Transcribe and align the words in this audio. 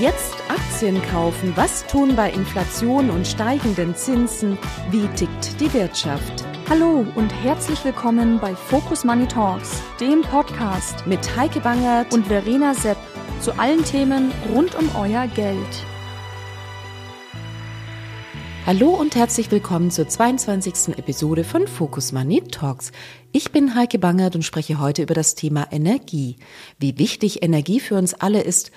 Jetzt 0.00 0.36
Aktien 0.48 1.02
kaufen. 1.10 1.52
Was 1.56 1.86
tun 1.86 2.16
bei 2.16 2.30
Inflation 2.30 3.10
und 3.10 3.26
steigenden 3.26 3.94
Zinsen? 3.94 4.56
Wie 4.90 5.06
tickt 5.08 5.60
die 5.60 5.70
Wirtschaft? 5.74 6.42
Hallo 6.70 7.04
und 7.16 7.28
herzlich 7.28 7.84
willkommen 7.84 8.38
bei 8.40 8.56
Focus 8.56 9.04
Money 9.04 9.28
Talks, 9.28 9.82
dem 10.00 10.22
Podcast 10.22 11.06
mit 11.06 11.36
Heike 11.36 11.60
Bangert 11.60 12.14
und 12.14 12.28
Verena 12.28 12.72
Sepp 12.72 12.96
zu 13.42 13.52
allen 13.58 13.84
Themen 13.84 14.32
rund 14.54 14.74
um 14.74 14.88
euer 14.96 15.26
Geld. 15.26 15.84
Hallo 18.64 18.90
und 18.90 19.16
herzlich 19.16 19.50
willkommen 19.50 19.90
zur 19.90 20.08
22. 20.08 20.96
Episode 20.96 21.44
von 21.44 21.66
Focus 21.66 22.12
Money 22.12 22.40
Talks. 22.40 22.92
Ich 23.32 23.52
bin 23.52 23.74
Heike 23.74 23.98
Bangert 23.98 24.34
und 24.34 24.44
spreche 24.44 24.80
heute 24.80 25.02
über 25.02 25.14
das 25.14 25.34
Thema 25.34 25.66
Energie. 25.70 26.36
Wie 26.78 26.96
wichtig 26.96 27.42
Energie 27.42 27.80
für 27.80 27.96
uns 27.96 28.14
alle 28.14 28.40
ist, 28.40 28.70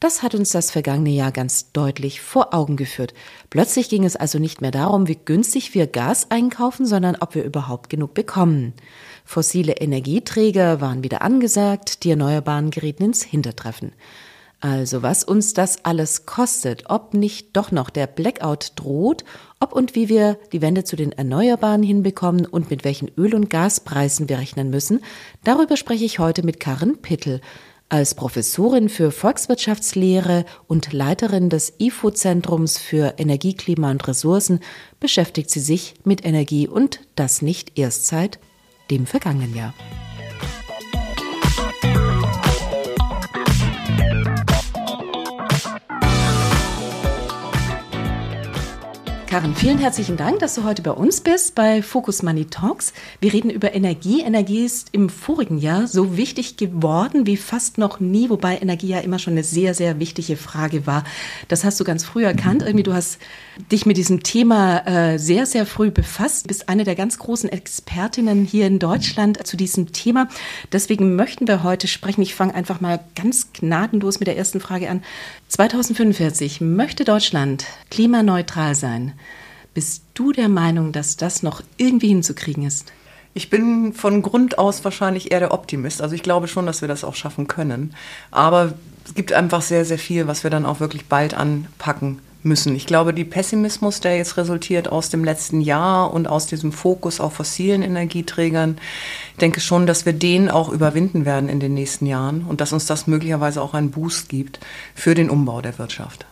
das 0.00 0.22
hat 0.22 0.34
uns 0.34 0.50
das 0.50 0.70
vergangene 0.70 1.10
Jahr 1.10 1.30
ganz 1.30 1.72
deutlich 1.72 2.22
vor 2.22 2.54
Augen 2.54 2.76
geführt. 2.76 3.12
Plötzlich 3.50 3.90
ging 3.90 4.04
es 4.04 4.16
also 4.16 4.38
nicht 4.38 4.62
mehr 4.62 4.70
darum, 4.70 5.08
wie 5.08 5.18
günstig 5.22 5.74
wir 5.74 5.86
Gas 5.86 6.30
einkaufen, 6.30 6.86
sondern 6.86 7.16
ob 7.20 7.34
wir 7.34 7.44
überhaupt 7.44 7.90
genug 7.90 8.14
bekommen. 8.14 8.72
Fossile 9.26 9.74
Energieträger 9.74 10.80
waren 10.80 11.04
wieder 11.04 11.22
angesagt, 11.22 12.02
die 12.02 12.10
Erneuerbaren 12.10 12.70
gerieten 12.70 13.04
ins 13.04 13.22
Hintertreffen. 13.22 13.92
Also 14.60 15.02
was 15.02 15.24
uns 15.24 15.54
das 15.54 15.84
alles 15.86 16.26
kostet, 16.26 16.84
ob 16.90 17.14
nicht 17.14 17.56
doch 17.56 17.70
noch 17.72 17.88
der 17.88 18.06
Blackout 18.06 18.72
droht, 18.76 19.24
ob 19.58 19.72
und 19.72 19.94
wie 19.94 20.10
wir 20.10 20.38
die 20.52 20.60
Wende 20.60 20.84
zu 20.84 20.96
den 20.96 21.12
Erneuerbaren 21.12 21.82
hinbekommen 21.82 22.44
und 22.44 22.70
mit 22.70 22.84
welchen 22.84 23.08
Öl- 23.16 23.34
und 23.34 23.48
Gaspreisen 23.48 24.28
wir 24.28 24.38
rechnen 24.38 24.68
müssen, 24.68 25.00
darüber 25.44 25.78
spreche 25.78 26.04
ich 26.04 26.18
heute 26.18 26.42
mit 26.42 26.60
Karin 26.60 26.98
Pittel. 27.00 27.40
Als 27.92 28.14
Professorin 28.14 28.88
für 28.88 29.10
Volkswirtschaftslehre 29.10 30.44
und 30.68 30.92
Leiterin 30.92 31.50
des 31.50 31.72
IFO-Zentrums 31.80 32.78
für 32.78 33.14
Energie, 33.18 33.54
Klima 33.54 33.90
und 33.90 34.06
Ressourcen 34.06 34.60
beschäftigt 35.00 35.50
sie 35.50 35.58
sich 35.58 35.94
mit 36.04 36.24
Energie 36.24 36.68
und 36.68 37.00
das 37.16 37.42
nicht 37.42 37.76
erst 37.76 38.06
seit 38.06 38.38
dem 38.92 39.06
vergangenen 39.06 39.56
Jahr. 39.56 39.74
Karin, 49.30 49.54
vielen 49.54 49.78
herzlichen 49.78 50.16
Dank, 50.16 50.40
dass 50.40 50.56
du 50.56 50.64
heute 50.64 50.82
bei 50.82 50.90
uns 50.90 51.20
bist 51.20 51.54
bei 51.54 51.82
Focus 51.82 52.24
Money 52.24 52.46
Talks. 52.46 52.92
Wir 53.20 53.32
reden 53.32 53.48
über 53.48 53.72
Energie. 53.72 54.22
Energie 54.22 54.64
ist 54.64 54.88
im 54.90 55.08
vorigen 55.08 55.58
Jahr 55.58 55.86
so 55.86 56.16
wichtig 56.16 56.56
geworden 56.56 57.26
wie 57.26 57.36
fast 57.36 57.78
noch 57.78 58.00
nie, 58.00 58.28
wobei 58.28 58.58
Energie 58.58 58.88
ja 58.88 58.98
immer 58.98 59.20
schon 59.20 59.34
eine 59.34 59.44
sehr, 59.44 59.72
sehr 59.72 60.00
wichtige 60.00 60.36
Frage 60.36 60.84
war. 60.84 61.04
Das 61.46 61.62
hast 61.62 61.78
du 61.78 61.84
ganz 61.84 62.04
früh 62.04 62.24
erkannt. 62.24 62.62
Irgendwie, 62.62 62.82
du 62.82 62.92
hast 62.92 63.20
dich 63.70 63.86
mit 63.86 63.98
diesem 63.98 64.24
Thema 64.24 64.84
äh, 64.84 65.16
sehr, 65.16 65.46
sehr 65.46 65.64
früh 65.64 65.92
befasst. 65.92 66.46
Du 66.46 66.48
bist 66.48 66.68
eine 66.68 66.82
der 66.82 66.96
ganz 66.96 67.16
großen 67.20 67.50
Expertinnen 67.50 68.44
hier 68.44 68.66
in 68.66 68.80
Deutschland 68.80 69.46
zu 69.46 69.56
diesem 69.56 69.92
Thema. 69.92 70.26
Deswegen 70.72 71.14
möchten 71.14 71.46
wir 71.46 71.62
heute 71.62 71.86
sprechen. 71.86 72.22
Ich 72.22 72.34
fange 72.34 72.56
einfach 72.56 72.80
mal 72.80 72.98
ganz 73.14 73.52
gnadenlos 73.52 74.18
mit 74.18 74.26
der 74.26 74.36
ersten 74.36 74.58
Frage 74.58 74.90
an. 74.90 75.04
2045 75.46 76.60
möchte 76.60 77.04
Deutschland 77.04 77.64
klimaneutral 77.90 78.74
sein. 78.74 79.12
Bist 79.72 80.02
du 80.14 80.32
der 80.32 80.48
Meinung, 80.48 80.92
dass 80.92 81.16
das 81.16 81.42
noch 81.42 81.62
irgendwie 81.76 82.08
hinzukriegen 82.08 82.64
ist? 82.64 82.92
Ich 83.34 83.50
bin 83.50 83.92
von 83.92 84.22
Grund 84.22 84.58
aus 84.58 84.84
wahrscheinlich 84.84 85.30
eher 85.30 85.38
der 85.38 85.52
Optimist. 85.54 86.02
Also 86.02 86.16
ich 86.16 86.24
glaube 86.24 86.48
schon, 86.48 86.66
dass 86.66 86.80
wir 86.80 86.88
das 86.88 87.04
auch 87.04 87.14
schaffen 87.14 87.46
können. 87.46 87.94
Aber 88.32 88.74
es 89.04 89.14
gibt 89.14 89.32
einfach 89.32 89.62
sehr, 89.62 89.84
sehr 89.84 89.98
viel, 89.98 90.26
was 90.26 90.42
wir 90.42 90.50
dann 90.50 90.66
auch 90.66 90.80
wirklich 90.80 91.06
bald 91.06 91.34
anpacken 91.34 92.18
müssen. 92.42 92.74
Ich 92.74 92.86
glaube, 92.86 93.14
die 93.14 93.24
Pessimismus, 93.24 94.00
der 94.00 94.16
jetzt 94.16 94.36
resultiert 94.36 94.88
aus 94.88 95.10
dem 95.10 95.24
letzten 95.24 95.60
Jahr 95.60 96.12
und 96.12 96.26
aus 96.26 96.46
diesem 96.46 96.72
Fokus 96.72 97.20
auf 97.20 97.34
fossilen 97.34 97.82
Energieträgern, 97.82 98.78
ich 99.32 99.38
denke 99.38 99.60
schon, 99.60 99.86
dass 99.86 100.06
wir 100.06 100.14
den 100.14 100.50
auch 100.50 100.70
überwinden 100.70 101.24
werden 101.24 101.48
in 101.48 101.60
den 101.60 101.74
nächsten 101.74 102.06
Jahren 102.06 102.44
und 102.44 102.60
dass 102.60 102.72
uns 102.72 102.86
das 102.86 103.06
möglicherweise 103.06 103.62
auch 103.62 103.74
einen 103.74 103.90
Boost 103.90 104.28
gibt 104.28 104.58
für 104.94 105.14
den 105.14 105.30
Umbau 105.30 105.60
der 105.60 105.78
Wirtschaft. 105.78 106.26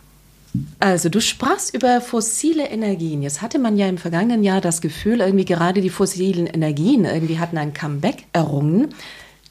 Also 0.79 1.09
du 1.09 1.21
sprachst 1.21 1.75
über 1.75 2.01
fossile 2.01 2.67
Energien. 2.67 3.21
Jetzt 3.21 3.41
hatte 3.41 3.59
man 3.59 3.77
ja 3.77 3.87
im 3.87 3.97
vergangenen 3.97 4.43
Jahr 4.43 4.61
das 4.61 4.81
Gefühl, 4.81 5.19
irgendwie 5.19 5.45
gerade 5.45 5.81
die 5.81 5.89
fossilen 5.89 6.47
Energien 6.47 7.05
irgendwie 7.05 7.39
hatten 7.39 7.57
ein 7.57 7.73
Comeback 7.73 8.25
errungen. 8.33 8.89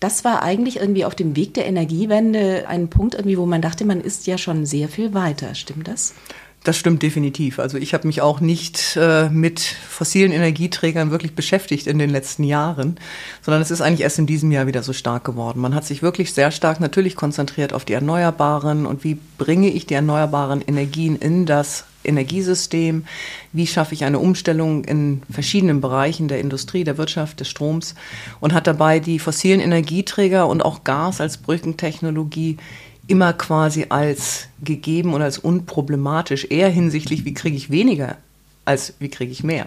Das 0.01 0.25
war 0.25 0.43
eigentlich 0.43 0.77
irgendwie 0.77 1.05
auf 1.05 1.15
dem 1.15 1.35
Weg 1.37 1.55
der 1.55 1.67
Energiewende 1.67 2.67
ein 2.69 2.89
Punkt 2.89 3.15
irgendwie, 3.15 3.39
wo 3.39 3.47
man 3.47 3.63
dachte, 3.63 3.85
man 3.85 4.01
ist 4.01 4.27
ja 4.27 4.39
schon 4.39 4.65
sehr 4.65 4.89
viel 4.89 5.15
weiter. 5.15 5.55
Stimmt 5.55 5.89
das? 5.89 6.15
Das 6.69 6.77
stimmt 6.77 7.03
definitiv. 7.03 7.61
Also 7.61 7.79
ich 7.79 7.95
habe 7.95 8.07
mich 8.07 8.21
auch 8.21 8.41
nicht 8.41 8.95
äh, 9.01 9.31
mit 9.31 9.59
fossilen 9.59 10.33
Energieträgern 10.33 11.11
wirklich 11.11 11.35
beschäftigt 11.35 11.87
in 11.87 11.99
den 11.99 12.11
letzten 12.11 12.45
Jahren, 12.45 13.01
sondern 13.41 13.63
es 13.63 13.71
ist 13.71 13.81
eigentlich 13.81 14.03
erst 14.03 14.19
in 14.19 14.27
diesem 14.27 14.53
Jahr 14.53 14.67
wieder 14.67 14.83
so 14.83 14.93
stark 14.93 15.25
geworden. 15.25 15.61
Man 15.61 15.75
hat 15.75 15.87
sich 15.87 16.03
wirklich 16.03 16.35
sehr 16.35 16.51
stark 16.51 16.79
natürlich 16.79 17.17
konzentriert 17.17 17.73
auf 17.73 17.87
die 17.87 17.95
Erneuerbaren 17.95 18.85
und 18.85 19.03
wie 19.03 19.17
bringe 19.39 19.71
ich 19.71 19.87
die 19.87 19.95
erneuerbaren 19.95 20.61
Energien 20.61 21.17
in 21.17 21.47
das 21.47 21.87
Energiesystem, 22.05 23.07
wie 23.55 23.67
schaffe 23.67 23.95
ich 23.95 24.05
eine 24.05 24.19
Umstellung 24.19 24.85
in 24.85 25.23
verschiedenen 25.31 25.81
Bereichen 25.81 26.29
der 26.29 26.41
Industrie, 26.41 26.85
der 26.85 26.99
Wirtschaft, 26.99 27.41
des 27.41 27.49
Stroms 27.49 27.95
und 28.41 28.53
hat 28.53 28.67
dabei 28.67 29.01
die 29.01 29.19
fossilen 29.19 29.61
Energieträger 29.61 30.47
und 30.47 30.63
auch 30.63 30.85
Gas 30.85 31.23
als 31.23 31.39
Brückentechnologie 31.39 32.59
immer 33.09 33.33
quasi 33.33 33.87
als 33.89 34.49
gegeben 34.63 35.15
und 35.15 35.23
als 35.23 35.39
unproblematisch, 35.39 36.47
eher 36.51 36.69
hinsichtlich, 36.69 37.25
wie 37.25 37.35
kriege 37.35 37.57
ich 37.57 37.71
weniger, 37.71 38.17
als 38.65 38.95
wie 39.01 39.09
kriege 39.09 39.33
ich 39.33 39.43
mehr 39.43 39.67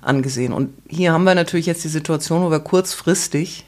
angesehen. 0.00 0.52
Und 0.52 0.70
hier 0.88 1.12
haben 1.12 1.24
wir 1.24 1.34
natürlich 1.34 1.66
jetzt 1.66 1.84
die 1.84 1.88
Situation, 1.88 2.42
wo 2.42 2.50
wir 2.50 2.58
kurzfristig 2.58 3.64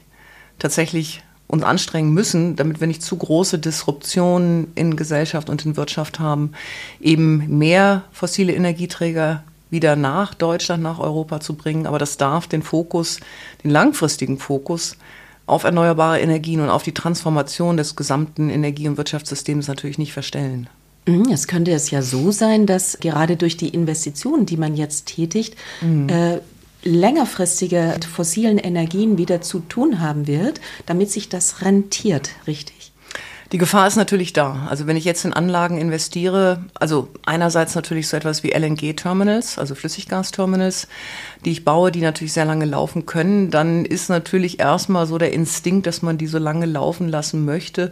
tatsächlich 0.59 1.23
uns 1.47 1.63
anstrengen 1.63 2.13
müssen, 2.13 2.55
damit 2.55 2.79
wir 2.79 2.87
nicht 2.87 3.03
zu 3.03 3.15
große 3.15 3.59
Disruptionen 3.59 4.71
in 4.75 4.95
Gesellschaft 4.95 5.49
und 5.49 5.63
in 5.65 5.77
Wirtschaft 5.77 6.19
haben, 6.19 6.53
eben 6.99 7.59
mehr 7.59 8.03
fossile 8.11 8.53
Energieträger 8.53 9.43
wieder 9.69 9.95
nach 9.95 10.33
Deutschland, 10.33 10.81
nach 10.81 10.99
Europa 10.99 11.39
zu 11.39 11.53
bringen. 11.53 11.85
Aber 11.85 11.99
das 11.99 12.17
darf 12.17 12.47
den 12.47 12.63
Fokus, 12.63 13.19
den 13.63 13.69
langfristigen 13.69 14.39
Fokus 14.39 14.97
auf 15.47 15.63
erneuerbare 15.63 16.19
Energien 16.19 16.61
und 16.61 16.69
auf 16.69 16.83
die 16.83 16.93
Transformation 16.93 17.77
des 17.77 17.95
gesamten 17.95 18.49
Energie- 18.49 18.87
und 18.87 18.97
Wirtschaftssystems 18.97 19.67
natürlich 19.67 19.97
nicht 19.97 20.13
verstellen. 20.13 20.69
Mhm, 21.07 21.29
es 21.31 21.47
könnte 21.47 21.71
es 21.71 21.91
ja 21.91 22.01
so 22.01 22.31
sein, 22.31 22.65
dass 22.65 22.99
gerade 22.99 23.37
durch 23.37 23.57
die 23.57 23.69
Investitionen, 23.69 24.45
die 24.45 24.57
man 24.57 24.75
jetzt 24.75 25.05
tätigt, 25.05 25.55
mhm. 25.81 26.09
äh, 26.09 26.39
längerfristige 26.83 27.95
fossilen 28.11 28.57
Energien 28.57 29.17
wieder 29.17 29.41
zu 29.41 29.59
tun 29.59 29.99
haben 29.99 30.27
wird, 30.27 30.61
damit 30.85 31.11
sich 31.11 31.29
das 31.29 31.61
rentiert, 31.61 32.29
richtig? 32.47 32.84
Die 33.51 33.59
Gefahr 33.59 33.87
ist 33.87 33.95
natürlich 33.95 34.33
da. 34.33 34.65
Also 34.69 34.87
wenn 34.87 34.97
ich 34.97 35.05
jetzt 35.05 35.23
in 35.23 35.33
Anlagen 35.33 35.77
investiere, 35.77 36.63
also 36.73 37.09
einerseits 37.25 37.75
natürlich 37.75 38.07
so 38.07 38.17
etwas 38.17 38.43
wie 38.43 38.51
LNG-Terminals, 38.51 39.59
also 39.59 39.75
Flüssiggasterminals, 39.75 40.87
die 41.45 41.51
ich 41.51 41.63
baue, 41.63 41.91
die 41.91 42.01
natürlich 42.01 42.33
sehr 42.33 42.45
lange 42.45 42.65
laufen 42.65 43.05
können, 43.05 43.51
dann 43.51 43.85
ist 43.85 44.09
natürlich 44.09 44.59
erstmal 44.59 45.05
so 45.05 45.19
der 45.19 45.31
Instinkt, 45.31 45.85
dass 45.85 46.01
man 46.01 46.17
die 46.17 46.27
so 46.27 46.39
lange 46.39 46.65
laufen 46.65 47.07
lassen 47.07 47.45
möchte, 47.45 47.91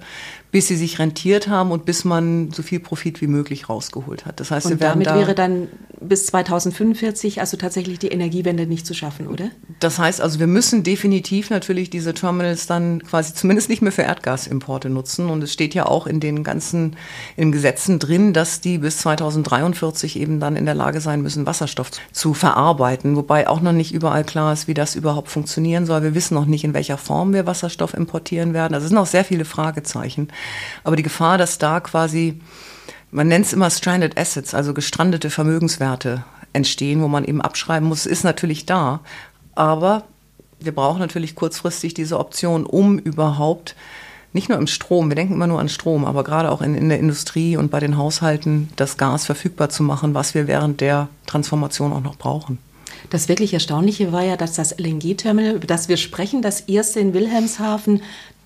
bis 0.53 0.67
sie 0.67 0.75
sich 0.75 0.99
rentiert 0.99 1.47
haben 1.47 1.71
und 1.71 1.83
bis 1.83 2.05
man 2.05 2.51
so 2.51 2.61
viel 2.61 2.79
Profit 2.79 3.21
wie 3.21 3.27
möglich 3.27 3.69
rausgeholt 3.69 4.27
hat. 4.27 4.39
Das 4.39 4.51
heißt, 4.51 4.67
und 4.67 4.79
damit 4.83 5.07
da 5.07 5.17
wäre 5.17 5.33
dann 5.33 5.67
bis 5.99 6.27
2045 6.27 7.39
also 7.39 7.57
tatsächlich 7.57 7.97
die 7.97 8.09
Energiewende 8.09 8.67
nicht 8.67 8.85
zu 8.85 8.93
schaffen, 8.93 9.27
oder? 9.27 9.49
Das 9.79 9.97
heißt 9.97 10.21
also, 10.21 10.39
wir 10.39 10.45
müssen 10.45 10.83
definitiv 10.83 11.49
natürlich 11.49 11.89
diese 11.89 12.13
Terminals 12.13 12.67
dann 12.67 13.01
quasi 13.01 13.33
zumindest 13.33 13.67
nicht 13.67 13.81
mehr 13.81 13.91
für 13.91 14.03
Erdgasimporte 14.03 14.91
nutzen. 14.91 15.31
Und 15.31 15.43
es 15.43 15.51
steht 15.51 15.73
ja 15.73 15.87
auch 15.87 16.05
in 16.05 16.19
den 16.19 16.43
ganzen 16.43 16.97
in 17.35 17.51
Gesetzen 17.51 17.97
drin, 17.97 18.33
dass 18.33 18.61
die 18.61 18.77
bis 18.77 18.97
2043 18.97 20.19
eben 20.19 20.39
dann 20.39 20.55
in 20.55 20.65
der 20.65 20.75
Lage 20.75 21.01
sein 21.01 21.23
müssen, 21.23 21.47
Wasserstoff 21.47 21.89
zu 22.11 22.35
verarbeiten. 22.35 23.15
Wobei 23.15 23.47
auch 23.47 23.61
noch 23.61 23.71
nicht 23.71 23.91
überall 23.91 24.23
klar 24.23 24.53
ist, 24.53 24.67
wie 24.67 24.75
das 24.75 24.93
überhaupt 24.93 25.29
funktionieren 25.29 25.87
soll. 25.87 26.03
Wir 26.03 26.13
wissen 26.13 26.35
noch 26.35 26.45
nicht, 26.45 26.63
in 26.63 26.75
welcher 26.75 26.99
Form 26.99 27.33
wir 27.33 27.47
Wasserstoff 27.47 27.95
importieren 27.95 28.53
werden. 28.53 28.75
Also 28.75 28.85
es 28.85 28.89
sind 28.89 28.99
noch 28.99 29.07
sehr 29.07 29.25
viele 29.25 29.45
Fragezeichen. 29.45 30.27
Aber 30.83 30.95
die 30.95 31.03
Gefahr, 31.03 31.37
dass 31.37 31.57
da 31.57 31.79
quasi, 31.79 32.41
man 33.11 33.27
nennt 33.27 33.45
es 33.45 33.53
immer 33.53 33.69
Stranded 33.69 34.17
Assets, 34.17 34.53
also 34.53 34.73
gestrandete 34.73 35.29
Vermögenswerte 35.29 36.23
entstehen, 36.53 37.01
wo 37.01 37.07
man 37.07 37.25
eben 37.25 37.41
abschreiben 37.41 37.87
muss, 37.87 38.05
ist 38.05 38.23
natürlich 38.23 38.65
da. 38.65 39.01
Aber 39.55 40.03
wir 40.59 40.73
brauchen 40.73 40.99
natürlich 40.99 41.35
kurzfristig 41.35 41.93
diese 41.93 42.19
Option, 42.19 42.65
um 42.65 42.99
überhaupt 42.99 43.75
nicht 44.33 44.49
nur 44.49 44.57
im 44.57 44.67
Strom, 44.67 45.09
wir 45.09 45.15
denken 45.15 45.35
immer 45.35 45.47
nur 45.47 45.59
an 45.59 45.69
Strom, 45.69 46.05
aber 46.05 46.23
gerade 46.23 46.51
auch 46.51 46.61
in, 46.61 46.73
in, 46.73 46.89
der 46.89 46.99
Industrie 46.99 47.55
und 47.55 47.69
bei 47.69 47.79
den 47.79 47.97
Haushalten 47.97 48.69
das 48.75 48.97
Gas 48.97 49.25
verfügbar 49.25 49.69
zu 49.69 49.83
machen, 49.83 50.15
was 50.15 50.33
wir 50.33 50.47
während 50.47 50.81
der 50.81 51.07
Transformation 51.27 51.93
auch 51.93 52.01
noch 52.01 52.15
brauchen. 52.15 52.57
Das 53.11 53.29
wirklich 53.29 53.53
Erstaunliche 53.53 54.11
war 54.11 54.23
ja, 54.23 54.35
dass 54.35 54.53
das 54.53 54.77
LNG-Terminal, 54.79 55.55
über 55.55 55.67
das 55.67 55.87
wir 55.87 55.97
sprechen, 55.97 56.41
das 56.41 56.61
erste 56.61 56.99
in 56.99 57.13
Wilhelmshaven 57.13 58.01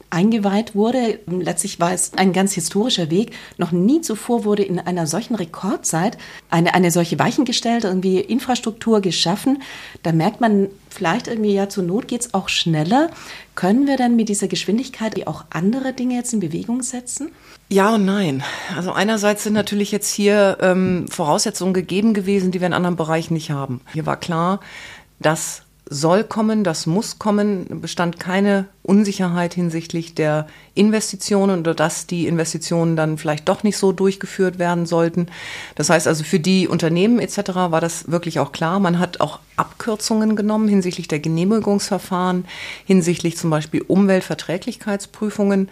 eingeweiht 0.09 0.75
wurde. 0.75 1.19
Letztlich 1.27 1.79
war 1.79 1.93
es 1.93 2.13
ein 2.13 2.33
ganz 2.33 2.53
historischer 2.53 3.09
Weg. 3.09 3.31
Noch 3.57 3.71
nie 3.71 4.01
zuvor 4.01 4.45
wurde 4.45 4.63
in 4.63 4.79
einer 4.79 5.07
solchen 5.07 5.35
Rekordzeit 5.35 6.17
eine, 6.49 6.73
eine 6.73 6.91
solche 6.91 7.19
Weichen 7.19 7.45
gestellt, 7.45 7.83
irgendwie 7.83 8.19
Infrastruktur 8.19 9.01
geschaffen. 9.01 9.61
Da 10.03 10.11
merkt 10.11 10.41
man 10.41 10.69
vielleicht 10.89 11.27
irgendwie, 11.27 11.53
ja, 11.53 11.69
zur 11.69 11.83
Not 11.83 12.07
geht 12.07 12.21
es 12.21 12.33
auch 12.33 12.49
schneller. 12.49 13.09
Können 13.55 13.87
wir 13.87 13.97
dann 13.97 14.15
mit 14.15 14.29
dieser 14.29 14.47
Geschwindigkeit 14.47 15.27
auch 15.27 15.45
andere 15.49 15.93
Dinge 15.93 16.15
jetzt 16.15 16.33
in 16.33 16.39
Bewegung 16.39 16.83
setzen? 16.83 17.31
Ja 17.69 17.95
und 17.95 18.05
nein. 18.05 18.43
Also 18.75 18.93
einerseits 18.93 19.43
sind 19.43 19.53
natürlich 19.53 19.91
jetzt 19.91 20.13
hier 20.13 20.57
ähm, 20.61 21.07
Voraussetzungen 21.09 21.73
gegeben 21.73 22.13
gewesen, 22.13 22.51
die 22.51 22.61
wir 22.61 22.67
in 22.67 22.73
anderen 22.73 22.95
Bereichen 22.95 23.33
nicht 23.33 23.51
haben. 23.51 23.81
Hier 23.93 24.05
war 24.05 24.17
klar, 24.17 24.61
dass 25.19 25.63
soll 25.89 26.23
kommen, 26.23 26.63
das 26.63 26.85
muss 26.85 27.19
kommen, 27.19 27.81
bestand 27.81 28.19
keine 28.19 28.67
Unsicherheit 28.83 29.53
hinsichtlich 29.53 30.15
der 30.15 30.47
Investitionen 30.77 31.59
oder 31.59 31.73
dass 31.73 32.07
die 32.07 32.27
Investitionen 32.27 32.95
dann 32.95 33.17
vielleicht 33.17 33.47
doch 33.49 33.63
nicht 33.63 33.77
so 33.77 33.91
durchgeführt 33.91 34.59
werden 34.59 34.85
sollten. 34.85 35.27
Das 35.75 35.89
heißt 35.89 36.07
also 36.07 36.23
für 36.23 36.39
die 36.39 36.67
Unternehmen 36.67 37.19
etc. 37.19 37.55
war 37.55 37.81
das 37.81 38.11
wirklich 38.11 38.39
auch 38.39 38.51
klar. 38.51 38.79
Man 38.79 38.99
hat 38.99 39.19
auch 39.19 39.39
Abkürzungen 39.57 40.35
genommen 40.35 40.67
hinsichtlich 40.67 41.07
der 41.07 41.19
Genehmigungsverfahren, 41.19 42.45
hinsichtlich 42.85 43.37
zum 43.37 43.49
Beispiel 43.49 43.83
Umweltverträglichkeitsprüfungen. 43.87 45.69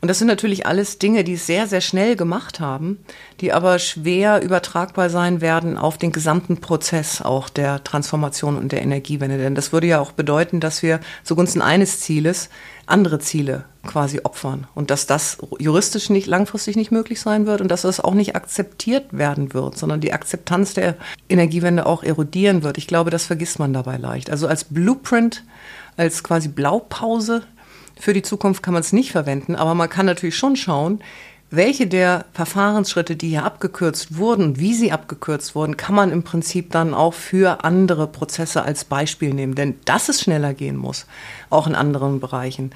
Und 0.00 0.08
das 0.08 0.18
sind 0.18 0.28
natürlich 0.28 0.66
alles 0.66 0.98
Dinge, 0.98 1.24
die 1.24 1.34
es 1.34 1.46
sehr, 1.46 1.66
sehr 1.66 1.80
schnell 1.80 2.14
gemacht 2.14 2.60
haben, 2.60 2.98
die 3.40 3.52
aber 3.52 3.78
schwer 3.78 4.42
übertragbar 4.42 5.10
sein 5.10 5.40
werden 5.40 5.76
auf 5.76 5.98
den 5.98 6.12
gesamten 6.12 6.58
Prozess 6.58 7.20
auch 7.20 7.48
der 7.48 7.82
Transformation 7.82 8.56
und 8.56 8.70
der 8.70 8.82
Energiewende. 8.82 9.38
Denn 9.38 9.54
das 9.54 9.72
würde 9.72 9.88
ja 9.88 10.00
auch 10.00 10.12
bedeuten, 10.12 10.60
dass 10.60 10.82
wir 10.82 11.00
zugunsten 11.24 11.62
eines 11.62 12.00
Zieles 12.00 12.48
andere 12.90 13.18
Ziele 13.18 13.64
quasi 13.86 14.20
opfern 14.22 14.66
und 14.74 14.90
dass 14.90 15.06
das 15.06 15.38
juristisch 15.58 16.10
nicht 16.10 16.26
langfristig 16.26 16.76
nicht 16.76 16.90
möglich 16.90 17.20
sein 17.20 17.46
wird 17.46 17.60
und 17.60 17.68
dass 17.68 17.82
das 17.82 18.00
auch 18.00 18.14
nicht 18.14 18.36
akzeptiert 18.36 19.06
werden 19.12 19.54
wird, 19.54 19.78
sondern 19.78 20.00
die 20.00 20.12
Akzeptanz 20.12 20.74
der 20.74 20.96
Energiewende 21.28 21.86
auch 21.86 22.02
erodieren 22.02 22.62
wird. 22.62 22.78
Ich 22.78 22.86
glaube, 22.86 23.10
das 23.10 23.26
vergisst 23.26 23.58
man 23.58 23.72
dabei 23.72 23.96
leicht. 23.96 24.30
Also 24.30 24.46
als 24.46 24.64
Blueprint, 24.64 25.44
als 25.96 26.22
quasi 26.22 26.48
Blaupause 26.48 27.42
für 27.98 28.12
die 28.12 28.22
Zukunft 28.22 28.62
kann 28.62 28.74
man 28.74 28.82
es 28.82 28.92
nicht 28.92 29.12
verwenden, 29.12 29.56
aber 29.56 29.74
man 29.74 29.88
kann 29.88 30.06
natürlich 30.06 30.36
schon 30.36 30.56
schauen, 30.56 31.00
welche 31.50 31.86
der 31.86 32.26
Verfahrensschritte, 32.34 33.16
die 33.16 33.30
hier 33.30 33.44
abgekürzt 33.44 34.18
wurden, 34.18 34.58
wie 34.58 34.74
sie 34.74 34.92
abgekürzt 34.92 35.54
wurden, 35.54 35.78
kann 35.78 35.94
man 35.94 36.12
im 36.12 36.22
Prinzip 36.22 36.70
dann 36.72 36.92
auch 36.92 37.14
für 37.14 37.64
andere 37.64 38.06
Prozesse 38.06 38.62
als 38.62 38.84
Beispiel 38.84 39.32
nehmen. 39.32 39.54
Denn 39.54 39.76
dass 39.86 40.08
es 40.10 40.20
schneller 40.20 40.52
gehen 40.52 40.76
muss, 40.76 41.06
auch 41.48 41.66
in 41.66 41.74
anderen 41.74 42.20
Bereichen, 42.20 42.72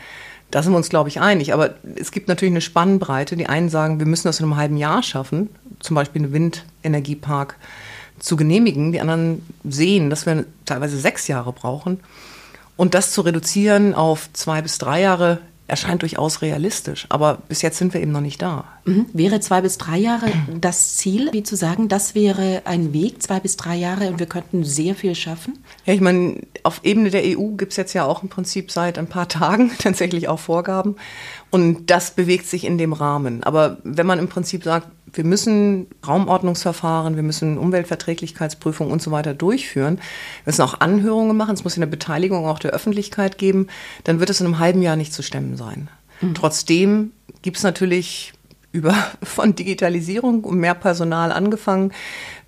da 0.51 0.63
sind 0.63 0.73
wir 0.73 0.77
uns, 0.77 0.91
glaube 0.91 1.09
ich, 1.09 1.21
einig. 1.21 1.53
Aber 1.53 1.75
es 1.97 2.13
gibt 2.13 2.29
natürlich 2.29 2.53
eine 2.53 2.61
Spannbreite. 2.61 3.37
Die 3.37 3.47
einen 3.47 3.69
sagen, 3.69 3.99
wir 3.99 4.07
müssen 4.07 4.29
das 4.29 4.39
in 4.39 4.45
einem 4.45 4.57
halben 4.57 4.77
Jahr 4.77 5.03
schaffen, 5.03 5.51
zum 5.81 5.95
Beispiel 5.95 6.23
einen 6.23 6.33
Windenergiepark 6.33 7.57
zu 8.19 8.37
genehmigen. 8.37 8.93
Die 8.93 9.01
anderen 9.01 9.47
sehen, 9.65 10.11
dass 10.11 10.27
wir 10.27 10.45
teilweise 10.67 10.99
sechs 10.99 11.27
Jahre 11.27 11.53
brauchen. 11.53 12.01
Und 12.77 12.95
das 12.95 13.13
zu 13.13 13.23
reduzieren 13.23 13.95
auf 13.95 14.31
zwei 14.33 14.63
bis 14.63 14.79
drei 14.79 15.01
Jahre 15.01 15.41
erscheint 15.69 16.03
durchaus 16.03 16.43
realistisch. 16.43 17.07
Aber 17.09 17.39
bis 17.49 17.63
jetzt 17.63 17.79
sind 17.79 17.95
wir 17.95 18.01
eben 18.01 18.13
noch 18.13 18.21
nicht 18.21 18.43
da. 18.43 18.65
Mhm. 18.85 19.07
Wäre 19.13 19.41
zwei 19.41 19.61
bis 19.61 19.79
drei 19.79 19.97
Jahre 19.97 20.31
das 20.61 20.97
Ziel, 20.97 21.31
wie 21.33 21.43
zu 21.43 21.57
sagen, 21.57 21.89
das 21.89 22.15
wäre 22.15 22.63
ein 22.65 22.93
Weg, 22.93 23.23
zwei 23.23 23.41
bis 23.41 23.57
drei 23.57 23.77
Jahre 23.77 24.09
und 24.09 24.19
wir 24.19 24.27
könnten 24.27 24.65
sehr 24.65 24.95
viel 24.95 25.15
schaffen? 25.15 25.59
Ja, 25.85 25.95
ich 25.95 26.01
meine, 26.01 26.41
auf 26.63 26.81
Ebene 26.85 27.11
der 27.11 27.23
EU 27.25 27.53
gibt 27.57 27.73
es 27.73 27.77
jetzt 27.77 27.93
ja 27.93 28.05
auch 28.05 28.23
im 28.23 28.29
Prinzip 28.29 28.71
seit 28.71 28.99
ein 28.99 29.07
paar 29.07 29.29
Tagen 29.29 29.71
tatsächlich 29.79 30.29
auch 30.29 30.39
Vorgaben. 30.39 30.97
Und 31.53 31.91
das 31.91 32.13
bewegt 32.13 32.47
sich 32.47 32.65
in 32.65 32.79
dem 32.79 32.95
Rahmen. 32.95 33.43
Aber 33.43 33.77
wenn 33.85 34.07
man 34.07 34.19
im 34.19 34.27
Prinzip 34.27 34.65
sagt, 34.65 34.89
wir 35.13 35.25
müssen 35.25 35.87
Raumordnungsverfahren, 36.07 37.15
wir 37.15 37.23
müssen 37.23 37.59
Umweltverträglichkeitsprüfungen 37.59 38.91
und 38.91 39.03
so 39.03 39.11
weiter 39.11 39.35
durchführen, 39.35 39.97
wir 39.97 40.51
müssen 40.51 40.63
auch 40.63 40.81
Anhörungen 40.81 41.37
machen, 41.37 41.53
es 41.53 41.63
muss 41.63 41.77
eine 41.77 41.87
Beteiligung 41.87 42.47
auch 42.47 42.59
der 42.59 42.71
Öffentlichkeit 42.71 43.37
geben, 43.37 43.67
dann 44.05 44.19
wird 44.19 44.31
es 44.31 44.41
in 44.41 44.47
einem 44.47 44.61
halben 44.61 44.81
Jahr 44.81 44.97
nicht 44.97 45.13
zu 45.13 45.23
stemmen 45.23 45.59
sein. 45.59 45.89
Mhm. 46.23 46.33
Trotzdem 46.33 47.13
gibt 47.43 47.59
es 47.59 47.63
natürlich 47.63 48.33
über 48.73 48.95
von 49.23 49.55
Digitalisierung 49.55 50.45
und 50.45 50.59
mehr 50.59 50.75
Personal 50.75 51.33
angefangen, 51.33 51.93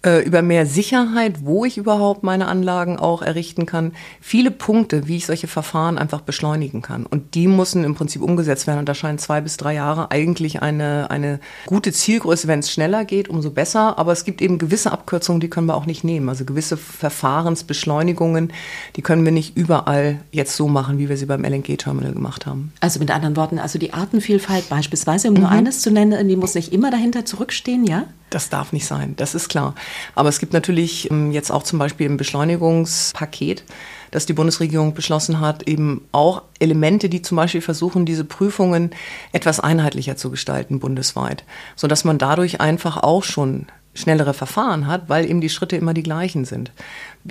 äh, 0.05 0.21
über 0.21 0.43
mehr 0.43 0.67
Sicherheit, 0.67 1.45
wo 1.45 1.65
ich 1.65 1.79
überhaupt 1.79 2.23
meine 2.23 2.47
Anlagen 2.47 2.99
auch 2.99 3.23
errichten 3.23 3.65
kann. 3.65 3.93
Viele 4.21 4.51
Punkte, 4.51 5.09
wie 5.09 5.17
ich 5.17 5.27
solche 5.27 5.47
Verfahren 5.47 5.99
einfach 5.99 6.21
beschleunigen 6.21 6.83
kann. 6.83 7.07
Und 7.07 7.35
die 7.35 7.49
müssen 7.49 7.85
im 7.85 7.95
Prinzip 7.95 8.23
umgesetzt 8.23 8.67
werden. 8.67 8.81
Und 8.81 8.89
da 8.89 8.95
scheinen 8.95 9.19
zwei 9.19 9.41
bis 9.41 9.57
drei 9.57 9.75
Jahre 9.75 10.11
eigentlich 10.11 10.63
eine, 10.63 11.11
eine 11.11 11.41
gute 11.67 11.93
Zielgröße. 11.93 12.49
Wenn 12.49 12.59
es 12.59 12.71
schneller 12.71 13.05
geht, 13.05 13.29
umso 13.29 13.51
besser. 13.51 13.99
Aber 13.99 14.13
es 14.13 14.25
gibt 14.25 14.43
eben 14.43 14.59
gewisse 14.59 14.93
Abkürzungen, 14.93 15.41
die 15.41 15.49
können 15.49 15.67
wir 15.67 15.75
auch 15.75 15.87
nicht 15.87 16.05
nehmen. 16.05 16.29
Also 16.29 16.45
gewisse 16.45 16.77
Verfahrensbeschleunigungen, 16.77 18.53
die 18.97 19.03
können 19.03 19.25
wir 19.25 19.33
nicht 19.33 19.57
überall 19.57 20.21
jetzt 20.33 20.57
so 20.57 20.69
machen, 20.69 20.99
wie 20.99 21.09
wir 21.09 21.17
sie 21.17 21.27
beim 21.27 21.45
LNG-Terminal 21.45 22.13
gemacht 22.13 22.47
haben. 22.47 22.73
Also 22.81 23.01
mit 23.01 23.11
anderen 23.11 23.37
Worten, 23.37 23.59
also 23.59 23.79
die 23.79 23.95
Artenvielfalt 23.95 24.69
beispielsweise, 24.69 25.29
um 25.29 25.35
mhm. 25.35 25.41
nur 25.41 25.51
eines 25.51 25.81
zu 25.81 25.91
nennen, 25.91 26.29
die 26.29 26.37
muss 26.37 26.55
nicht 26.55 26.73
immer 26.73 26.91
dahinter 26.91 27.25
zurückstehen, 27.25 27.87
ja? 27.87 28.05
Das 28.35 28.49
darf 28.49 28.73
nicht 28.73 28.85
sein, 28.85 29.15
das 29.15 29.37
ist 29.37 29.49
klar. 29.49 29.77
Aber 30.17 30.29
es 30.29 30.41
gibt 30.41 30.55
natürlich 30.55 31.09
ähm, 31.09 31.31
jetzt 31.31 31.53
auch 31.53 31.63
zum 31.63 31.79
Beispiel 31.79 32.07
im 32.07 32.17
Beschleunigungspaket, 32.17 33.63
das 34.11 34.27
die 34.27 34.33
Bundesregierung 34.33 34.93
beschlossen 34.93 35.39
hat, 35.39 35.69
eben 35.69 36.01
auch 36.11 36.43
Elemente, 36.59 37.09
die 37.09 37.23
zum 37.23 37.37
Beispiel 37.37 37.61
versuchen, 37.61 38.07
diese 38.07 38.25
Prüfungen 38.25 38.91
etwas 39.31 39.61
einheitlicher 39.61 40.17
zu 40.17 40.33
gestalten 40.33 40.81
bundesweit, 40.81 41.45
sodass 41.77 42.05
man 42.05 42.19
dadurch 42.19 42.61
einfach 42.61 42.97
auch 42.97 43.23
schon 43.23 43.67
schnellere 43.95 44.35
Verfahren 44.35 44.89
hat, 44.89 45.09
weil 45.09 45.31
eben 45.31 45.41
die 45.41 45.49
Schritte 45.49 45.77
immer 45.77 45.95
die 45.95 46.03
gleichen 46.03 46.45
sind. 46.45 46.73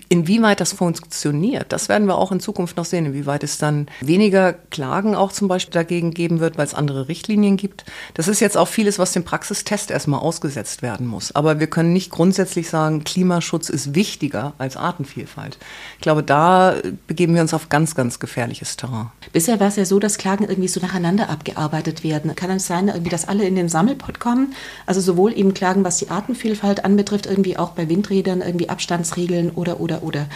Inwieweit 0.09 0.59
das 0.59 0.73
funktioniert, 0.73 1.71
das 1.71 1.87
werden 1.87 2.07
wir 2.07 2.17
auch 2.17 2.31
in 2.31 2.39
Zukunft 2.39 2.77
noch 2.77 2.85
sehen. 2.85 3.05
Inwieweit 3.05 3.43
es 3.43 3.59
dann 3.59 3.87
weniger 4.01 4.53
Klagen 4.53 5.13
auch 5.13 5.31
zum 5.31 5.47
Beispiel 5.47 5.73
dagegen 5.73 6.11
geben 6.11 6.39
wird, 6.39 6.57
weil 6.57 6.65
es 6.65 6.73
andere 6.73 7.07
Richtlinien 7.09 7.57
gibt. 7.57 7.85
Das 8.15 8.27
ist 8.27 8.39
jetzt 8.39 8.57
auch 8.57 8.67
vieles, 8.67 8.97
was 8.97 9.11
dem 9.11 9.23
Praxistest 9.23 9.91
erstmal 9.91 10.19
ausgesetzt 10.19 10.81
werden 10.81 11.05
muss. 11.05 11.35
Aber 11.35 11.59
wir 11.59 11.67
können 11.67 11.93
nicht 11.93 12.09
grundsätzlich 12.09 12.69
sagen, 12.69 13.03
Klimaschutz 13.03 13.69
ist 13.69 13.93
wichtiger 13.93 14.53
als 14.57 14.77
Artenvielfalt. 14.77 15.59
Ich 15.97 16.01
glaube, 16.01 16.23
da 16.23 16.73
begeben 17.05 17.35
wir 17.35 17.41
uns 17.43 17.53
auf 17.53 17.69
ganz, 17.69 17.93
ganz 17.93 18.17
gefährliches 18.17 18.77
Terrain. 18.77 19.11
Bisher 19.31 19.59
war 19.59 19.67
es 19.67 19.75
ja 19.75 19.85
so, 19.85 19.99
dass 19.99 20.17
Klagen 20.17 20.45
irgendwie 20.45 20.69
so 20.69 20.79
nacheinander 20.79 21.29
abgearbeitet 21.29 22.03
werden. 22.03 22.35
Kann 22.35 22.49
es 22.49 22.65
sein, 22.65 22.87
irgendwie, 22.87 23.11
dass 23.11 23.27
alle 23.27 23.45
in 23.45 23.55
den 23.55 23.69
Sammelpot 23.69 24.19
kommen? 24.19 24.55
Also 24.87 25.01
sowohl 25.01 25.37
eben 25.37 25.53
Klagen, 25.53 25.83
was 25.83 25.97
die 25.97 26.09
Artenvielfalt 26.09 26.83
anbetrifft, 26.83 27.27
irgendwie 27.27 27.57
auch 27.57 27.71
bei 27.71 27.89
Windrädern, 27.89 28.41
irgendwie 28.41 28.69
Abstandsregeln 28.69 29.51
oder 29.51 29.82
oder, 29.83 30.03
oder. 30.03 30.27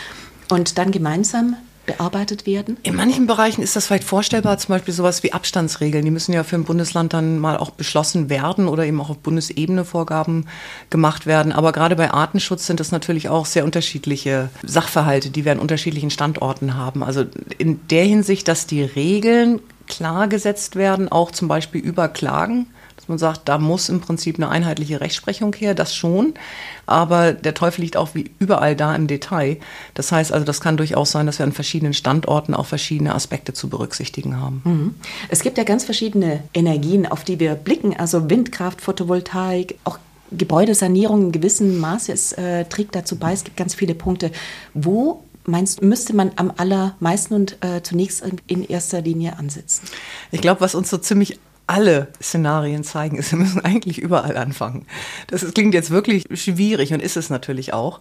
Und 0.50 0.77
dann 0.77 0.92
gemeinsam 0.92 1.56
bearbeitet 1.88 2.46
werden? 2.46 2.77
In 2.84 2.96
manchen 2.96 3.25
Bereichen 3.25 3.63
ist 3.63 3.75
das 3.75 3.88
vielleicht 3.88 4.04
vorstellbar, 4.04 4.58
zum 4.60 4.74
Beispiel 4.74 4.94
sowas 4.94 5.24
wie 5.24 5.34
Abstandsregeln. 5.34 6.06
Die 6.06 6.12
müssen 6.12 6.34
ja 6.34 6.44
für 6.44 6.58
ein 6.58 6.66
Bundesland 6.66 7.13
dann 7.13 7.39
mal 7.39 7.58
auch 7.58 7.72
beschlossen 7.72 8.30
werden 8.30 8.68
oder 8.68 8.86
eben 8.86 9.01
auch 9.01 9.10
auf 9.10 9.18
Bundesebene 9.20 9.86
Vorgaben 9.86 10.46
gemacht 10.89 11.25
werden. 11.25 11.51
Aber 11.51 11.72
gerade 11.72 11.96
bei 11.96 12.12
Artenschutz 12.12 12.68
sind 12.68 12.80
das 12.80 12.92
natürlich 12.92 13.30
auch 13.30 13.46
sehr 13.46 13.66
unterschiedliche 13.66 14.50
Sachverhalte, 14.63 15.32
die 15.32 15.46
wir 15.46 15.54
an 15.54 15.60
unterschiedlichen 15.60 16.12
Standorten 16.12 16.75
haben. 16.75 17.04
Also 17.04 17.25
in 17.58 17.80
der 17.88 18.04
Hinsicht, 18.04 18.48
dass 18.48 18.68
die 18.68 18.84
Regeln 18.84 19.62
klar 19.88 20.27
gesetzt 20.27 20.75
werden, 20.75 21.10
auch 21.10 21.32
zum 21.32 21.48
Beispiel 21.48 21.82
über 21.82 22.08
Klagen 22.08 22.67
man 23.08 23.17
sagt, 23.17 23.48
da 23.48 23.58
muss 23.58 23.89
im 23.89 24.01
Prinzip 24.01 24.38
eine 24.38 24.50
einheitliche 24.50 25.01
Rechtsprechung 25.01 25.53
her, 25.53 25.74
das 25.74 25.96
schon. 25.96 26.34
Aber 26.86 27.34
der 27.34 27.53
Teufel 27.53 27.82
liegt 27.82 27.98
auch 27.98 28.10
wie 28.13 28.32
überall 28.39 28.75
da 28.75 28.96
im 28.96 29.08
Detail. 29.08 29.58
Das 29.94 30.12
heißt 30.12 30.32
also, 30.32 30.46
das 30.46 30.62
kann 30.62 30.77
durchaus 30.77 31.12
sein, 31.12 31.25
dass 31.25 31.39
wir 31.39 31.46
an 31.46 31.51
verschiedenen 31.51 31.94
Standorten 31.94 32.53
auch 32.53 32.65
verschiedene 32.65 33.13
Aspekte 33.13 33.53
zu 33.53 33.70
berücksichtigen 33.70 34.39
haben. 34.39 34.62
Mhm. 34.63 34.96
Es 35.29 35.41
gibt 35.41 35.58
ja 35.58 35.63
ganz 35.63 35.86
verschiedene 35.86 36.44
Energien, 36.53 37.06
auf 37.06 37.24
die 37.24 37.39
wir 37.39 37.56
blicken. 37.56 37.96
Also 37.98 38.29
Windkraft, 38.29 38.82
Photovoltaik, 38.82 39.77
auch 39.84 40.00
Gebäudesanierung 40.32 41.27
in 41.27 41.32
gewissem 41.32 41.79
Maße 41.79 42.12
äh, 42.38 42.65
trägt 42.65 42.96
dazu 42.96 43.17
bei. 43.17 43.32
Es 43.32 43.46
gibt 43.46 43.56
ganz 43.56 43.74
viele 43.75 43.96
Punkte. 43.96 44.32
Wo 44.74 45.24
meinst 45.48 45.82
müsste 45.82 46.16
man 46.16 46.32
am 46.36 46.51
allermeisten 46.56 47.34
und 47.34 47.58
äh, 47.63 47.82
zunächst 47.82 48.24
in 48.48 48.63
erster 48.63 49.01
Linie 49.01 49.39
ansetzen? 49.39 49.88
Ich 50.32 50.42
glaube, 50.42 50.62
was 50.62 50.75
uns 50.75 50.89
so 50.89 50.98
ziemlich 50.98 51.39
alle 51.68 52.08
Szenarien 52.22 52.86
zeigen, 52.86 53.18
ist, 53.18 53.32
wir 53.32 53.39
müssen 53.39 53.60
eigentlich 53.63 54.00
überall 54.00 54.38
anfangen. 54.38 54.88
Das 55.27 55.46
klingt 55.54 55.74
jetzt 55.74 55.92
wirklich 55.92 56.25
schwierig 56.34 56.94
und 56.94 57.01
ist 57.01 57.18
es 57.18 57.30
natürlich 57.30 57.74
auch. 57.74 58.00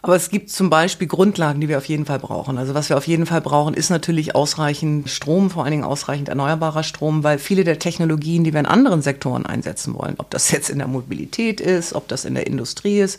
Aber 0.00 0.14
es 0.14 0.30
gibt 0.30 0.50
zum 0.50 0.70
Beispiel 0.70 1.08
Grundlagen, 1.08 1.60
die 1.60 1.68
wir 1.68 1.78
auf 1.78 1.86
jeden 1.86 2.06
Fall 2.06 2.20
brauchen. 2.20 2.56
Also 2.56 2.74
was 2.74 2.88
wir 2.88 2.96
auf 2.96 3.08
jeden 3.08 3.26
Fall 3.26 3.40
brauchen, 3.40 3.74
ist 3.74 3.90
natürlich 3.90 4.36
ausreichend 4.36 5.10
Strom, 5.10 5.50
vor 5.50 5.64
allen 5.64 5.72
Dingen 5.72 5.84
ausreichend 5.84 6.28
erneuerbarer 6.28 6.84
Strom, 6.84 7.24
weil 7.24 7.38
viele 7.40 7.64
der 7.64 7.80
Technologien, 7.80 8.44
die 8.44 8.52
wir 8.52 8.60
in 8.60 8.66
anderen 8.66 9.02
Sektoren 9.02 9.44
einsetzen 9.44 9.94
wollen, 9.94 10.14
ob 10.18 10.30
das 10.30 10.52
jetzt 10.52 10.70
in 10.70 10.78
der 10.78 10.86
Mobilität 10.86 11.60
ist, 11.60 11.94
ob 11.94 12.06
das 12.06 12.24
in 12.24 12.34
der 12.34 12.46
Industrie 12.46 13.00
ist, 13.00 13.18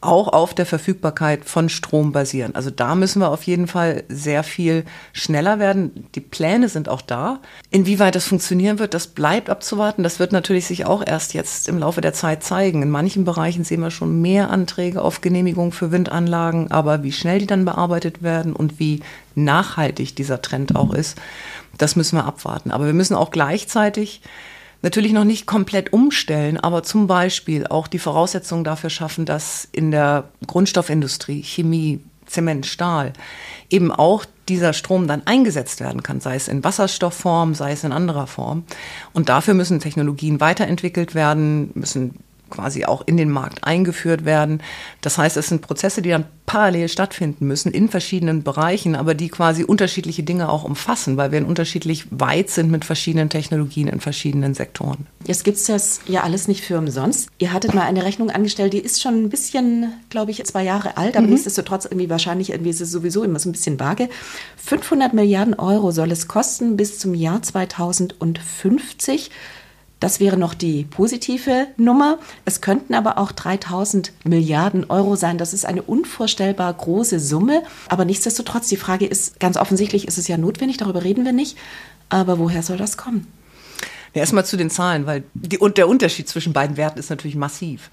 auch 0.00 0.28
auf 0.28 0.54
der 0.54 0.64
Verfügbarkeit 0.64 1.44
von 1.44 1.68
Strom 1.68 2.12
basieren. 2.12 2.54
Also 2.54 2.70
da 2.70 2.94
müssen 2.94 3.20
wir 3.20 3.28
auf 3.28 3.42
jeden 3.42 3.66
Fall 3.66 4.04
sehr 4.08 4.42
viel 4.42 4.84
schneller 5.12 5.58
werden. 5.58 6.08
Die 6.14 6.20
Pläne 6.20 6.70
sind 6.70 6.88
auch 6.88 7.02
da. 7.02 7.40
Inwieweit 7.70 8.14
das 8.14 8.26
funktionieren 8.26 8.78
wird, 8.78 8.94
das 8.94 9.08
bleibt 9.08 9.50
abzuwarten. 9.50 10.02
Das 10.02 10.18
wird 10.18 10.32
natürlich 10.32 10.66
sich 10.66 10.86
auch 10.86 11.06
erst 11.06 11.34
jetzt 11.34 11.68
im 11.68 11.78
Laufe 11.78 12.00
der 12.00 12.14
Zeit 12.14 12.42
zeigen. 12.42 12.82
In 12.82 12.90
manchen 12.90 13.24
Bereichen 13.24 13.64
sehen 13.64 13.82
wir 13.82 13.90
schon 13.90 14.22
mehr 14.22 14.50
Anträge 14.50 15.02
auf 15.02 15.20
Genehmigung 15.20 15.72
für 15.72 15.92
Windanlagen, 15.92 16.70
aber 16.70 17.02
wie 17.02 17.12
schnell 17.12 17.38
die 17.38 17.46
dann 17.46 17.66
bearbeitet 17.66 18.22
werden 18.22 18.54
und 18.54 18.78
wie 18.78 19.00
nachhaltig 19.34 20.16
dieser 20.16 20.40
Trend 20.40 20.76
auch 20.76 20.94
ist, 20.94 21.18
das 21.76 21.94
müssen 21.96 22.16
wir 22.16 22.24
abwarten. 22.24 22.70
Aber 22.70 22.86
wir 22.86 22.94
müssen 22.94 23.14
auch 23.14 23.30
gleichzeitig 23.30 24.22
natürlich 24.82 25.12
noch 25.12 25.24
nicht 25.24 25.46
komplett 25.46 25.92
umstellen, 25.92 26.56
aber 26.56 26.82
zum 26.82 27.06
Beispiel 27.06 27.66
auch 27.66 27.86
die 27.86 27.98
Voraussetzungen 27.98 28.64
dafür 28.64 28.90
schaffen, 28.90 29.24
dass 29.24 29.68
in 29.72 29.90
der 29.90 30.24
Grundstoffindustrie, 30.46 31.42
Chemie, 31.42 32.00
Zement, 32.26 32.64
Stahl 32.66 33.12
eben 33.68 33.90
auch 33.92 34.24
dieser 34.48 34.72
Strom 34.72 35.06
dann 35.06 35.26
eingesetzt 35.26 35.80
werden 35.80 36.02
kann, 36.02 36.20
sei 36.20 36.36
es 36.36 36.48
in 36.48 36.64
Wasserstoffform, 36.64 37.54
sei 37.54 37.72
es 37.72 37.84
in 37.84 37.92
anderer 37.92 38.26
Form. 38.26 38.64
Und 39.12 39.28
dafür 39.28 39.54
müssen 39.54 39.80
Technologien 39.80 40.40
weiterentwickelt 40.40 41.14
werden, 41.14 41.70
müssen 41.74 42.16
quasi 42.50 42.84
auch 42.84 43.02
in 43.06 43.16
den 43.16 43.30
Markt 43.30 43.64
eingeführt 43.64 44.24
werden. 44.24 44.62
Das 45.00 45.18
heißt, 45.18 45.36
es 45.36 45.48
sind 45.48 45.62
Prozesse, 45.62 46.02
die 46.02 46.10
dann 46.10 46.26
parallel 46.50 46.88
stattfinden 46.88 47.46
müssen 47.46 47.70
in 47.70 47.88
verschiedenen 47.88 48.42
Bereichen, 48.42 48.96
aber 48.96 49.14
die 49.14 49.28
quasi 49.28 49.62
unterschiedliche 49.62 50.24
Dinge 50.24 50.48
auch 50.48 50.64
umfassen, 50.64 51.16
weil 51.16 51.30
wir 51.30 51.46
unterschiedlich 51.46 52.06
weit 52.10 52.50
sind 52.50 52.72
mit 52.72 52.84
verschiedenen 52.84 53.28
Technologien 53.28 53.86
in 53.86 54.00
verschiedenen 54.00 54.54
Sektoren. 54.54 55.06
Jetzt 55.26 55.44
gibt 55.44 55.58
es 55.58 55.66
das 55.66 56.00
ja 56.08 56.24
alles 56.24 56.48
nicht 56.48 56.64
für 56.64 56.76
umsonst. 56.76 57.28
Ihr 57.38 57.52
hattet 57.52 57.72
mal 57.72 57.82
eine 57.82 58.04
Rechnung 58.04 58.30
angestellt, 58.30 58.72
die 58.72 58.80
ist 58.80 59.00
schon 59.00 59.14
ein 59.14 59.28
bisschen, 59.28 59.92
glaube 60.08 60.32
ich, 60.32 60.44
zwei 60.44 60.64
Jahre 60.64 60.96
alt, 60.96 61.16
aber 61.16 61.26
mhm. 61.26 61.34
nichtsdestotrotz 61.34 61.84
irgendwie 61.84 62.10
wahrscheinlich, 62.10 62.50
irgendwie 62.50 62.70
ist 62.70 62.80
es 62.80 62.90
sowieso 62.90 63.22
immer 63.22 63.38
so 63.38 63.48
ein 63.48 63.52
bisschen 63.52 63.78
vage. 63.78 64.08
500 64.56 65.14
Milliarden 65.14 65.54
Euro 65.54 65.92
soll 65.92 66.10
es 66.10 66.26
kosten 66.26 66.76
bis 66.76 66.98
zum 66.98 67.14
Jahr 67.14 67.42
2050. 67.42 69.30
Das 70.00 70.18
wäre 70.18 70.38
noch 70.38 70.54
die 70.54 70.84
positive 70.84 71.68
Nummer. 71.76 72.18
Es 72.46 72.62
könnten 72.62 72.94
aber 72.94 73.18
auch 73.18 73.32
3000 73.32 74.12
Milliarden 74.24 74.88
Euro 74.88 75.14
sein. 75.14 75.36
Das 75.36 75.52
ist 75.52 75.66
eine 75.66 75.82
unvorstellbar 75.82 76.72
große 76.72 77.20
Summe. 77.20 77.62
Aber 77.88 78.06
nichtsdestotrotz, 78.06 78.68
die 78.68 78.78
Frage 78.78 79.06
ist, 79.06 79.38
ganz 79.40 79.58
offensichtlich 79.58 80.08
ist 80.08 80.16
es 80.16 80.26
ja 80.26 80.38
notwendig, 80.38 80.78
darüber 80.78 81.04
reden 81.04 81.26
wir 81.26 81.32
nicht. 81.32 81.58
Aber 82.08 82.38
woher 82.38 82.62
soll 82.62 82.78
das 82.78 82.96
kommen? 82.96 83.26
Ja, 84.14 84.22
erstmal 84.22 84.46
zu 84.46 84.56
den 84.56 84.70
Zahlen, 84.70 85.06
weil 85.06 85.22
die, 85.34 85.58
und 85.58 85.76
der 85.76 85.86
Unterschied 85.86 86.28
zwischen 86.28 86.54
beiden 86.54 86.78
Werten 86.78 86.98
ist 86.98 87.10
natürlich 87.10 87.36
massiv. 87.36 87.90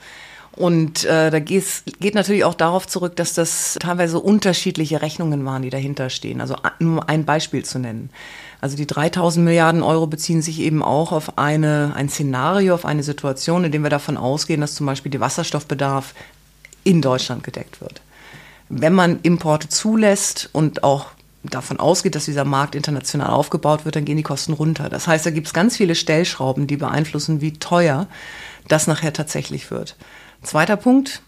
Und 0.54 1.04
äh, 1.06 1.30
da 1.30 1.40
geht, 1.40 1.66
geht 2.00 2.16
natürlich 2.16 2.44
auch 2.44 2.56
darauf 2.56 2.88
zurück, 2.88 3.16
dass 3.16 3.34
das 3.34 3.78
teilweise 3.80 4.20
unterschiedliche 4.20 5.04
Rechnungen 5.04 5.46
waren, 5.46 5.62
die 5.62 5.70
dahinter 5.70 6.10
stehen. 6.10 6.42
Also 6.42 6.56
nur 6.80 7.08
ein 7.08 7.26
Beispiel 7.26 7.64
zu 7.64 7.78
nennen. 7.78 8.10
Also 8.60 8.76
die 8.76 8.88
3000 8.88 9.46
Milliarden 9.46 9.84
Euro 9.84 10.08
beziehen 10.08 10.42
sich 10.42 10.60
eben 10.60 10.82
auch 10.82 11.12
auf 11.12 11.38
eine, 11.38 11.94
ein 11.96 12.10
Szenario, 12.10 12.74
auf 12.74 12.86
eine 12.86 13.04
Situation, 13.04 13.64
in 13.64 13.72
dem 13.72 13.84
wir 13.84 13.90
davon 13.90 14.18
ausgehen, 14.18 14.62
dass 14.62 14.76
zum 14.76 14.86
Beispiel 14.86 15.12
der 15.12 15.22
Wasserstoffbedarf 15.22 16.14
in 16.84 17.02
Deutschland 17.02 17.44
gedeckt 17.44 17.82
wird. 17.82 18.02
Wenn 18.70 18.94
man 18.94 19.20
Importe 19.22 19.70
zulässt 19.70 20.50
und 20.54 20.84
auch 20.84 21.08
davon 21.44 21.80
ausgeht, 21.80 22.16
dass 22.16 22.26
dieser 22.26 22.46
Markt 22.46 22.76
international 22.76 23.30
aufgebaut 23.30 23.86
wird, 23.86 23.96
dann 23.96 24.06
gehen 24.06 24.18
die 24.18 24.24
Kosten 24.24 24.54
runter. 24.54 24.90
Das 24.90 25.08
heißt, 25.08 25.26
da 25.26 25.30
gibt 25.30 25.48
es 25.48 25.54
ganz 25.54 25.78
viele 25.78 25.96
Stellschrauben, 25.96 26.68
die 26.68 26.78
beeinflussen, 26.78 27.42
wie 27.42 27.54
teuer 27.54 28.08
das 28.68 28.88
nachher 28.88 29.14
tatsächlich 29.14 29.72
wird. 29.72 29.96
Zweiter 30.44 30.76
Punkt, 30.76 31.22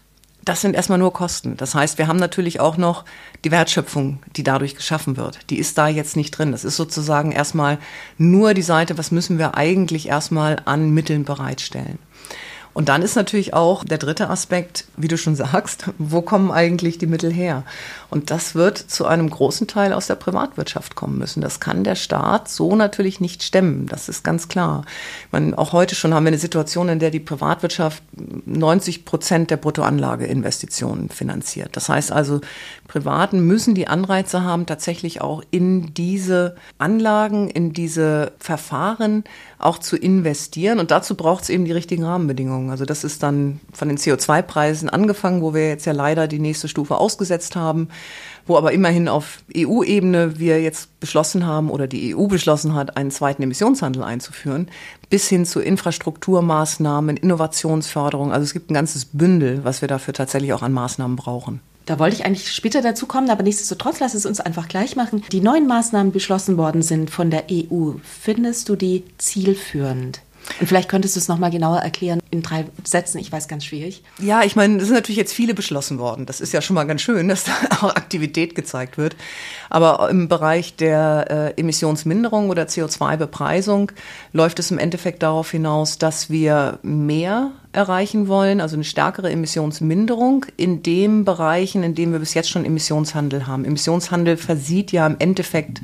das 0.44 0.60
sind 0.60 0.74
erstmal 0.74 0.98
nur 0.98 1.12
Kosten. 1.12 1.56
Das 1.56 1.74
heißt, 1.74 1.98
wir 1.98 2.06
haben 2.06 2.18
natürlich 2.18 2.60
auch 2.60 2.76
noch 2.76 3.04
die 3.44 3.50
Wertschöpfung, 3.50 4.20
die 4.36 4.42
dadurch 4.42 4.74
geschaffen 4.74 5.16
wird. 5.16 5.50
Die 5.50 5.58
ist 5.58 5.76
da 5.76 5.88
jetzt 5.88 6.16
nicht 6.16 6.30
drin. 6.32 6.52
Das 6.52 6.64
ist 6.64 6.76
sozusagen 6.76 7.32
erstmal 7.32 7.78
nur 8.16 8.54
die 8.54 8.62
Seite, 8.62 8.96
was 8.98 9.10
müssen 9.10 9.38
wir 9.38 9.56
eigentlich 9.56 10.08
erstmal 10.08 10.56
an 10.64 10.90
Mitteln 10.90 11.24
bereitstellen. 11.24 11.98
Und 12.72 12.88
dann 12.88 13.02
ist 13.02 13.16
natürlich 13.16 13.52
auch 13.52 13.84
der 13.84 13.98
dritte 13.98 14.30
Aspekt, 14.30 14.86
wie 14.96 15.08
du 15.08 15.18
schon 15.18 15.36
sagst, 15.36 15.86
wo 15.98 16.22
kommen 16.22 16.50
eigentlich 16.50 16.98
die 16.98 17.06
Mittel 17.06 17.32
her? 17.32 17.64
Und 18.10 18.30
das 18.30 18.54
wird 18.54 18.78
zu 18.78 19.06
einem 19.06 19.30
großen 19.30 19.66
Teil 19.66 19.92
aus 19.92 20.08
der 20.08 20.16
Privatwirtschaft 20.16 20.96
kommen 20.96 21.18
müssen. 21.18 21.40
Das 21.40 21.60
kann 21.60 21.84
der 21.84 21.94
Staat 21.94 22.48
so 22.48 22.74
natürlich 22.74 23.20
nicht 23.20 23.42
stemmen. 23.42 23.86
Das 23.86 24.08
ist 24.08 24.24
ganz 24.24 24.48
klar. 24.48 24.84
Meine, 25.30 25.56
auch 25.56 25.72
heute 25.72 25.94
schon 25.94 26.12
haben 26.12 26.24
wir 26.24 26.28
eine 26.28 26.38
Situation, 26.38 26.88
in 26.88 26.98
der 26.98 27.10
die 27.10 27.20
Privatwirtschaft 27.20 28.02
90 28.46 29.04
Prozent 29.04 29.50
der 29.50 29.56
Bruttoanlageinvestitionen 29.58 31.08
finanziert. 31.08 31.76
Das 31.76 31.88
heißt 31.88 32.10
also, 32.10 32.40
Privaten 32.88 33.46
müssen 33.46 33.74
die 33.74 33.86
Anreize 33.86 34.42
haben, 34.42 34.66
tatsächlich 34.66 35.20
auch 35.20 35.42
in 35.50 35.94
diese 35.94 36.56
Anlagen, 36.78 37.48
in 37.48 37.72
diese 37.72 38.32
Verfahren 38.38 39.24
auch 39.58 39.78
zu 39.78 39.96
investieren. 39.96 40.80
Und 40.80 40.90
dazu 40.90 41.14
braucht 41.14 41.44
es 41.44 41.50
eben 41.50 41.64
die 41.64 41.72
richtigen 41.72 42.04
Rahmenbedingungen. 42.04 42.70
Also 42.70 42.84
das 42.84 43.04
ist 43.04 43.22
dann 43.22 43.60
von 43.72 43.88
den 43.88 43.98
CO2-Preisen 43.98 44.88
angefangen, 44.88 45.42
wo 45.42 45.54
wir 45.54 45.68
jetzt 45.68 45.86
ja 45.86 45.92
leider 45.92 46.26
die 46.26 46.38
nächste 46.40 46.66
Stufe 46.66 46.96
ausgesetzt 46.96 47.54
haben, 47.54 47.88
wo 48.46 48.56
aber 48.56 48.72
immerhin 48.72 49.08
auf 49.08 49.38
EU-Ebene 49.56 50.38
wir 50.38 50.60
jetzt 50.60 50.98
beschlossen 51.00 51.46
haben 51.46 51.70
oder 51.70 51.86
die 51.86 52.14
EU 52.16 52.26
beschlossen 52.26 52.74
hat, 52.74 52.96
einen 52.96 53.10
zweiten 53.10 53.42
Emissionshandel 53.42 54.02
einzuführen, 54.02 54.68
bis 55.08 55.28
hin 55.28 55.44
zu 55.44 55.60
Infrastrukturmaßnahmen, 55.60 57.16
Innovationsförderung. 57.16 58.32
Also 58.32 58.44
es 58.44 58.52
gibt 58.52 58.70
ein 58.70 58.74
ganzes 58.74 59.04
Bündel, 59.04 59.64
was 59.64 59.82
wir 59.82 59.88
dafür 59.88 60.14
tatsächlich 60.14 60.52
auch 60.52 60.62
an 60.62 60.72
Maßnahmen 60.72 61.16
brauchen. 61.16 61.60
Da 61.86 61.98
wollte 61.98 62.16
ich 62.16 62.24
eigentlich 62.24 62.52
später 62.52 62.82
dazu 62.82 63.06
kommen, 63.06 63.30
aber 63.30 63.42
nichtsdestotrotz 63.42 64.00
lass 64.00 64.14
es 64.14 64.26
uns 64.26 64.40
einfach 64.40 64.68
gleich 64.68 64.96
machen. 64.96 65.24
Die 65.32 65.40
neuen 65.40 65.66
Maßnahmen 65.66 66.12
beschlossen 66.12 66.56
worden 66.56 66.82
sind 66.82 67.10
von 67.10 67.30
der 67.30 67.44
EU. 67.50 67.92
Findest 68.02 68.68
du 68.68 68.76
die 68.76 69.04
zielführend? 69.18 70.20
Und 70.58 70.66
vielleicht 70.66 70.88
könntest 70.88 71.16
du 71.16 71.20
es 71.20 71.28
nochmal 71.28 71.50
genauer 71.50 71.78
erklären 71.78 72.20
in 72.30 72.42
drei 72.42 72.66
Sätzen. 72.84 73.18
Ich 73.18 73.30
weiß, 73.30 73.48
ganz 73.48 73.64
schwierig. 73.64 74.02
Ja, 74.18 74.42
ich 74.42 74.56
meine, 74.56 74.78
es 74.78 74.86
sind 74.86 74.94
natürlich 74.94 75.18
jetzt 75.18 75.32
viele 75.32 75.54
beschlossen 75.54 75.98
worden. 75.98 76.26
Das 76.26 76.40
ist 76.40 76.52
ja 76.52 76.60
schon 76.60 76.74
mal 76.74 76.84
ganz 76.84 77.02
schön, 77.02 77.28
dass 77.28 77.44
da 77.44 77.52
auch 77.80 77.94
Aktivität 77.94 78.54
gezeigt 78.54 78.98
wird. 78.98 79.16
Aber 79.68 80.08
im 80.10 80.28
Bereich 80.28 80.76
der 80.76 81.54
äh, 81.56 81.60
Emissionsminderung 81.60 82.50
oder 82.50 82.64
CO2-Bepreisung 82.64 83.92
läuft 84.32 84.58
es 84.58 84.70
im 84.70 84.78
Endeffekt 84.78 85.22
darauf 85.22 85.50
hinaus, 85.50 85.98
dass 85.98 86.30
wir 86.30 86.78
mehr 86.82 87.52
erreichen 87.72 88.26
wollen, 88.26 88.60
also 88.60 88.74
eine 88.74 88.84
stärkere 88.84 89.30
Emissionsminderung 89.30 90.46
in 90.56 90.82
den 90.82 91.24
Bereichen, 91.24 91.82
in 91.84 91.94
denen 91.94 92.12
wir 92.12 92.18
bis 92.18 92.34
jetzt 92.34 92.50
schon 92.50 92.64
Emissionshandel 92.64 93.46
haben. 93.46 93.64
Emissionshandel 93.64 94.36
versieht 94.36 94.90
ja 94.90 95.06
im 95.06 95.16
Endeffekt 95.18 95.80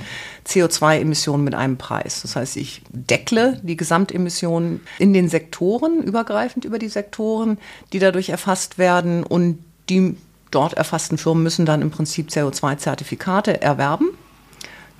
CO2-Emissionen 0.46 1.44
mit 1.44 1.54
einem 1.54 1.76
Preis. 1.76 2.22
Das 2.22 2.34
heißt, 2.34 2.56
ich 2.56 2.82
deckle 2.90 3.60
die 3.62 3.76
Gesamtemissionen 3.76 4.80
in 4.98 5.12
den 5.12 5.28
Sektoren, 5.28 6.02
übergreifend 6.02 6.64
über 6.64 6.80
die 6.80 6.88
Sektoren, 6.88 7.58
die 7.92 8.00
dadurch 8.00 8.30
erfasst 8.30 8.78
werden 8.78 9.22
und 9.22 9.58
die 9.88 10.16
dort 10.50 10.74
erfassten 10.74 11.18
Firmen 11.18 11.44
müssen 11.44 11.66
dann 11.66 11.82
im 11.82 11.90
Prinzip 11.90 12.30
CO2-Zertifikate 12.30 13.62
erwerben 13.62 14.10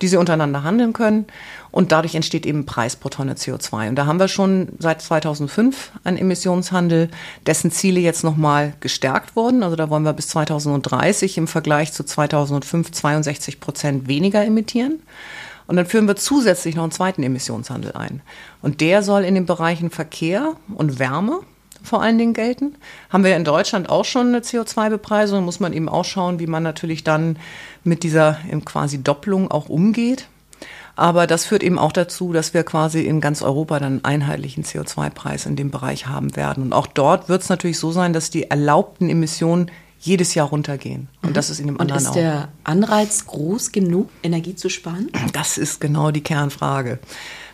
die 0.03 0.09
sie 0.09 0.17
untereinander 0.17 0.63
handeln 0.63 0.93
können. 0.93 1.27
Und 1.71 1.93
dadurch 1.93 2.15
entsteht 2.15 2.47
eben 2.47 2.67
Preis 2.67 2.97
pro 2.97 3.09
Tonne 3.09 3.35
CO2. 3.35 3.89
Und 3.89 3.97
da 3.97 4.07
haben 4.07 4.19
wir 4.19 4.29
schon 4.29 4.69
seit 4.79 5.03
2005 5.03 5.93
einen 6.05 6.17
Emissionshandel, 6.17 7.11
dessen 7.47 7.71
Ziele 7.71 8.01
jetzt 8.01 8.25
nochmal 8.25 8.75
gestärkt 8.81 9.37
wurden. 9.37 9.63
Also 9.63 9.77
da 9.77 9.91
wollen 9.91 10.05
wir 10.05 10.13
bis 10.13 10.29
2030 10.29 11.39
im 11.39 11.49
Vergleich 11.49 11.93
zu 11.93 12.05
2005 12.05 12.93
62 12.93 13.61
Prozent 13.61 14.09
weniger 14.09 14.45
emittieren. 14.45 15.01
Und 15.67 15.77
dann 15.77 15.87
führen 15.87 16.07
wir 16.07 16.17
zusätzlich 16.17 16.77
noch 16.77 16.85
einen 16.85 16.93
zweiten 16.93 17.23
Emissionshandel 17.23 17.93
ein. 17.93 18.23
Und 18.63 18.81
der 18.81 19.03
soll 19.03 19.25
in 19.25 19.35
den 19.35 19.47
Bereichen 19.47 19.91
Verkehr 19.91 20.55
und 20.75 20.99
Wärme 20.99 21.41
vor 21.87 22.03
allen 22.03 22.19
Dingen 22.19 22.35
gelten. 22.35 22.75
Haben 23.11 23.25
wir 23.25 23.37
in 23.37 23.45
Deutschland 23.45 23.89
auch 23.89 24.05
schon 24.05 24.29
eine 24.29 24.41
CO2-Bepreisung, 24.41 25.45
muss 25.45 25.61
man 25.61 25.73
eben 25.73 25.89
auch 25.89 26.05
schauen, 26.05 26.39
wie 26.39 26.47
man 26.47 26.63
natürlich 26.63 27.05
dann 27.05 27.39
mit 27.85 28.03
dieser 28.03 28.39
quasi 28.65 29.03
Doppelung 29.03 29.51
auch 29.51 29.69
umgeht. 29.69 30.29
Aber 30.97 31.27
das 31.27 31.45
führt 31.45 31.63
eben 31.63 31.79
auch 31.79 31.93
dazu, 31.93 32.33
dass 32.33 32.55
wir 32.55 32.65
quasi 32.65 33.03
in 33.03 33.21
ganz 33.21 33.43
Europa 33.43 33.79
dann 33.79 34.05
einen 34.05 34.05
einheitlichen 34.05 34.65
CO2-Preis 34.65 35.45
in 35.45 35.55
dem 35.55 35.71
Bereich 35.71 36.07
haben 36.07 36.37
werden. 36.37 36.63
Und 36.63 36.73
auch 36.73 36.87
dort 36.87 37.29
wird 37.29 37.43
es 37.43 37.51
natürlich 37.51 37.79
so 37.79 37.93
sein, 37.93 38.15
dass 38.15 38.31
die 38.31 38.51
erlaubten 38.51 39.11
Emissionen 39.11 39.71
jedes 40.01 40.35
Jahr 40.35 40.49
runtergehen. 40.49 41.09
Und 41.23 41.31
mhm. 41.31 41.35
das 41.35 41.51
ist 41.51 41.61
in 41.61 41.67
dem 41.67 41.81
anderen 41.81 42.07
auch. 42.07 42.11
Ist 42.11 42.17
der 42.17 42.49
Anreiz 42.65 43.27
groß 43.27 43.73
genug, 43.73 44.09
Energie 44.23 44.55
zu 44.55 44.71
sparen? 44.71 45.11
Das 45.33 45.59
ist 45.59 45.81
genau 45.81 46.11
die 46.11 46.23
Kernfrage. 46.23 46.99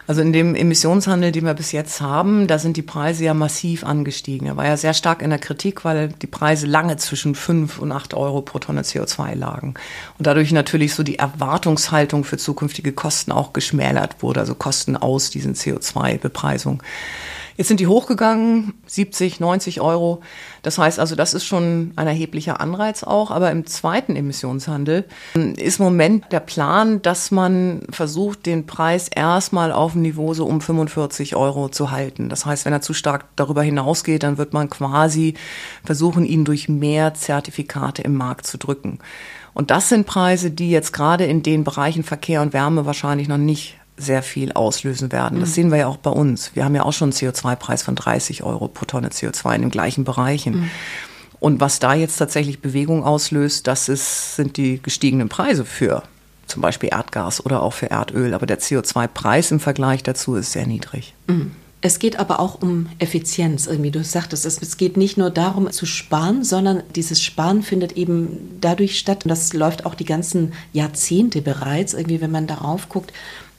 Also 0.06 0.20
in 0.20 0.32
dem 0.32 0.56
Emissionshandel, 0.56 1.30
den 1.30 1.44
wir 1.44 1.54
bis 1.54 1.70
jetzt 1.70 2.00
haben, 2.00 2.48
da 2.48 2.58
sind 2.58 2.76
die 2.76 2.82
Preise 2.82 3.24
ja 3.24 3.34
massiv 3.34 3.84
angestiegen. 3.84 4.48
Er 4.48 4.56
war 4.56 4.66
ja 4.66 4.76
sehr 4.76 4.94
stark 4.94 5.22
in 5.22 5.30
der 5.30 5.38
Kritik, 5.38 5.84
weil 5.84 6.08
die 6.08 6.26
Preise 6.26 6.66
lange 6.66 6.96
zwischen 6.96 7.36
5 7.36 7.78
und 7.78 7.92
8 7.92 8.14
Euro 8.14 8.42
pro 8.42 8.58
Tonne 8.58 8.82
CO2 8.82 9.36
lagen. 9.36 9.74
Und 10.18 10.26
dadurch 10.26 10.50
natürlich 10.50 10.94
so 10.94 11.04
die 11.04 11.20
Erwartungshaltung 11.20 12.24
für 12.24 12.36
zukünftige 12.36 12.92
Kosten 12.92 13.30
auch 13.30 13.52
geschmälert 13.52 14.22
wurde, 14.22 14.40
also 14.40 14.56
Kosten 14.56 14.96
aus 14.96 15.30
diesen 15.30 15.54
CO2-Bepreisungen. 15.54 16.82
Jetzt 17.56 17.68
sind 17.68 17.80
die 17.80 17.86
hochgegangen, 17.86 18.74
70, 18.86 19.40
90 19.40 19.80
Euro. 19.80 20.20
Das 20.62 20.78
heißt 20.78 20.98
also, 20.98 21.14
das 21.14 21.34
ist 21.34 21.44
schon 21.44 21.92
ein 21.96 22.06
erheblicher 22.06 22.60
Anreiz 22.60 23.02
auch. 23.02 23.30
Aber 23.30 23.50
im 23.50 23.66
zweiten 23.66 24.16
Emissionshandel 24.16 25.04
ist 25.34 25.78
im 25.78 25.84
Moment 25.84 26.32
der 26.32 26.40
Plan, 26.40 27.02
dass 27.02 27.30
man 27.30 27.82
versucht, 27.90 28.46
den 28.46 28.66
Preis 28.66 29.08
erstmal 29.08 29.72
auf 29.72 29.92
dem 29.92 30.02
Niveau 30.02 30.34
so 30.34 30.46
um 30.46 30.60
45 30.60 31.36
Euro 31.36 31.68
zu 31.68 31.90
halten. 31.90 32.28
Das 32.28 32.46
heißt, 32.46 32.64
wenn 32.64 32.72
er 32.72 32.80
zu 32.80 32.94
stark 32.94 33.26
darüber 33.36 33.62
hinausgeht, 33.62 34.22
dann 34.22 34.38
wird 34.38 34.52
man 34.52 34.70
quasi 34.70 35.34
versuchen, 35.84 36.24
ihn 36.24 36.44
durch 36.44 36.68
mehr 36.68 37.14
Zertifikate 37.14 38.02
im 38.02 38.14
Markt 38.14 38.46
zu 38.46 38.58
drücken. 38.58 38.98
Und 39.54 39.70
das 39.70 39.88
sind 39.88 40.06
Preise, 40.06 40.50
die 40.50 40.70
jetzt 40.70 40.92
gerade 40.92 41.26
in 41.26 41.42
den 41.42 41.64
Bereichen 41.64 42.04
Verkehr 42.04 42.40
und 42.40 42.52
Wärme 42.52 42.86
wahrscheinlich 42.86 43.28
noch 43.28 43.36
nicht 43.36 43.76
sehr 44.02 44.22
viel 44.22 44.52
auslösen 44.52 45.12
werden. 45.12 45.40
Das 45.40 45.50
mhm. 45.50 45.54
sehen 45.54 45.70
wir 45.70 45.78
ja 45.78 45.86
auch 45.86 45.96
bei 45.96 46.10
uns. 46.10 46.54
Wir 46.54 46.64
haben 46.64 46.74
ja 46.74 46.82
auch 46.82 46.92
schon 46.92 47.10
einen 47.10 47.12
CO2-Preis 47.12 47.82
von 47.82 47.94
30 47.94 48.42
Euro 48.42 48.68
pro 48.68 48.84
Tonne 48.84 49.08
CO2 49.08 49.54
in 49.54 49.62
den 49.62 49.70
gleichen 49.70 50.04
Bereichen. 50.04 50.60
Mhm. 50.60 50.70
Und 51.40 51.60
was 51.60 51.80
da 51.80 51.94
jetzt 51.94 52.16
tatsächlich 52.16 52.60
Bewegung 52.60 53.02
auslöst, 53.04 53.66
das 53.66 53.88
ist, 53.88 54.36
sind 54.36 54.56
die 54.56 54.80
gestiegenen 54.80 55.28
Preise 55.28 55.64
für 55.64 56.02
zum 56.46 56.62
Beispiel 56.62 56.90
Erdgas 56.92 57.44
oder 57.44 57.62
auch 57.62 57.72
für 57.72 57.90
Erdöl. 57.90 58.34
Aber 58.34 58.46
der 58.46 58.60
CO2-Preis 58.60 59.50
im 59.50 59.60
Vergleich 59.60 60.02
dazu 60.02 60.36
ist 60.36 60.52
sehr 60.52 60.66
niedrig. 60.66 61.14
Mhm. 61.26 61.52
Es 61.84 61.98
geht 61.98 62.20
aber 62.20 62.38
auch 62.38 62.62
um 62.62 62.88
Effizienz, 63.00 63.66
irgendwie. 63.66 63.90
Du 63.90 64.04
sagtest, 64.04 64.46
es 64.46 64.76
geht 64.76 64.96
nicht 64.96 65.18
nur 65.18 65.30
darum 65.30 65.68
zu 65.72 65.84
sparen, 65.84 66.44
sondern 66.44 66.84
dieses 66.94 67.20
Sparen 67.20 67.64
findet 67.64 67.92
eben 67.96 68.56
dadurch 68.60 68.96
statt, 69.00 69.24
und 69.24 69.30
das 69.30 69.52
läuft 69.52 69.84
auch 69.84 69.96
die 69.96 70.04
ganzen 70.04 70.52
Jahrzehnte 70.72 71.42
bereits, 71.42 71.92
irgendwie, 71.92 72.20
wenn 72.20 72.30
man 72.30 72.46
darauf 72.46 72.88
guckt, 72.88 73.12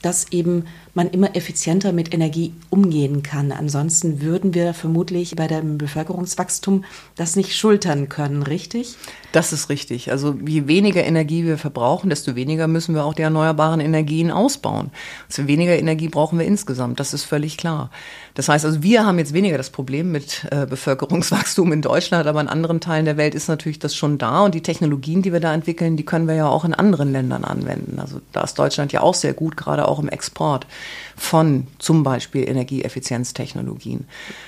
dass 0.03 0.31
eben 0.31 0.65
man 0.93 1.09
immer 1.09 1.35
effizienter 1.35 1.91
mit 1.91 2.13
Energie 2.13 2.53
umgehen 2.69 3.23
kann. 3.23 3.51
Ansonsten 3.51 4.21
würden 4.21 4.53
wir 4.53 4.75
vermutlich 4.75 5.35
bei 5.35 5.47
dem 5.47 5.79
Bevölkerungswachstum 5.79 6.83
das 7.15 7.35
nicht 7.35 7.55
schultern 7.55 8.09
können, 8.09 8.43
richtig? 8.43 8.95
Das 9.31 9.51
ist 9.51 9.69
richtig. 9.69 10.11
Also 10.11 10.35
je 10.45 10.67
weniger 10.67 11.03
Energie 11.03 11.45
wir 11.45 11.57
verbrauchen, 11.57 12.11
desto 12.11 12.35
weniger 12.35 12.67
müssen 12.67 12.93
wir 12.93 13.03
auch 13.03 13.15
die 13.15 13.23
erneuerbaren 13.23 13.79
Energien 13.79 14.29
ausbauen. 14.29 14.91
Also 15.27 15.47
weniger 15.47 15.75
Energie 15.75 16.09
brauchen 16.09 16.37
wir 16.37 16.45
insgesamt, 16.45 16.99
das 16.99 17.15
ist 17.15 17.23
völlig 17.23 17.57
klar. 17.57 17.89
Das 18.35 18.49
heißt 18.49 18.65
also, 18.65 18.83
wir 18.83 19.05
haben 19.05 19.17
jetzt 19.17 19.33
weniger 19.33 19.57
das 19.57 19.69
Problem 19.69 20.11
mit 20.11 20.45
äh, 20.51 20.67
Bevölkerungswachstum 20.67 21.71
in 21.71 21.81
Deutschland, 21.81 22.27
aber 22.27 22.41
in 22.41 22.47
anderen 22.47 22.79
Teilen 22.79 23.05
der 23.05 23.17
Welt 23.17 23.33
ist 23.33 23.47
natürlich 23.47 23.79
das 23.79 23.95
schon 23.95 24.17
da 24.17 24.41
und 24.43 24.53
die 24.53 24.61
Technologien, 24.61 25.21
die 25.21 25.33
wir 25.33 25.39
da 25.39 25.53
entwickeln, 25.53 25.97
die 25.97 26.05
können 26.05 26.27
wir 26.27 26.35
ja 26.35 26.47
auch 26.47 26.65
in 26.65 26.73
anderen 26.73 27.11
Ländern 27.11 27.43
anwenden. 27.43 27.99
Also 27.99 28.21
da 28.31 28.41
ist 28.41 28.59
Deutschland 28.59 28.91
ja 28.91 29.01
auch 29.01 29.15
sehr 29.15 29.33
gut, 29.33 29.57
gerade 29.57 29.87
auch 29.87 29.92
im 29.99 30.09
Export 30.09 30.67
von 31.15 31.67
zum 31.79 32.03
Beispiel 32.03 32.47
Energieeffizienztechnologien. 32.47 34.07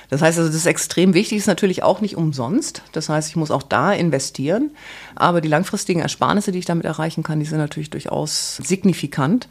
Das 0.09 0.21
heißt 0.21 0.37
also, 0.37 0.49
das 0.49 0.57
ist 0.57 0.65
extrem 0.65 1.13
wichtig, 1.13 1.39
ist 1.39 1.47
natürlich 1.47 1.83
auch 1.83 2.01
nicht 2.01 2.17
umsonst. 2.17 2.81
Das 2.91 3.09
heißt, 3.09 3.29
ich 3.29 3.35
muss 3.35 3.51
auch 3.51 3.63
da 3.63 3.93
investieren. 3.93 4.71
Aber 5.15 5.41
die 5.41 5.49
langfristigen 5.49 6.01
Ersparnisse, 6.01 6.51
die 6.51 6.59
ich 6.59 6.65
damit 6.65 6.85
erreichen 6.85 7.23
kann, 7.23 7.39
die 7.39 7.45
sind 7.45 7.59
natürlich 7.59 7.89
durchaus 7.89 8.57
signifikant. 8.57 9.47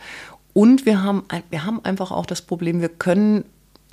Und 0.53 0.87
wir 0.87 1.03
haben, 1.03 1.25
wir 1.51 1.65
haben 1.65 1.85
einfach 1.85 2.13
auch 2.13 2.27
das 2.27 2.41
Problem, 2.41 2.81
wir 2.81 2.89
können 2.89 3.45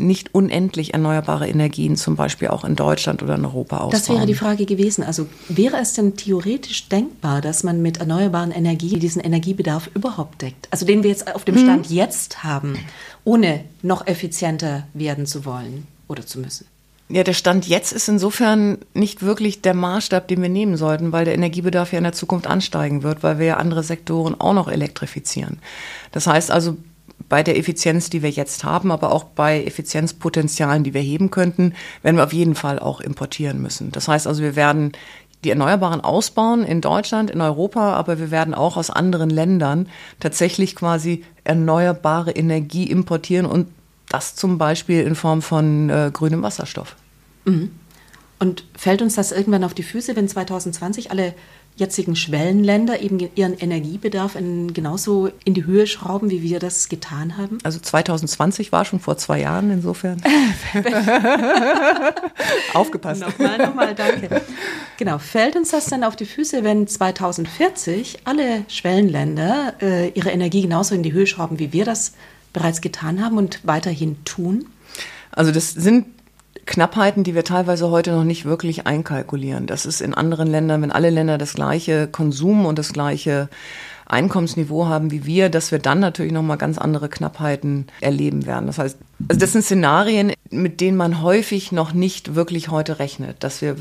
nicht 0.01 0.34
unendlich 0.34 0.93
erneuerbare 0.93 1.48
Energien 1.48 1.96
zum 1.96 2.15
Beispiel 2.15 2.50
auch 2.50 2.65
in 2.65 2.75
Deutschland 2.75 3.24
oder 3.24 3.36
in 3.36 3.46
Europa 3.46 3.77
ausbauen. 3.77 3.91
Das 3.91 4.10
wäre 4.10 4.25
die 4.25 4.36
Frage 4.36 4.65
gewesen. 4.65 5.03
Also 5.03 5.27
wäre 5.48 5.77
es 5.77 5.93
denn 5.93 6.15
theoretisch 6.15 6.89
denkbar, 6.89 7.41
dass 7.41 7.63
man 7.63 7.81
mit 7.81 7.98
erneuerbaren 7.98 8.51
Energien 8.51 9.00
diesen 9.00 9.22
Energiebedarf 9.22 9.89
überhaupt 9.93 10.41
deckt? 10.41 10.67
Also 10.72 10.86
den 10.86 11.03
wir 11.03 11.10
jetzt 11.10 11.34
auf 11.34 11.46
dem 11.46 11.58
Stand 11.58 11.88
hm. 11.88 11.96
jetzt 11.96 12.43
haben, 12.43 12.77
ohne 13.24 13.63
noch 13.81 14.08
effizienter 14.08 14.88
werden 14.93 15.25
zu 15.25 15.46
wollen 15.46 15.88
oder 16.08 16.25
zu 16.25 16.39
müssen? 16.39 16.65
Ja, 17.12 17.24
der 17.24 17.34
Stand 17.34 17.67
jetzt 17.67 17.91
ist 17.91 18.08
insofern 18.08 18.77
nicht 18.93 19.22
wirklich 19.22 19.62
der 19.62 19.74
Maßstab, 19.74 20.29
den 20.29 20.41
wir 20.41 20.48
nehmen 20.48 20.77
sollten, 20.77 21.12
weil 21.12 21.25
der 21.25 21.34
Energiebedarf 21.34 21.91
ja 21.91 21.98
in 21.98 22.05
der 22.05 22.13
Zukunft 22.13 22.48
ansteigen 22.48 23.03
wird, 23.03 23.22
weil 23.22 23.38
wir 23.38 23.46
ja 23.46 23.58
andere 23.58 23.84
Sektoren 23.84 24.39
auch 24.39 24.53
noch 24.53 24.70
elektrifizieren. 24.70 25.60
Das 26.13 26.25
heißt 26.25 26.51
also, 26.51 26.77
bei 27.30 27.44
der 27.44 27.58
Effizienz, 27.58 28.10
die 28.10 28.22
wir 28.22 28.30
jetzt 28.30 28.63
haben, 28.63 28.92
aber 28.92 29.12
auch 29.12 29.24
bei 29.24 29.63
Effizienzpotenzialen, 29.63 30.84
die 30.84 30.94
wir 30.94 31.01
heben 31.01 31.32
könnten, 31.32 31.74
werden 32.04 32.18
wir 32.18 32.24
auf 32.24 32.34
jeden 32.34 32.56
Fall 32.56 32.80
auch 32.80 33.01
importieren 33.01 33.62
müssen. 33.62 33.92
Das 33.92 34.08
heißt 34.08 34.28
also, 34.28 34.42
wir 34.42 34.56
werden 34.56 34.94
die 35.43 35.50
Erneuerbaren 35.50 36.02
ausbauen 36.02 36.63
in 36.63 36.82
Deutschland, 36.82 37.32
in 37.32 37.41
Europa, 37.41 37.93
aber 37.93 38.19
wir 38.19 38.32
werden 38.32 38.54
auch 38.54 38.78
aus 38.78 38.89
anderen 38.89 39.30
Ländern 39.30 39.89
tatsächlich 40.19 40.76
quasi 40.76 41.24
erneuerbare 41.43 42.32
Energie 42.32 42.89
importieren 42.89 43.45
und 43.45 43.67
das 44.10 44.36
zum 44.36 44.58
Beispiel 44.58 45.02
in 45.02 45.15
Form 45.15 45.41
von 45.41 45.89
äh, 45.89 46.12
grünem 46.13 46.43
Wasserstoff. 46.43 46.95
Mhm. 47.45 47.72
Und 48.39 48.65
fällt 48.76 49.02
uns 49.02 49.15
das 49.15 49.32
irgendwann 49.32 49.63
auf 49.63 49.74
die 49.74 49.84
Füße, 49.84 50.15
wenn 50.15 50.28
2020 50.28 51.12
alle 51.12 51.34
jetzigen 51.75 52.15
Schwellenländer 52.15 53.01
eben 53.01 53.19
ihren 53.36 53.57
Energiebedarf 53.57 54.36
in, 54.36 54.73
genauso 54.73 55.29
in 55.45 55.53
die 55.53 55.65
Höhe 55.65 55.88
schrauben, 55.88 56.29
wie 56.29 56.43
wir 56.43 56.60
das 56.60 56.89
getan 56.89 57.38
haben? 57.38 57.57
Also 57.63 57.79
2020 57.79 58.71
war 58.71 58.86
schon 58.86 58.99
vor 58.99 59.17
zwei 59.17 59.41
Jahren, 59.41 59.71
insofern. 59.71 60.21
Aufgepasst. 62.73 63.21
Nochmal, 63.21 63.57
nochmal, 63.57 63.95
danke. 63.95 64.41
Genau, 64.97 65.17
fällt 65.17 65.55
uns 65.55 65.71
das 65.71 65.86
dann 65.86 66.03
auf 66.03 66.15
die 66.15 66.25
Füße, 66.25 66.63
wenn 66.63 66.88
2040 66.88 68.19
alle 68.25 68.65
Schwellenländer 68.67 69.73
äh, 69.81 70.10
ihre 70.10 70.31
Energie 70.31 70.62
genauso 70.62 70.93
in 70.93 71.03
die 71.03 71.13
Höhe 71.13 71.25
schrauben, 71.25 71.57
wie 71.57 71.73
wir 71.73 71.86
das 71.86 72.13
bereits 72.53 72.81
getan 72.81 73.23
haben 73.23 73.38
und 73.38 73.62
weiterhin 73.63 74.23
tun? 74.25 74.65
Also 75.31 75.51
das 75.51 75.71
sind 75.71 76.05
Knappheiten, 76.65 77.24
die 77.24 77.36
wir 77.36 77.43
teilweise 77.43 77.89
heute 77.89 78.12
noch 78.12 78.24
nicht 78.24 78.45
wirklich 78.45 78.88
einkalkulieren. 78.88 79.67
Das 79.67 79.86
ist 79.86 80.02
in 80.02 80.13
anderen 80.13 80.47
Ländern, 80.47 80.82
wenn 80.82 80.91
alle 80.91 81.10
Länder 81.10 81.38
das 81.38 81.54
gleiche 81.54 82.08
Konsum 82.08 82.65
und 82.65 82.78
das 82.80 82.93
gleiche 82.93 83.50
Einkommensniveau 84.12 84.88
haben 84.88 85.10
wie 85.12 85.26
wir, 85.26 85.50
dass 85.50 85.71
wir 85.71 85.80
dann 85.80 86.00
natürlich 86.00 86.34
noch 86.34 86.41
mal 86.41 86.58
ganz 86.58 86.78
andere 86.78 87.08
Knappheiten 87.08 87.88
erleben 88.02 88.45
werden. 88.45 88.67
Das 88.67 88.78
heißt, 88.78 88.97
also 89.30 89.39
das 89.39 89.54
sind 89.54 89.63
Szenarien, 89.63 90.34
mit 90.50 90.82
denen 90.82 90.97
man 90.97 91.21
häufig 91.21 91.71
noch 91.71 91.93
nicht 91.93 92.36
wirklich 92.36 92.69
heute 92.69 93.00
rechnet, 93.00 93.43
dass 93.43 93.62
wir 93.62 93.80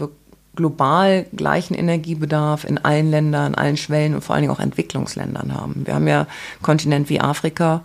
global 0.57 1.27
gleichen 1.35 1.75
Energiebedarf 1.75 2.65
in 2.65 2.79
allen 2.79 3.11
Ländern, 3.11 3.55
allen 3.55 3.77
Schwellen 3.77 4.15
und 4.15 4.23
vor 4.23 4.35
allen 4.35 4.43
Dingen 4.43 4.55
auch 4.55 4.61
Entwicklungsländern 4.61 5.55
haben. 5.55 5.87
Wir 5.87 5.95
haben 5.95 6.09
ja 6.09 6.27
Kontinent 6.63 7.09
wie 7.09 7.21
Afrika, 7.21 7.83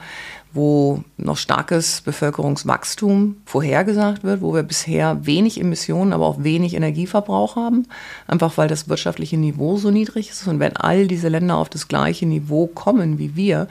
wo 0.56 1.04
noch 1.18 1.38
starkes 1.38 2.02
Bevölkerungswachstum 2.02 3.38
vorhergesagt 3.46 4.24
wird, 4.24 4.42
wo 4.42 4.54
wir 4.54 4.64
bisher 4.64 5.26
wenig 5.26 5.60
Emissionen, 5.60 6.14
aber 6.14 6.26
auch 6.26 6.44
wenig 6.44 6.76
Energieverbrauch 6.76 7.58
haben, 7.58 7.88
einfach 8.26 8.58
weil 8.58 8.70
das 8.70 8.88
wirtschaftliche 8.88 9.38
Niveau 9.38 9.76
so 9.76 9.92
niedrig 9.92 10.30
ist. 10.30 10.48
Und 10.48 10.60
wenn 10.60 10.78
all 10.78 11.08
diese 11.08 11.28
Länder 11.28 11.58
auf 11.58 11.70
das 11.70 11.90
gleiche 11.90 12.26
Niveau 12.26 12.68
kommen 12.68 13.20
wie 13.20 13.36
wir, 13.36 13.68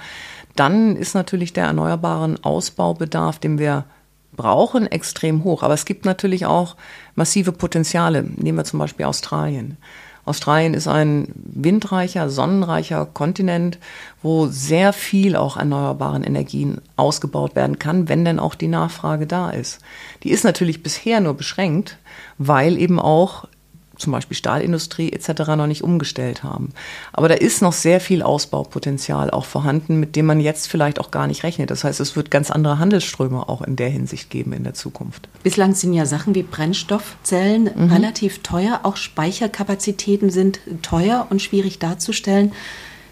dann 0.57 0.94
ist 0.94 1.14
natürlich 1.14 1.54
der 1.54 1.64
erneuerbaren 1.64 2.44
Ausbaubedarf, 2.44 3.38
den 3.38 3.59
wir 3.59 3.87
brauchen, 4.36 4.86
extrem 4.86 5.44
hoch. 5.44 5.62
Aber 5.62 5.74
es 5.74 5.84
gibt 5.84 6.04
natürlich 6.04 6.46
auch 6.46 6.76
massive 7.14 7.52
Potenziale. 7.52 8.22
Nehmen 8.22 8.58
wir 8.58 8.64
zum 8.64 8.78
Beispiel 8.78 9.06
Australien. 9.06 9.76
Australien 10.26 10.72
ist 10.72 10.88
ein 10.88 11.28
windreicher, 11.34 12.30
sonnenreicher 12.30 13.06
Kontinent, 13.06 13.78
wo 14.22 14.46
sehr 14.46 14.92
viel 14.92 15.36
auch 15.36 15.58
erneuerbaren 15.58 16.24
Energien 16.24 16.80
ausgebaut 16.96 17.54
werden 17.54 17.78
kann, 17.78 18.08
wenn 18.08 18.24
denn 18.24 18.38
auch 18.38 18.54
die 18.54 18.68
Nachfrage 18.68 19.26
da 19.26 19.50
ist. 19.50 19.80
Die 20.22 20.30
ist 20.30 20.44
natürlich 20.44 20.82
bisher 20.82 21.20
nur 21.20 21.34
beschränkt, 21.34 21.98
weil 22.38 22.78
eben 22.78 22.98
auch 22.98 23.46
zum 23.96 24.12
Beispiel 24.12 24.37
Stahlindustrie 24.37 25.12
etc. 25.12 25.57
noch 25.57 25.66
nicht 25.66 25.83
umgestellt 25.83 26.42
haben. 26.42 26.70
Aber 27.12 27.28
da 27.28 27.35
ist 27.35 27.62
noch 27.62 27.72
sehr 27.72 28.00
viel 28.00 28.22
Ausbaupotenzial 28.22 29.30
auch 29.30 29.44
vorhanden, 29.44 30.00
mit 30.00 30.16
dem 30.16 30.26
man 30.26 30.40
jetzt 30.40 30.68
vielleicht 30.68 31.00
auch 31.00 31.11
gar 31.11 31.26
nicht 31.26 31.44
rechnet. 31.44 31.70
Das 31.70 31.85
heißt, 31.85 32.00
es 32.00 32.16
wird 32.16 32.30
ganz 32.30 32.50
andere 32.50 32.78
Handelsströme 32.78 33.48
auch 33.48 33.62
in 33.62 33.76
der 33.76 33.88
Hinsicht 33.88 34.30
geben 34.30 34.52
in 34.52 34.64
der 34.64 34.74
Zukunft. 34.74 35.28
Bislang 35.42 35.74
sind 35.74 35.92
ja 35.92 36.07
Sachen 36.07 36.35
wie 36.35 36.42
Brennstoffzellen 36.42 37.70
mhm. 37.74 37.92
relativ 37.92 38.42
teuer, 38.42 38.80
auch 38.83 38.96
Speicherkapazitäten 38.96 40.30
sind 40.30 40.61
teuer 40.83 41.26
und 41.30 41.42
schwierig 41.42 41.78
darzustellen. 41.78 42.52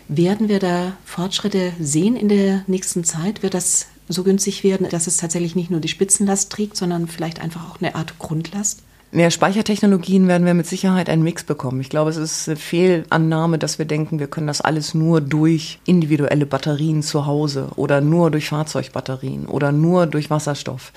Werden 0.09 0.49
wir 0.49 0.59
da 0.59 0.93
Fortschritte 1.05 1.73
sehen 1.81 2.17
in 2.17 2.29
der 2.29 2.65
nächsten 2.67 3.05
Zeit? 3.05 3.43
Wird 3.43 3.55
das 3.55 3.87
so 4.09 4.25
günstig 4.25 4.65
werden, 4.65 4.89
dass 4.89 5.07
es 5.07 5.17
tatsächlich 5.17 5.57
nicht 5.57 5.71
nur 5.71 5.81
die 5.81 5.89
Spitzenlast 5.89 6.51
trägt, 6.51 6.77
sondern 6.77 7.07
vielleicht 7.09 7.41
einfach 7.41 7.71
auch 7.71 7.81
eine 7.81 7.95
Art 7.95 8.19
Grundlast? 8.19 8.83
Ja, 9.15 9.31
Speichertechnologien 9.31 10.27
werden 10.27 10.47
wir 10.47 10.55
mit 10.55 10.67
Sicherheit 10.67 11.11
einen 11.11 11.23
Mix 11.23 11.45
bekommen. 11.45 11.83
Ich 11.83 11.91
glaube, 11.91 12.09
es 12.09 12.17
ist 12.17 12.49
eine 12.49 12.57
Fehlannahme, 12.57 13.59
dass 13.59 13.79
wir 13.79 13.85
denken, 13.85 14.19
wir 14.19 14.27
können 14.27 14.47
das 14.47 14.63
alles 14.63 14.95
nur 14.95 15.21
durch 15.21 15.81
individuelle 15.85 16.47
Batterien 16.47 17.03
zu 17.03 17.27
Hause 17.27 17.69
oder 17.77 18.01
nur 18.01 18.31
durch 18.31 18.49
Fahrzeugbatterien 18.49 19.45
oder 19.45 19.71
nur 19.71 20.07
durch 20.07 20.31
Wasserstoff 20.31 20.93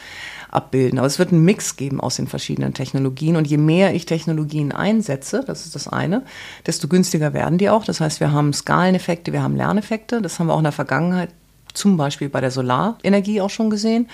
abbilden. 0.50 0.98
Aber 0.98 1.08
es 1.08 1.20
wird 1.20 1.34
einen 1.34 1.44
Mix 1.44 1.76
geben 1.76 2.00
aus 2.00 2.16
den 2.16 2.28
verschiedenen 2.28 2.74
Technologien. 2.74 3.36
Und 3.36 3.48
je 3.48 3.58
mehr 3.58 3.94
ich 3.94 4.06
Technologien 4.06 4.72
einsetze, 4.72 5.44
das 5.46 5.66
ist 5.66 5.76
das 5.76 5.90
eine, 5.90 6.24
desto 6.66 6.88
günstiger 6.88 7.34
werden 7.34 7.58
die 7.58 7.70
auch. 7.70 7.84
Das 7.84 8.00
heißt, 8.00 8.22
wir 8.22 8.32
haben 8.32 8.54
Skaleneffekte, 8.54 9.34
wir 9.34 9.44
haben 9.44 9.58
Lerneffekte. 9.58 10.22
Das 10.22 10.40
haben 10.40 10.48
wir 10.48 10.54
auch 10.54 10.60
in 10.60 10.64
der 10.64 10.72
Vergangenheit 10.72 11.32
zum 11.74 11.98
Beispiel 11.98 12.30
bei 12.30 12.40
der 12.40 12.52
Solarenergie 12.52 13.42
auch 13.42 13.50
schon 13.50 13.70
gesehen. 13.70 14.08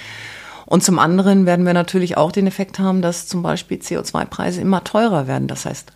Und 0.72 0.86
zum 0.86 1.00
anderen 1.00 1.46
werden 1.46 1.66
wir 1.66 1.74
natürlich 1.74 2.16
auch 2.16 2.32
den 2.32 2.48
Effekt 2.48 2.80
haben, 2.80 3.02
dass 3.02 3.28
zum 3.28 3.44
Beispiel 3.44 3.80
CO2-Preise 3.80 4.62
immer 4.62 4.86
teurer 4.86 5.28
werden. 5.28 5.50
Das 5.50 5.66
heißt, 5.66 5.92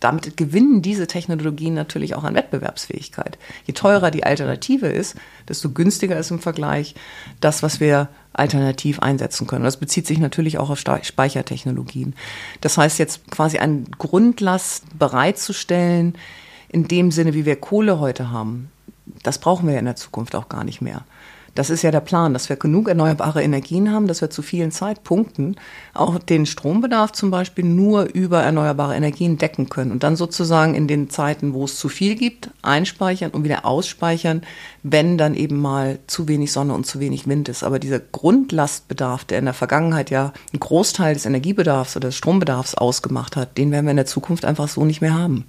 damit 0.00 0.36
gewinnen 0.36 0.82
diese 0.82 1.06
Technologien 1.06 1.74
natürlich 1.74 2.16
auch 2.16 2.24
an 2.24 2.34
Wettbewerbsfähigkeit. 2.34 3.38
Je 3.66 3.74
teurer 3.74 4.10
die 4.10 4.24
Alternative 4.24 4.88
ist, 4.88 5.14
desto 5.48 5.70
günstiger 5.70 6.18
ist 6.18 6.32
im 6.32 6.40
Vergleich 6.40 6.96
das, 7.40 7.62
was 7.62 7.78
wir 7.78 8.08
alternativ 8.32 8.98
einsetzen 8.98 9.46
können. 9.46 9.62
Das 9.62 9.76
bezieht 9.76 10.08
sich 10.08 10.18
natürlich 10.18 10.58
auch 10.58 10.70
auf 10.70 10.80
Speichertechnologien. 10.80 12.16
Das 12.62 12.78
heißt 12.78 12.98
jetzt 12.98 13.30
quasi 13.30 13.58
eine 13.58 13.84
Grundlast 13.96 14.98
bereitzustellen, 14.98 16.16
in 16.68 16.88
dem 16.88 17.12
Sinne, 17.12 17.32
wie 17.32 17.46
wir 17.46 17.54
Kohle 17.54 18.00
heute 18.00 18.32
haben. 18.32 18.72
Das 19.22 19.38
brauchen 19.38 19.68
wir 19.68 19.78
in 19.78 19.84
der 19.84 19.94
Zukunft 19.94 20.34
auch 20.34 20.48
gar 20.48 20.64
nicht 20.64 20.82
mehr. 20.82 21.04
Das 21.56 21.70
ist 21.70 21.80
ja 21.80 21.90
der 21.90 22.00
Plan, 22.00 22.34
dass 22.34 22.50
wir 22.50 22.56
genug 22.56 22.86
erneuerbare 22.86 23.42
Energien 23.42 23.90
haben, 23.90 24.06
dass 24.06 24.20
wir 24.20 24.28
zu 24.28 24.42
vielen 24.42 24.70
Zeitpunkten 24.70 25.56
auch 25.94 26.18
den 26.18 26.44
Strombedarf 26.44 27.12
zum 27.12 27.30
Beispiel 27.30 27.64
nur 27.64 28.04
über 28.12 28.42
erneuerbare 28.42 28.94
Energien 28.94 29.38
decken 29.38 29.70
können 29.70 29.90
und 29.90 30.02
dann 30.02 30.16
sozusagen 30.16 30.74
in 30.74 30.86
den 30.86 31.08
Zeiten, 31.08 31.54
wo 31.54 31.64
es 31.64 31.78
zu 31.78 31.88
viel 31.88 32.14
gibt, 32.14 32.50
einspeichern 32.60 33.30
und 33.30 33.42
wieder 33.42 33.64
ausspeichern, 33.64 34.42
wenn 34.82 35.16
dann 35.16 35.34
eben 35.34 35.58
mal 35.58 35.98
zu 36.06 36.28
wenig 36.28 36.52
Sonne 36.52 36.74
und 36.74 36.84
zu 36.84 37.00
wenig 37.00 37.26
Wind 37.26 37.48
ist. 37.48 37.64
Aber 37.64 37.78
dieser 37.78 38.00
Grundlastbedarf, 38.00 39.24
der 39.24 39.38
in 39.38 39.46
der 39.46 39.54
Vergangenheit 39.54 40.10
ja 40.10 40.34
einen 40.52 40.60
Großteil 40.60 41.14
des 41.14 41.24
Energiebedarfs 41.24 41.96
oder 41.96 42.08
des 42.08 42.16
Strombedarfs 42.16 42.74
ausgemacht 42.74 43.34
hat, 43.34 43.56
den 43.56 43.72
werden 43.72 43.86
wir 43.86 43.92
in 43.92 43.96
der 43.96 44.04
Zukunft 44.04 44.44
einfach 44.44 44.68
so 44.68 44.84
nicht 44.84 45.00
mehr 45.00 45.14
haben. 45.14 45.46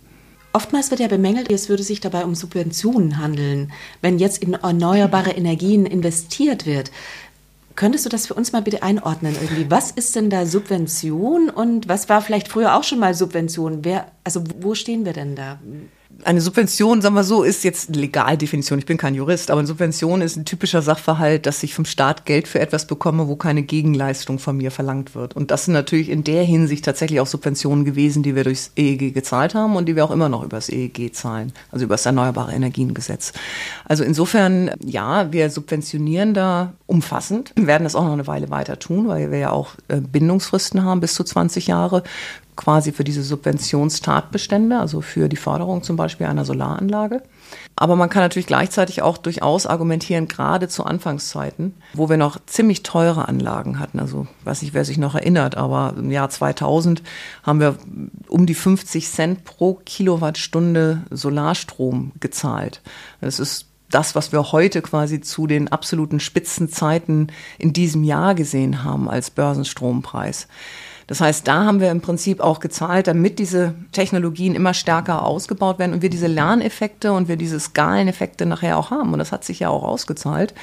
Oftmals 0.53 0.89
wird 0.89 0.99
ja 0.99 1.07
bemängelt, 1.07 1.51
es 1.51 1.69
würde 1.69 1.83
sich 1.83 1.99
dabei 1.99 2.23
um 2.23 2.33
Subventionen 2.33 3.19
handeln, 3.19 3.71
wenn 4.01 4.17
jetzt 4.17 4.41
in 4.41 4.53
erneuerbare 4.53 5.31
Energien 5.31 5.85
investiert 5.85 6.65
wird. 6.65 6.91
Könntest 7.75 8.05
du 8.05 8.09
das 8.09 8.25
für 8.25 8.33
uns 8.33 8.53
mal 8.53 8.63
bitte 8.63 8.81
einordnen 8.81 9.35
irgendwie? 9.39 9.69
Was 9.69 9.91
ist 9.91 10.15
denn 10.15 10.31
da 10.31 10.47
Subvention 10.47 11.51
und 11.51 11.87
was 11.87 12.09
war 12.09 12.21
vielleicht 12.21 12.47
früher 12.47 12.75
auch 12.75 12.83
schon 12.83 12.97
mal 12.97 13.13
Subvention? 13.13 13.85
Wer, 13.85 14.11
also 14.23 14.43
wo 14.59 14.73
stehen 14.73 15.05
wir 15.05 15.13
denn 15.13 15.35
da? 15.35 15.59
Eine 16.23 16.41
Subvention, 16.41 17.01
sagen 17.01 17.15
wir 17.15 17.23
so, 17.23 17.43
ist 17.43 17.63
jetzt 17.63 17.89
eine 17.89 17.99
Legaldefinition. 17.99 18.79
Ich 18.79 18.85
bin 18.85 18.97
kein 18.97 19.15
Jurist, 19.15 19.51
aber 19.51 19.59
eine 19.59 19.67
Subvention 19.67 20.21
ist 20.21 20.35
ein 20.35 20.45
typischer 20.45 20.81
Sachverhalt, 20.81 21.45
dass 21.45 21.63
ich 21.63 21.73
vom 21.73 21.85
Staat 21.85 22.25
Geld 22.25 22.47
für 22.47 22.59
etwas 22.59 22.87
bekomme, 22.87 23.27
wo 23.27 23.35
keine 23.35 23.63
Gegenleistung 23.63 24.39
von 24.39 24.57
mir 24.57 24.71
verlangt 24.71 25.15
wird. 25.15 25.35
Und 25.35 25.51
das 25.51 25.65
sind 25.65 25.73
natürlich 25.73 26.09
in 26.09 26.23
der 26.23 26.43
Hinsicht 26.43 26.85
tatsächlich 26.85 27.19
auch 27.19 27.27
Subventionen 27.27 27.85
gewesen, 27.85 28.23
die 28.23 28.35
wir 28.35 28.43
durchs 28.43 28.71
EEG 28.75 29.13
gezahlt 29.13 29.55
haben 29.55 29.75
und 29.75 29.85
die 29.87 29.95
wir 29.95 30.05
auch 30.05 30.11
immer 30.11 30.29
noch 30.29 30.43
übers 30.43 30.69
EEG 30.69 31.13
zahlen, 31.13 31.53
also 31.71 31.85
über 31.85 31.95
das 31.95 32.05
Erneuerbare 32.05 32.53
Energiengesetz. 32.53 33.33
Also 33.85 34.03
insofern, 34.03 34.71
ja, 34.83 35.31
wir 35.31 35.49
subventionieren 35.49 36.33
da 36.33 36.73
umfassend, 36.85 37.53
wir 37.55 37.67
werden 37.67 37.83
das 37.83 37.95
auch 37.95 38.03
noch 38.03 38.13
eine 38.13 38.27
Weile 38.27 38.49
weiter 38.49 38.79
tun, 38.79 39.07
weil 39.07 39.31
wir 39.31 39.39
ja 39.39 39.51
auch 39.51 39.71
äh, 39.87 40.01
Bindungsfristen 40.01 40.83
haben 40.83 40.99
bis 40.99 41.13
zu 41.13 41.23
20 41.23 41.67
Jahre 41.67 42.03
quasi 42.57 42.91
für 42.91 43.05
diese 43.05 43.23
Subventionstatbestände, 43.23 44.77
also 44.77 44.99
für 44.99 45.29
die 45.29 45.37
Förderung 45.37 45.83
zum 45.83 45.95
Beispiel 45.95 46.27
einer 46.27 46.43
Solaranlage. 46.43 47.21
Aber 47.77 47.95
man 47.95 48.09
kann 48.09 48.23
natürlich 48.23 48.47
gleichzeitig 48.47 49.01
auch 49.01 49.17
durchaus 49.17 49.65
argumentieren, 49.65 50.27
gerade 50.27 50.67
zu 50.67 50.83
Anfangszeiten, 50.83 51.75
wo 51.93 52.09
wir 52.09 52.17
noch 52.17 52.37
ziemlich 52.47 52.83
teure 52.83 53.27
Anlagen 53.27 53.79
hatten. 53.79 53.99
Also, 53.99 54.27
weiß 54.43 54.63
nicht, 54.63 54.73
wer 54.73 54.83
sich 54.83 54.97
noch 54.97 55.15
erinnert, 55.15 55.55
aber 55.55 55.93
im 55.97 56.11
Jahr 56.11 56.29
2000 56.29 57.03
haben 57.43 57.59
wir 57.61 57.77
um 58.27 58.45
die 58.45 58.55
50 58.55 59.09
Cent 59.09 59.45
pro 59.45 59.75
Kilowattstunde 59.85 61.03
Solarstrom 61.11 62.11
gezahlt. 62.19 62.81
Das 63.21 63.39
ist 63.39 63.67
das, 63.89 64.15
was 64.15 64.31
wir 64.31 64.51
heute 64.51 64.81
quasi 64.81 65.21
zu 65.21 65.47
den 65.47 65.69
absoluten 65.69 66.19
Spitzenzeiten 66.19 67.31
in 67.57 67.73
diesem 67.73 68.03
Jahr 68.03 68.35
gesehen 68.35 68.83
haben 68.83 69.09
als 69.09 69.31
Börsenstrompreis. 69.31 70.47
Das 71.07 71.21
heißt, 71.21 71.47
da 71.47 71.63
haben 71.63 71.79
wir 71.79 71.89
im 71.89 72.01
Prinzip 72.01 72.41
auch 72.41 72.59
gezahlt, 72.59 73.07
damit 73.07 73.39
diese 73.39 73.73
Technologien 73.93 74.55
immer 74.55 74.73
stärker 74.73 75.25
ausgebaut 75.25 75.79
werden 75.79 75.93
und 75.93 76.01
wir 76.01 76.09
diese 76.09 76.27
Lerneffekte 76.27 77.13
und 77.13 77.29
wir 77.29 77.37
diese 77.37 77.59
Skaleneffekte 77.59 78.45
nachher 78.45 78.77
auch 78.77 78.91
haben. 78.91 79.13
Und 79.13 79.19
das 79.19 79.31
hat 79.31 79.45
sich 79.45 79.59
ja 79.59 79.69
auch 79.69 79.83
ausgezahlt. 79.83 80.53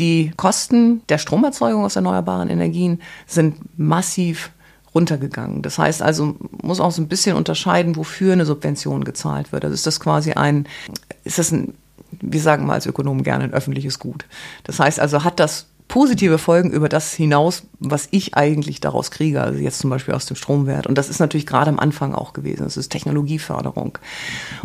Die 0.00 0.32
Kosten 0.36 1.02
der 1.08 1.18
Stromerzeugung 1.18 1.84
aus 1.84 1.96
erneuerbaren 1.96 2.50
Energien 2.50 3.00
sind 3.26 3.56
massiv 3.78 4.50
runtergegangen. 4.94 5.62
Das 5.62 5.78
heißt 5.78 6.02
also, 6.02 6.36
muss 6.62 6.80
auch 6.80 6.90
so 6.90 7.00
ein 7.00 7.08
bisschen 7.08 7.36
unterscheiden, 7.36 7.96
wofür 7.96 8.32
eine 8.32 8.44
Subvention 8.44 9.04
gezahlt 9.04 9.52
wird. 9.52 9.64
Also 9.64 9.74
ist 9.74 9.86
das 9.86 10.00
quasi 10.00 10.32
ein, 10.32 10.66
ist 11.22 11.38
das 11.38 11.52
ein, 11.52 11.74
wir 12.10 12.40
sagen 12.40 12.66
mal 12.66 12.74
als 12.74 12.86
Ökonomen 12.86 13.22
gerne 13.22 13.44
ein 13.44 13.52
öffentliches 13.52 13.98
Gut. 13.98 14.26
Das 14.64 14.80
heißt 14.80 14.98
also, 14.98 15.22
hat 15.22 15.38
das 15.38 15.66
positive 15.88 16.38
Folgen 16.38 16.72
über 16.72 16.88
das 16.88 17.12
hinaus, 17.12 17.62
was 17.78 18.08
ich 18.10 18.34
eigentlich 18.34 18.80
daraus 18.80 19.10
kriege, 19.10 19.40
also 19.40 19.58
jetzt 19.58 19.78
zum 19.78 19.90
Beispiel 19.90 20.14
aus 20.14 20.26
dem 20.26 20.36
Stromwert. 20.36 20.86
Und 20.86 20.98
das 20.98 21.08
ist 21.08 21.20
natürlich 21.20 21.46
gerade 21.46 21.70
am 21.70 21.78
Anfang 21.78 22.14
auch 22.14 22.32
gewesen. 22.32 22.64
Das 22.64 22.76
ist 22.76 22.90
Technologieförderung. 22.90 23.98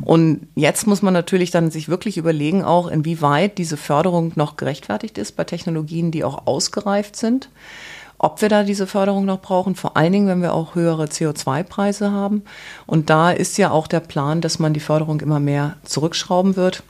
Und 0.01 0.47
jetzt 0.55 0.88
muss 0.88 1.01
man 1.01 1.13
natürlich 1.13 1.51
dann 1.51 1.69
sich 1.69 1.89
wirklich 1.89 2.17
überlegen, 2.17 2.63
auch 2.63 2.88
inwieweit 2.88 3.57
diese 3.57 3.77
Förderung 3.77 4.31
noch 4.36 4.57
gerechtfertigt 4.57 5.17
ist 5.17 5.36
bei 5.36 5.43
Technologien, 5.43 6.12
die 6.12 6.23
auch 6.23 6.47
ausgereift 6.47 7.15
sind. 7.15 7.49
Ob 8.17 8.41
wir 8.41 8.49
da 8.49 8.63
diese 8.63 8.86
Förderung 8.86 9.25
noch 9.25 9.41
brauchen, 9.41 9.75
vor 9.75 9.97
allen 9.97 10.12
Dingen, 10.12 10.27
wenn 10.27 10.41
wir 10.43 10.53
auch 10.53 10.75
höhere 10.75 11.05
CO2-Preise 11.05 12.12
haben. 12.12 12.43
Und 12.86 13.10
da 13.10 13.31
ist 13.31 13.57
ja 13.57 13.71
auch 13.71 13.88
der 13.88 13.99
Plan, 13.99 14.41
dass 14.41 14.60
man 14.60 14.73
die 14.73 14.79
Förderung 14.79 15.21
immer 15.21 15.39
mehr 15.39 15.77
zurückschrauben 15.84 16.55
wird. 16.55 16.84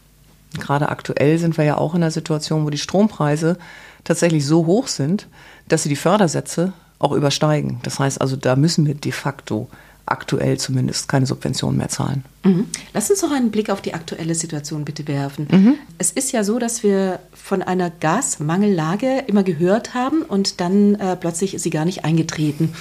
Gerade 0.59 0.89
aktuell 0.89 1.37
sind 1.37 1.57
wir 1.57 1.63
ja 1.63 1.77
auch 1.77 1.95
in 1.95 2.03
einer 2.03 2.11
Situation, 2.11 2.65
wo 2.65 2.69
die 2.69 2.77
Strompreise 2.77 3.57
tatsächlich 4.03 4.45
so 4.45 4.65
hoch 4.65 4.87
sind, 4.87 5.27
dass 5.67 5.83
sie 5.83 5.89
die 5.89 5.95
Fördersätze 5.95 6.73
auch 6.99 7.11
übersteigen. 7.13 7.79
Das 7.83 7.99
heißt 7.99 8.21
also, 8.21 8.35
da 8.35 8.55
müssen 8.55 8.85
wir 8.85 8.93
de 8.93 9.11
facto 9.11 9.67
aktuell 10.05 10.57
zumindest 10.57 11.07
keine 11.07 11.25
Subventionen 11.25 11.77
mehr 11.77 11.89
zahlen. 11.89 12.25
Mhm. 12.43 12.67
Lass 12.93 13.09
uns 13.09 13.21
noch 13.21 13.31
einen 13.31 13.51
Blick 13.51 13.69
auf 13.69 13.81
die 13.81 13.93
aktuelle 13.93 14.35
Situation 14.35 14.83
bitte 14.83 15.07
werfen. 15.07 15.47
Mhm. 15.49 15.75
Es 15.97 16.11
ist 16.11 16.31
ja 16.31 16.43
so, 16.43 16.59
dass 16.59 16.83
wir 16.83 17.19
von 17.33 17.61
einer 17.61 17.89
Gasmangellage 17.89 19.23
immer 19.27 19.43
gehört 19.43 19.93
haben 19.93 20.23
und 20.23 20.59
dann 20.59 20.95
äh, 20.95 21.15
plötzlich 21.15 21.53
ist 21.53 21.63
sie 21.63 21.69
gar 21.69 21.85
nicht 21.85 22.03
eingetreten. 22.03 22.73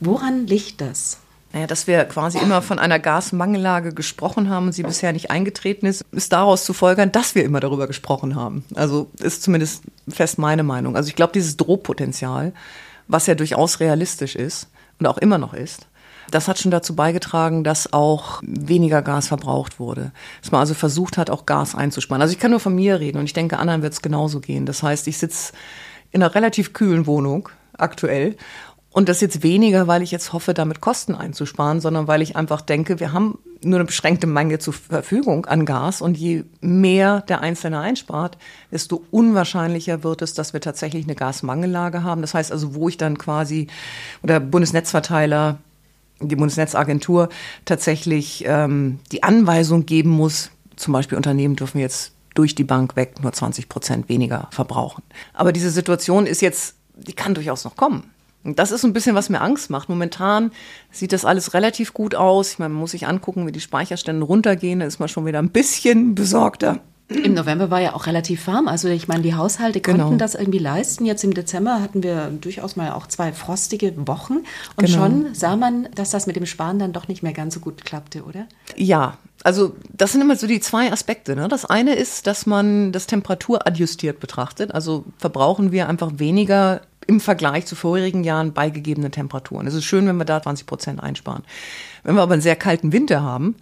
Woran 0.00 0.46
liegt 0.46 0.80
das? 0.80 1.18
Naja, 1.58 1.66
dass 1.66 1.88
wir 1.88 2.04
quasi 2.04 2.38
immer 2.38 2.62
von 2.62 2.78
einer 2.78 3.00
Gasmangellage 3.00 3.92
gesprochen 3.92 4.48
haben 4.48 4.66
und 4.66 4.72
sie 4.74 4.84
bisher 4.84 5.12
nicht 5.12 5.32
eingetreten 5.32 5.86
ist, 5.86 6.04
ist 6.12 6.32
daraus 6.32 6.64
zu 6.64 6.72
folgern, 6.72 7.10
dass 7.10 7.34
wir 7.34 7.42
immer 7.44 7.58
darüber 7.58 7.88
gesprochen 7.88 8.36
haben. 8.36 8.64
Also 8.76 9.10
ist 9.18 9.42
zumindest 9.42 9.82
fest 10.08 10.38
meine 10.38 10.62
Meinung. 10.62 10.94
Also 10.94 11.08
ich 11.08 11.16
glaube, 11.16 11.32
dieses 11.32 11.56
Drohpotenzial, 11.56 12.52
was 13.08 13.26
ja 13.26 13.34
durchaus 13.34 13.80
realistisch 13.80 14.36
ist 14.36 14.68
und 15.00 15.06
auch 15.06 15.18
immer 15.18 15.36
noch 15.36 15.52
ist, 15.52 15.88
das 16.30 16.46
hat 16.46 16.60
schon 16.60 16.70
dazu 16.70 16.94
beigetragen, 16.94 17.64
dass 17.64 17.92
auch 17.92 18.40
weniger 18.44 19.02
Gas 19.02 19.26
verbraucht 19.26 19.80
wurde. 19.80 20.12
Dass 20.40 20.52
man 20.52 20.60
also 20.60 20.74
versucht 20.74 21.18
hat, 21.18 21.28
auch 21.28 21.44
Gas 21.44 21.74
einzusparen. 21.74 22.22
Also 22.22 22.34
ich 22.34 22.38
kann 22.38 22.52
nur 22.52 22.60
von 22.60 22.76
mir 22.76 23.00
reden 23.00 23.18
und 23.18 23.24
ich 23.24 23.32
denke, 23.32 23.58
anderen 23.58 23.82
wird 23.82 23.94
es 23.94 24.02
genauso 24.02 24.38
gehen. 24.38 24.64
Das 24.64 24.84
heißt, 24.84 25.08
ich 25.08 25.18
sitze 25.18 25.54
in 26.12 26.22
einer 26.22 26.36
relativ 26.36 26.72
kühlen 26.72 27.08
Wohnung 27.08 27.48
aktuell 27.78 28.36
und 28.90 29.08
das 29.08 29.20
jetzt 29.20 29.42
weniger, 29.42 29.86
weil 29.86 30.02
ich 30.02 30.10
jetzt 30.10 30.32
hoffe, 30.32 30.54
damit 30.54 30.80
Kosten 30.80 31.14
einzusparen, 31.14 31.80
sondern 31.80 32.08
weil 32.08 32.22
ich 32.22 32.36
einfach 32.36 32.62
denke, 32.62 33.00
wir 33.00 33.12
haben 33.12 33.38
nur 33.62 33.78
eine 33.78 33.84
beschränkte 33.84 34.26
Menge 34.26 34.58
zur 34.58 34.72
Verfügung 34.72 35.46
an 35.46 35.66
Gas 35.66 36.00
und 36.00 36.16
je 36.16 36.44
mehr 36.60 37.22
der 37.22 37.40
Einzelne 37.40 37.80
einspart, 37.80 38.38
desto 38.70 39.04
unwahrscheinlicher 39.10 40.04
wird 40.04 40.22
es, 40.22 40.32
dass 40.34 40.52
wir 40.52 40.60
tatsächlich 40.60 41.04
eine 41.04 41.14
Gasmangellage 41.14 42.02
haben. 42.02 42.22
Das 42.22 42.34
heißt 42.34 42.52
also, 42.52 42.74
wo 42.74 42.88
ich 42.88 42.96
dann 42.96 43.18
quasi 43.18 43.66
oder 44.22 44.40
Bundesnetzverteiler, 44.40 45.58
die 46.20 46.36
Bundesnetzagentur 46.36 47.28
tatsächlich 47.64 48.44
ähm, 48.46 49.00
die 49.12 49.22
Anweisung 49.22 49.86
geben 49.86 50.10
muss, 50.10 50.50
zum 50.76 50.92
Beispiel 50.92 51.16
Unternehmen 51.16 51.56
dürfen 51.56 51.78
jetzt 51.78 52.12
durch 52.34 52.54
die 52.54 52.64
Bank 52.64 52.96
weg 52.96 53.22
nur 53.22 53.32
20 53.32 53.68
Prozent 53.68 54.08
weniger 54.08 54.48
verbrauchen. 54.50 55.02
Aber 55.34 55.52
diese 55.52 55.70
Situation 55.70 56.26
ist 56.26 56.40
jetzt, 56.40 56.76
die 56.94 57.12
kann 57.12 57.34
durchaus 57.34 57.64
noch 57.64 57.76
kommen. 57.76 58.10
Und 58.44 58.58
das 58.58 58.70
ist 58.70 58.82
so 58.82 58.86
ein 58.86 58.92
bisschen, 58.92 59.14
was 59.14 59.28
mir 59.28 59.40
Angst 59.40 59.68
macht. 59.68 59.88
Momentan 59.88 60.52
sieht 60.90 61.12
das 61.12 61.24
alles 61.24 61.54
relativ 61.54 61.92
gut 61.92 62.14
aus. 62.14 62.52
Ich 62.52 62.58
meine, 62.58 62.72
man 62.72 62.80
muss 62.80 62.92
sich 62.92 63.06
angucken, 63.06 63.46
wie 63.46 63.52
die 63.52 63.60
Speicherstände 63.60 64.24
runtergehen. 64.24 64.80
Da 64.80 64.86
ist 64.86 65.00
man 65.00 65.08
schon 65.08 65.26
wieder 65.26 65.40
ein 65.40 65.50
bisschen 65.50 66.14
besorgter. 66.14 66.80
Im 67.08 67.32
November 67.32 67.70
war 67.70 67.80
ja 67.80 67.94
auch 67.94 68.06
relativ 68.06 68.46
warm. 68.46 68.68
Also 68.68 68.88
ich 68.88 69.08
meine, 69.08 69.22
die 69.22 69.34
Haushalte 69.34 69.80
konnten 69.80 70.02
genau. 70.02 70.16
das 70.16 70.34
irgendwie 70.34 70.58
leisten. 70.58 71.06
Jetzt 71.06 71.24
im 71.24 71.32
Dezember 71.32 71.80
hatten 71.80 72.02
wir 72.02 72.30
durchaus 72.38 72.76
mal 72.76 72.92
auch 72.92 73.06
zwei 73.06 73.32
frostige 73.32 73.94
Wochen. 74.06 74.40
Und 74.76 74.86
genau. 74.86 74.98
schon 74.98 75.34
sah 75.34 75.56
man, 75.56 75.88
dass 75.94 76.10
das 76.10 76.26
mit 76.26 76.36
dem 76.36 76.44
Sparen 76.44 76.78
dann 76.78 76.92
doch 76.92 77.08
nicht 77.08 77.22
mehr 77.22 77.32
ganz 77.32 77.54
so 77.54 77.60
gut 77.60 77.86
klappte, 77.86 78.24
oder? 78.24 78.46
Ja, 78.76 79.16
also 79.42 79.74
das 79.90 80.12
sind 80.12 80.20
immer 80.20 80.36
so 80.36 80.46
die 80.46 80.60
zwei 80.60 80.92
Aspekte. 80.92 81.34
Ne? 81.34 81.48
Das 81.48 81.64
eine 81.64 81.94
ist, 81.94 82.26
dass 82.26 82.44
man 82.44 82.92
das 82.92 83.06
temperaturadjustiert 83.06 84.20
betrachtet. 84.20 84.74
Also 84.74 85.06
verbrauchen 85.16 85.72
wir 85.72 85.88
einfach 85.88 86.12
weniger 86.16 86.82
im 87.08 87.20
Vergleich 87.20 87.66
zu 87.66 87.74
vorherigen 87.74 88.22
Jahren 88.22 88.52
beigegebene 88.52 89.10
Temperaturen. 89.10 89.66
Es 89.66 89.74
ist 89.74 89.84
schön, 89.84 90.06
wenn 90.06 90.18
wir 90.18 90.26
da 90.26 90.42
20 90.42 90.66
Prozent 90.66 91.02
einsparen. 91.02 91.42
Wenn 92.04 92.14
wir 92.14 92.22
aber 92.22 92.34
einen 92.34 92.42
sehr 92.42 92.54
kalten 92.54 92.92
Winter 92.92 93.22
haben, 93.22 93.56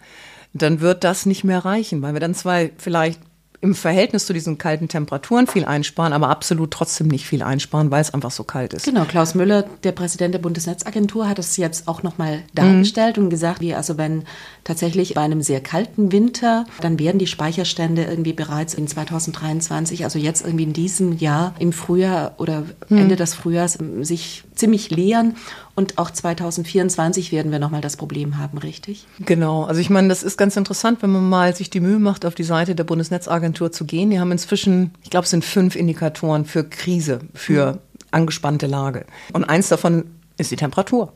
dann 0.52 0.80
wird 0.80 1.04
das 1.04 1.26
nicht 1.26 1.44
mehr 1.44 1.64
reichen, 1.64 2.02
weil 2.02 2.12
wir 2.12 2.20
dann 2.20 2.34
zwar 2.34 2.62
vielleicht 2.76 3.20
im 3.60 3.74
Verhältnis 3.74 4.26
zu 4.26 4.32
diesen 4.32 4.58
kalten 4.58 4.88
Temperaturen 4.88 5.46
viel 5.46 5.64
einsparen, 5.64 6.12
aber 6.12 6.28
absolut 6.28 6.70
trotzdem 6.70 7.08
nicht 7.08 7.26
viel 7.26 7.42
einsparen, 7.42 7.90
weil 7.90 8.00
es 8.00 8.12
einfach 8.12 8.30
so 8.30 8.44
kalt 8.44 8.74
ist. 8.74 8.84
Genau, 8.84 9.04
Klaus 9.04 9.34
Müller, 9.34 9.64
der 9.82 9.92
Präsident 9.92 10.34
der 10.34 10.40
Bundesnetzagentur, 10.40 11.28
hat 11.28 11.38
es 11.38 11.56
jetzt 11.56 11.88
auch 11.88 12.02
nochmal 12.02 12.42
dargestellt 12.54 13.16
mhm. 13.16 13.24
und 13.24 13.30
gesagt, 13.30 13.60
wie 13.60 13.74
also 13.74 13.96
wenn 13.98 14.24
tatsächlich 14.64 15.14
bei 15.14 15.22
einem 15.22 15.42
sehr 15.42 15.60
kalten 15.60 16.12
Winter, 16.12 16.66
dann 16.80 16.98
werden 16.98 17.18
die 17.18 17.26
Speicherstände 17.26 18.04
irgendwie 18.04 18.32
bereits 18.32 18.74
in 18.74 18.86
2023, 18.86 20.04
also 20.04 20.18
jetzt 20.18 20.44
irgendwie 20.44 20.64
in 20.64 20.72
diesem 20.72 21.16
Jahr 21.16 21.54
im 21.58 21.72
Frühjahr 21.72 22.34
oder 22.38 22.64
mhm. 22.88 22.98
Ende 22.98 23.16
des 23.16 23.34
Frühjahrs 23.34 23.78
sich 24.00 24.44
ziemlich 24.54 24.90
leeren 24.90 25.36
und 25.76 25.98
auch 25.98 26.10
2024 26.10 27.32
werden 27.32 27.52
wir 27.52 27.58
nochmal 27.58 27.82
das 27.82 27.98
Problem 27.98 28.38
haben, 28.38 28.56
richtig? 28.56 29.06
Genau. 29.20 29.64
Also 29.64 29.80
ich 29.80 29.90
meine, 29.90 30.08
das 30.08 30.22
ist 30.22 30.38
ganz 30.38 30.56
interessant, 30.56 31.02
wenn 31.02 31.10
man 31.10 31.28
mal 31.28 31.54
sich 31.54 31.68
die 31.68 31.80
Mühe 31.80 31.98
macht, 31.98 32.24
auf 32.24 32.34
die 32.34 32.44
Seite 32.44 32.74
der 32.74 32.84
Bundesnetzagentur 32.84 33.70
zu 33.70 33.84
gehen. 33.84 34.08
Die 34.08 34.18
haben 34.18 34.32
inzwischen, 34.32 34.92
ich 35.04 35.10
glaube, 35.10 35.24
es 35.24 35.30
sind 35.30 35.44
fünf 35.44 35.76
Indikatoren 35.76 36.46
für 36.46 36.64
Krise, 36.64 37.20
für 37.34 37.74
mhm. 37.74 37.78
angespannte 38.10 38.66
Lage. 38.66 39.04
Und 39.34 39.44
eins 39.44 39.68
davon 39.68 40.04
ist 40.38 40.50
die 40.50 40.56
Temperatur. 40.56 41.12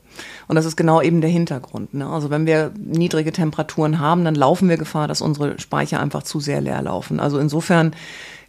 Und 0.46 0.57
das 0.57 0.66
ist 0.66 0.77
genau 0.77 1.01
eben 1.01 1.20
der 1.20 1.31
Hintergrund. 1.31 1.94
Ne? 1.94 2.07
Also 2.07 2.29
wenn 2.31 2.46
wir 2.46 2.73
niedrige 2.79 3.33
Temperaturen 3.33 3.99
haben, 3.99 4.25
dann 4.25 4.35
laufen 4.35 4.68
wir 4.68 4.77
Gefahr, 4.77 5.09
dass 5.09 5.23
unsere 5.23 5.59
Speicher 5.59 6.01
einfach 6.01 6.23
zu 6.23 6.38
sehr 6.40 6.61
leer 6.61 6.83
laufen. 6.83 7.20
Also 7.20 7.38
insofern 7.38 7.92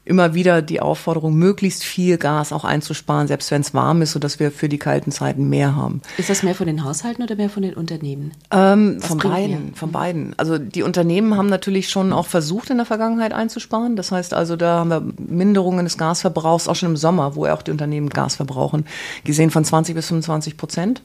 immer 0.04 0.34
wieder 0.34 0.62
die 0.62 0.82
Aufforderung, 0.82 1.36
möglichst 1.36 1.84
viel 1.84 2.18
Gas 2.18 2.52
auch 2.52 2.64
einzusparen, 2.64 3.28
selbst 3.28 3.52
wenn 3.52 3.62
es 3.62 3.74
warm 3.74 4.02
ist, 4.02 4.14
sodass 4.14 4.40
wir 4.40 4.52
für 4.52 4.68
die 4.68 4.80
kalten 4.80 5.12
Zeiten 5.12 5.48
mehr 5.48 5.76
haben. 5.76 6.02
Ist 6.18 6.30
das 6.30 6.42
mehr 6.42 6.56
von 6.56 6.66
den 6.66 6.84
Haushalten 6.84 7.22
oder 7.22 7.36
mehr 7.36 7.50
von 7.50 7.62
den 7.62 7.76
Unternehmen? 7.76 8.32
Ähm, 8.50 9.00
von 9.00 9.20
beiden, 9.20 9.66
mehr? 9.66 9.76
von 9.76 9.92
beiden. 9.92 10.34
Also 10.38 10.58
die 10.58 10.82
Unternehmen 10.82 11.38
haben 11.38 11.48
natürlich 11.48 11.90
schon 11.90 12.14
auch 12.14 12.26
versucht, 12.26 12.72
in 12.72 12.78
der 12.78 12.86
Vergangenheit 12.88 13.32
einzusparen. 13.32 13.96
Das 13.96 14.12
heißt 14.12 14.34
also, 14.34 14.56
da 14.56 14.80
haben 14.80 14.90
wir 14.90 15.04
Minderungen 15.20 15.86
des 15.86 16.00
Gasverbrauchs, 16.00 16.68
auch 16.68 16.76
schon 16.76 16.90
im 16.90 16.98
Sommer, 16.98 17.36
wo 17.36 17.46
ja 17.46 17.54
auch 17.54 17.62
die 17.62 17.72
Unternehmen 17.72 18.10
Gas 18.10 18.36
verbrauchen, 18.36 18.86
gesehen 19.24 19.52
von 19.52 19.64
20 19.64 19.94
bis 19.94 20.08
25 20.08 20.58
Prozent. 20.58 21.04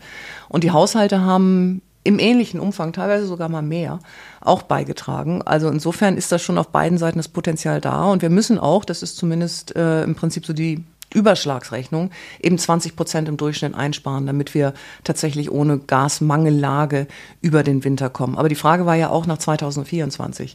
Und 0.48 0.64
die 0.64 0.70
Haushalte 0.70 1.20
haben 1.20 1.82
im 2.06 2.18
ähnlichen 2.18 2.60
Umfang, 2.60 2.92
teilweise 2.92 3.26
sogar 3.26 3.48
mal 3.48 3.62
mehr, 3.62 3.98
auch 4.40 4.62
beigetragen. 4.62 5.42
Also 5.42 5.68
insofern 5.68 6.16
ist 6.16 6.32
das 6.32 6.42
schon 6.42 6.58
auf 6.58 6.68
beiden 6.68 6.98
Seiten 6.98 7.18
das 7.18 7.28
Potenzial 7.28 7.80
da. 7.80 8.04
Und 8.06 8.22
wir 8.22 8.30
müssen 8.30 8.58
auch, 8.58 8.84
das 8.84 9.02
ist 9.02 9.16
zumindest 9.16 9.74
äh, 9.76 10.04
im 10.04 10.14
Prinzip 10.14 10.46
so 10.46 10.52
die 10.52 10.84
Überschlagsrechnung, 11.14 12.10
eben 12.42 12.58
20 12.58 12.96
Prozent 12.96 13.28
im 13.28 13.36
Durchschnitt 13.36 13.74
einsparen, 13.74 14.26
damit 14.26 14.54
wir 14.54 14.74
tatsächlich 15.04 15.50
ohne 15.50 15.78
Gasmangellage 15.78 17.06
über 17.40 17.62
den 17.62 17.84
Winter 17.84 18.10
kommen. 18.10 18.36
Aber 18.36 18.48
die 18.48 18.54
Frage 18.54 18.86
war 18.86 18.96
ja 18.96 19.10
auch 19.10 19.26
nach 19.26 19.38
2024. 19.38 20.54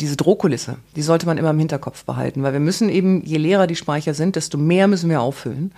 Diese 0.00 0.16
Drohkulisse, 0.16 0.76
die 0.96 1.02
sollte 1.02 1.26
man 1.26 1.38
immer 1.38 1.50
im 1.50 1.58
Hinterkopf 1.58 2.04
behalten, 2.04 2.42
weil 2.42 2.52
wir 2.52 2.60
müssen 2.60 2.88
eben, 2.88 3.24
je 3.24 3.38
leerer 3.38 3.66
die 3.66 3.76
Speicher 3.76 4.14
sind, 4.14 4.36
desto 4.36 4.58
mehr 4.58 4.86
müssen 4.86 5.10
wir 5.10 5.22
auffüllen 5.22 5.72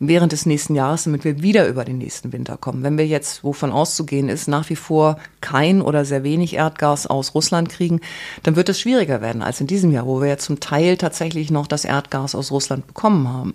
während 0.00 0.32
des 0.32 0.46
nächsten 0.46 0.74
Jahres, 0.74 1.04
damit 1.04 1.24
wir 1.24 1.42
wieder 1.42 1.68
über 1.68 1.84
den 1.84 1.98
nächsten 1.98 2.32
Winter 2.32 2.56
kommen. 2.56 2.82
Wenn 2.82 2.98
wir 2.98 3.06
jetzt, 3.06 3.44
wovon 3.44 3.70
auszugehen 3.70 4.30
ist, 4.30 4.48
nach 4.48 4.68
wie 4.70 4.76
vor 4.76 5.18
kein 5.42 5.82
oder 5.82 6.06
sehr 6.06 6.24
wenig 6.24 6.54
Erdgas 6.54 7.06
aus 7.06 7.34
Russland 7.34 7.68
kriegen, 7.68 8.00
dann 8.42 8.56
wird 8.56 8.70
es 8.70 8.80
schwieriger 8.80 9.20
werden 9.20 9.42
als 9.42 9.60
in 9.60 9.66
diesem 9.66 9.92
Jahr, 9.92 10.06
wo 10.06 10.20
wir 10.20 10.28
ja 10.28 10.38
zum 10.38 10.58
Teil 10.58 10.96
tatsächlich 10.96 11.50
noch 11.50 11.66
das 11.66 11.84
Erdgas 11.84 12.34
aus 12.34 12.50
Russland 12.50 12.86
bekommen 12.86 13.28
haben. 13.28 13.54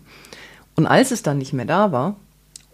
Und 0.76 0.86
als 0.86 1.12
es 1.12 1.24
dann 1.24 1.40
nicht 1.40 1.54
mehr 1.54 1.66
da 1.66 1.92
war, 1.92 2.16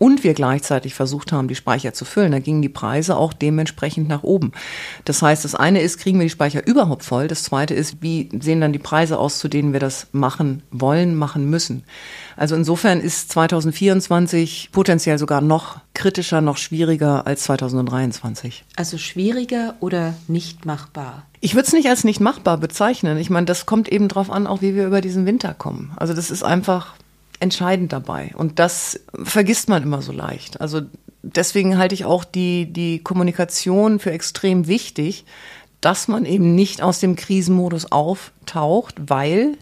und 0.02 0.24
wir 0.24 0.34
gleichzeitig 0.34 0.96
versucht 0.96 1.32
haben, 1.32 1.48
die 1.48 1.54
Speicher 1.54 1.94
zu 1.94 2.06
füllen, 2.06 2.32
da 2.32 2.40
gingen 2.40 2.64
die 2.64 2.70
Preise 2.70 3.16
auch 3.16 3.34
dementsprechend 3.34 4.10
nach 4.10 4.24
oben. 4.24 4.52
Das 5.06 5.22
heißt, 5.22 5.46
das 5.46 5.54
eine 5.54 5.80
ist, 5.80 6.00
kriegen 6.00 6.18
wir 6.18 6.26
die 6.26 6.32
Speicher 6.32 6.66
überhaupt 6.66 7.04
voll? 7.04 7.28
Das 7.28 7.44
zweite 7.44 7.76
ist, 7.76 7.98
wie 8.02 8.28
sehen 8.42 8.62
dann 8.62 8.74
die 8.74 8.80
Preise 8.80 9.20
aus, 9.20 9.38
zu 9.38 9.48
denen 9.48 9.74
wir 9.74 9.80
das 9.80 10.08
machen 10.12 10.64
wollen, 10.72 11.16
machen 11.16 11.52
müssen? 11.52 11.84
Also 12.36 12.56
insofern 12.56 13.00
ist 13.00 13.32
2024 13.32 14.70
potenziell 14.72 15.20
sogar 15.20 15.40
noch 15.40 15.78
kritischer, 15.94 16.42
noch 16.42 16.58
schwieriger 16.58 17.28
als 17.28 17.44
2023. 17.44 18.66
Also 18.78 18.98
schwieriger 18.98 19.76
oder 19.82 20.16
nicht 20.28 20.66
machbar? 20.66 21.28
Ich 21.42 21.54
würde 21.54 21.68
es 21.68 21.74
nicht 21.74 21.90
als 21.90 22.04
nicht 22.04 22.20
machbar 22.20 22.58
bezeichnen. 22.58 23.20
Ich 23.20 23.30
meine, 23.30 23.46
das 23.46 23.68
kommt 23.68 23.88
eben 23.88 24.08
darauf 24.08 24.32
an, 24.32 24.48
auch 24.48 24.64
wie 24.64 24.74
wir 24.74 24.88
über 24.88 25.02
diesen 25.02 25.28
Winter 25.28 25.54
kommen. 25.54 25.92
Also 25.98 26.16
das 26.16 26.32
ist 26.32 26.42
einfach 26.42 26.96
entscheidend 27.42 27.94
dabei. 27.94 28.32
Und 28.36 28.60
das 28.60 29.00
vergisst 29.24 29.70
man 29.70 29.84
immer 29.84 30.02
so 30.02 30.12
leicht. 30.12 30.62
Also 30.62 30.82
deswegen 31.24 31.78
halte 31.78 31.96
ich 31.96 32.06
auch 32.06 32.24
die, 32.24 32.72
die 32.72 33.00
Kommunikation 33.00 34.00
für 34.00 34.12
extrem 34.12 34.68
wichtig, 34.68 35.26
dass 35.82 36.08
man 36.08 36.26
eben 36.26 36.54
nicht 36.56 36.82
aus 36.82 37.00
dem 37.00 37.16
Krisenmodus 37.16 37.92
auftaucht, 37.92 38.96
weil 39.08 39.58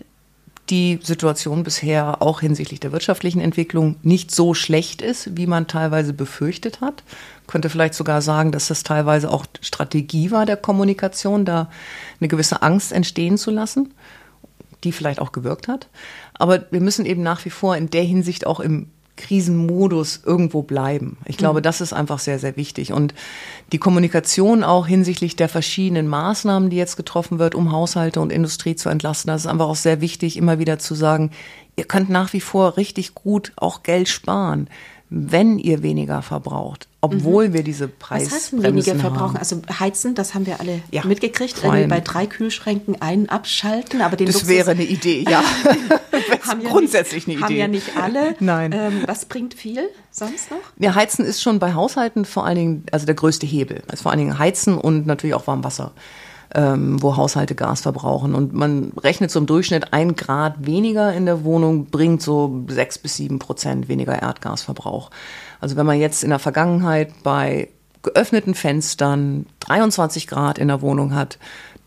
die 0.70 1.00
Situation 1.02 1.64
bisher 1.64 2.22
auch 2.22 2.42
hinsichtlich 2.42 2.80
der 2.80 2.92
wirtschaftlichen 2.92 3.42
Entwicklung 3.42 3.96
nicht 4.04 4.30
so 4.30 4.54
schlecht 4.54 5.02
ist, 5.02 5.36
wie 5.36 5.48
man 5.48 5.68
teilweise 5.68 6.14
befürchtet 6.14 6.82
hat. 6.82 7.04
Könnte 7.48 7.70
vielleicht 7.70 7.96
sogar 7.96 8.22
sagen, 8.22 8.52
dass 8.52 8.68
das 8.68 8.84
teilweise 8.84 9.32
auch 9.32 9.46
Strategie 9.62 10.30
war 10.30 10.46
der 10.46 10.58
Kommunikation, 10.58 11.46
da 11.46 11.70
eine 12.20 12.28
gewisse 12.28 12.62
Angst 12.62 12.92
entstehen 12.92 13.38
zu 13.38 13.50
lassen, 13.50 13.94
die 14.84 14.92
vielleicht 14.92 15.20
auch 15.20 15.32
gewirkt 15.32 15.68
hat. 15.68 15.88
Aber 16.40 16.66
wir 16.72 16.82
müssen 16.82 17.06
eben 17.06 17.22
nach 17.22 17.46
wie 17.46 17.52
vor 17.52 17.78
in 17.78 17.92
der 17.92 18.04
Hinsicht 18.04 18.48
auch 18.48 18.60
im 18.60 18.88
Krisenmodus 19.20 20.22
irgendwo 20.26 20.64
bleiben. 20.64 21.18
Ich 21.26 21.38
glaube, 21.38 21.60
mhm. 21.60 21.64
das 21.64 21.82
ist 21.82 21.94
einfach 21.94 22.20
sehr, 22.20 22.40
sehr 22.40 22.56
wichtig. 22.56 22.94
Und 22.94 23.14
die 23.74 23.78
Kommunikation 23.78 24.64
auch 24.64 24.88
hinsichtlich 24.88 25.36
der 25.36 25.50
verschiedenen 25.50 26.08
Maßnahmen, 26.08 26.70
die 26.70 26.78
jetzt 26.78 26.96
getroffen 26.96 27.38
wird, 27.38 27.54
um 27.54 27.72
Haushalte 27.72 28.22
und 28.22 28.32
Industrie 28.32 28.76
zu 28.76 28.90
entlasten, 28.90 29.28
das 29.28 29.42
ist 29.42 29.48
einfach 29.48 29.68
auch 29.68 29.76
sehr 29.76 30.00
wichtig, 30.02 30.38
immer 30.38 30.58
wieder 30.58 30.80
zu 30.80 30.96
sagen, 30.96 31.32
ihr 31.76 31.84
könnt 31.84 32.10
nach 32.10 32.32
wie 32.32 32.42
vor 32.42 32.78
richtig 32.78 33.14
gut 33.14 33.52
auch 33.58 33.84
Geld 33.84 34.08
sparen 34.08 34.70
wenn 35.10 35.58
ihr 35.58 35.82
weniger 35.82 36.22
verbraucht, 36.22 36.88
obwohl 37.02 37.50
mhm. 37.50 37.54
wir 37.54 37.64
diese 37.64 37.88
Preise. 37.88 38.28
Was 38.28 38.34
heißt 38.34 38.64
weniger 38.64 38.96
verbrauchen? 38.96 39.38
Also 39.38 39.62
heizen, 39.80 40.14
das 40.14 40.36
haben 40.36 40.46
wir 40.46 40.60
alle 40.60 40.82
ja, 40.92 41.04
mitgekriegt. 41.04 41.62
Bei 41.64 42.00
drei 42.02 42.28
Kühlschränken 42.28 43.02
einen 43.02 43.28
abschalten, 43.28 44.02
aber 44.02 44.18
den 44.18 44.28
Das 44.28 44.36
Luxus 44.36 44.50
wäre 44.50 44.72
eine 44.72 44.84
Idee, 44.84 45.26
ja. 45.28 45.42
haben 46.48 46.62
ja 46.62 46.70
grundsätzlich 46.70 47.26
nicht, 47.26 47.42
eine 47.42 47.54
Idee. 47.54 47.64
Haben 47.64 47.74
ja 47.74 47.80
nicht 47.80 47.98
alle. 47.98 48.36
Nein. 48.40 48.72
Ähm, 48.72 49.04
was 49.08 49.26
bringt 49.26 49.56
viel 49.56 49.90
sonst 50.12 50.52
noch? 50.52 50.58
Ja, 50.78 50.94
Heizen 50.94 51.26
ist 51.26 51.42
schon 51.42 51.58
bei 51.58 51.74
Haushalten 51.74 52.26
vor 52.26 52.46
allen 52.46 52.56
Dingen, 52.56 52.86
also 52.92 53.06
der 53.06 53.16
größte 53.16 53.48
Hebel. 53.48 53.82
Also 53.88 54.04
vor 54.04 54.12
allen 54.12 54.20
Dingen 54.20 54.38
Heizen 54.38 54.78
und 54.78 55.08
natürlich 55.08 55.34
auch 55.34 55.48
Warmwasser 55.48 55.94
ähm, 56.56 57.02
wo 57.02 57.16
Haushalte 57.16 57.56
Gas 57.56 57.82
verbrauchen. 57.82 58.34
Und 58.34 58.54
man 58.54 58.92
rechnet 58.98 59.32
so 59.32 59.40
im 59.40 59.46
Durchschnitt 59.46 59.94
ein 59.94 60.16
Grad 60.16 60.66
weniger 60.66 61.14
in 61.14 61.26
der 61.26 61.44
Wohnung 61.44 61.86
bringt 61.86 62.22
so 62.22 62.64
sechs 62.68 62.98
bis 62.98 63.16
sieben 63.16 63.40
Prozent 63.40 63.88
weniger 63.88 64.20
Erdgasverbrauch. 64.22 65.12
Also 65.62 65.76
wenn 65.76 65.86
man 65.86 66.00
jetzt 66.00 66.24
in 66.24 66.30
der 66.30 66.40
Vergangenheit 66.40 67.12
bei 67.24 67.70
geöffneten 68.02 68.56
Fenstern 68.56 69.46
23 69.60 70.28
Grad 70.28 70.58
in 70.58 70.70
der 70.70 70.82
Wohnung 70.82 71.14
hat, 71.14 71.38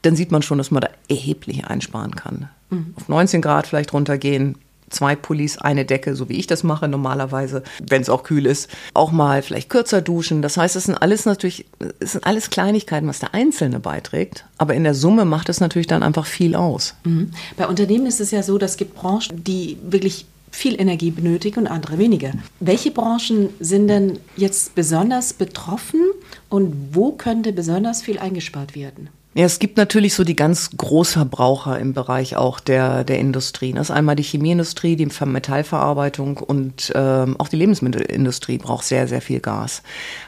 dann 0.03 0.17
sieht 0.17 0.31
man 0.31 0.43
schon, 0.43 0.59
dass 0.59 0.71
man 0.71 0.83
da 0.83 0.89
erheblich 1.09 1.67
einsparen 1.67 2.15
kann. 2.15 2.49
Mhm. 2.71 2.95
Auf 2.97 3.09
19 3.09 3.41
Grad 3.41 3.67
vielleicht 3.67 3.93
runtergehen, 3.93 4.59
zwei 4.93 5.17
Pullis, 5.17 5.59
eine 5.59 5.85
Decke, 5.85 6.15
so 6.15 6.29
wie 6.29 6.35
ich 6.35 6.47
das 6.47 6.63
mache 6.63 6.89
normalerweise, 6.89 7.63
wenn 7.87 8.03
es 8.03 8.09
auch 8.09 8.23
kühl 8.23 8.47
ist. 8.47 8.69
Auch 8.95 9.13
mal 9.13 9.43
vielleicht 9.43 9.69
kürzer 9.69 10.03
duschen. 10.03 10.43
Das 10.43 10.57
heißt, 10.57 10.77
es 10.77 10.85
sind 10.85 10.97
alles 10.97 11.25
natürlich, 11.25 11.67
es 12.01 12.13
sind 12.13 12.25
alles 12.25 12.51
Kleinigkeiten, 12.51 13.09
was 13.09 13.19
der 13.19 13.35
Einzelne 13.35 13.81
beiträgt. 13.81 14.45
Aber 14.59 14.75
in 14.75 14.85
der 14.85 14.95
Summe 14.95 15.25
macht 15.25 15.49
es 15.49 15.61
natürlich 15.61 15.87
dann 15.87 16.03
einfach 16.03 16.27
viel 16.27 16.55
aus. 16.55 16.95
Mhm. 17.05 17.33
Bei 17.57 17.67
Unternehmen 17.67 18.07
ist 18.07 18.21
es 18.21 18.31
ja 18.31 18.43
so, 18.43 18.59
dass 18.59 18.73
es 18.73 18.77
gibt 18.77 18.95
Branchen, 18.95 19.45
die 19.45 19.79
wirklich 19.83 20.27
viel 20.53 20.79
Energie 20.79 21.11
benötigen 21.11 21.61
und 21.61 21.67
andere 21.67 21.99
weniger. 21.99 22.33
Welche 22.61 22.91
Branchen 22.91 23.49
sind 23.59 23.89
denn 23.89 24.19
jetzt 24.37 24.75
besonders 24.75 25.33
betroffen 25.33 26.01
und 26.49 26.95
wo 26.95 27.13
könnte 27.13 27.53
besonders 27.53 28.03
viel 28.03 28.19
eingespart 28.19 28.77
werden? 28.77 29.09
Ja, 29.35 29.47
es 29.47 29.59
gibt 29.59 29.79
natürlich 29.79 30.15
so 30.15 30.25
die 30.25 30.37
ganz 30.37 30.71
Großverbraucher 30.77 31.79
im 31.79 31.95
Bereich 31.95 32.37
auch 32.37 32.61
der, 32.61 33.03
der 33.03 33.19
Industrie. 33.19 33.73
Das 33.73 33.89
ist 33.89 33.91
einmal 33.91 34.15
die 34.15 34.23
Chemieindustrie, 34.23 34.95
die 34.95 35.09
Metallverarbeitung 35.25 36.37
und 36.37 36.93
ähm, 36.95 37.37
auch 37.39 37.49
die 37.49 37.57
Lebensmittelindustrie 37.57 38.59
braucht 38.59 38.85
sehr, 38.85 39.09
sehr 39.09 39.23
viel 39.23 39.41
Gas. 39.41 39.83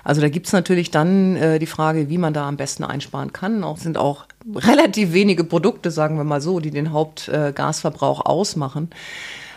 Also 0.05 0.23
da 0.23 0.31
gibt's 0.31 0.53
natürlich 0.53 0.91
dann 0.91 1.37
äh, 1.37 1.59
die 1.59 1.67
Frage, 1.67 2.09
wie 2.09 2.17
man 2.17 2.33
da 2.33 2.49
am 2.49 2.57
besten 2.57 2.83
einsparen 2.83 3.35
kann. 3.35 3.63
Auch 3.63 3.77
sind 3.77 3.99
auch 3.99 4.25
relativ 4.55 5.13
wenige 5.13 5.45
Produkte, 5.45 5.91
sagen 5.91 6.17
wir 6.17 6.25
mal 6.25 6.41
so, 6.41 6.61
die 6.61 6.71
den 6.71 6.91
Hauptgasverbrauch 6.91 8.21
äh, 8.21 8.29
ausmachen. 8.29 8.89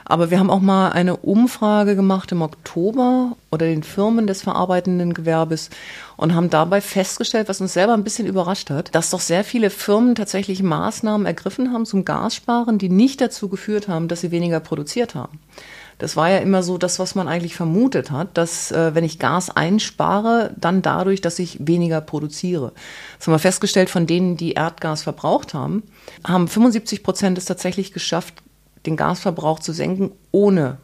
Aber 0.10 0.32
wir 0.32 0.39
haben 0.39 0.50
auch 0.50 0.62
mal 0.62 0.91
eine 0.91 1.17
Umfrage 1.17 1.98
gemacht 1.98 2.32
im 2.32 2.41
Oktober 2.41 3.36
oder 3.52 3.65
den 3.65 3.84
Firmen 3.84 4.26
des 4.26 4.41
verarbeitenden 4.41 5.13
Gewerbes 5.13 5.70
und 6.15 6.34
haben 6.34 6.50
dabei 6.50 6.80
festgestellt, 6.80 7.50
was 7.50 7.60
uns 7.60 7.74
selber 7.74 7.93
ein 7.93 8.06
bisschen 8.06 8.26
überrascht 8.26 8.70
hat, 8.70 8.96
dass 8.96 9.10
doch 9.10 9.20
sehr 9.20 9.43
viele 9.43 9.70
Firmen 9.70 10.15
tatsächlich 10.15 10.63
Maßnahmen 10.63 11.28
ergriffen 11.28 11.74
haben 11.74 11.86
zum 11.86 12.06
Gassparen, 12.06 12.78
die 12.78 12.88
nicht 12.88 13.20
dazu 13.20 13.50
geführt 13.50 13.89
haben, 13.89 14.08
dass 14.08 14.22
sie 14.22 14.32
weniger 14.32 14.62
produziert 14.62 15.13
haben 15.13 15.39
Das 15.98 16.15
war 16.15 16.30
ja 16.30 16.38
immer 16.38 16.63
so 16.63 16.78
das, 16.78 17.00
was 17.00 17.13
man 17.13 17.28
eigentlich 17.28 17.58
vermutet 17.58 18.10
hat, 18.10 18.38
dass 18.38 18.72
äh, 18.72 18.96
wenn 18.96 19.04
ich 19.04 19.20
Gas 19.20 19.50
einspare, 19.50 20.56
dann 20.56 20.82
dadurch, 20.82 21.20
dass 21.20 21.38
ich 21.38 21.58
weniger 21.60 22.00
produziere. 22.00 22.72
Das 23.17 23.28
haben 23.28 23.34
wir 23.34 23.39
festgestellt, 23.39 23.89
von 23.89 24.08
denen, 24.08 24.38
die 24.38 24.54
Erdgas 24.54 25.04
verbraucht 25.04 25.54
haben, 25.54 25.84
haben 26.26 26.48
75 26.48 27.04
Prozent 27.04 27.38
es 27.38 27.43
tatsächlich 27.43 27.91
geschafft, 27.91 28.36
den 28.88 28.97
Gasverbrauch 28.97 29.60
zu 29.60 29.73
senken, 29.73 30.12
ohne 30.32 30.78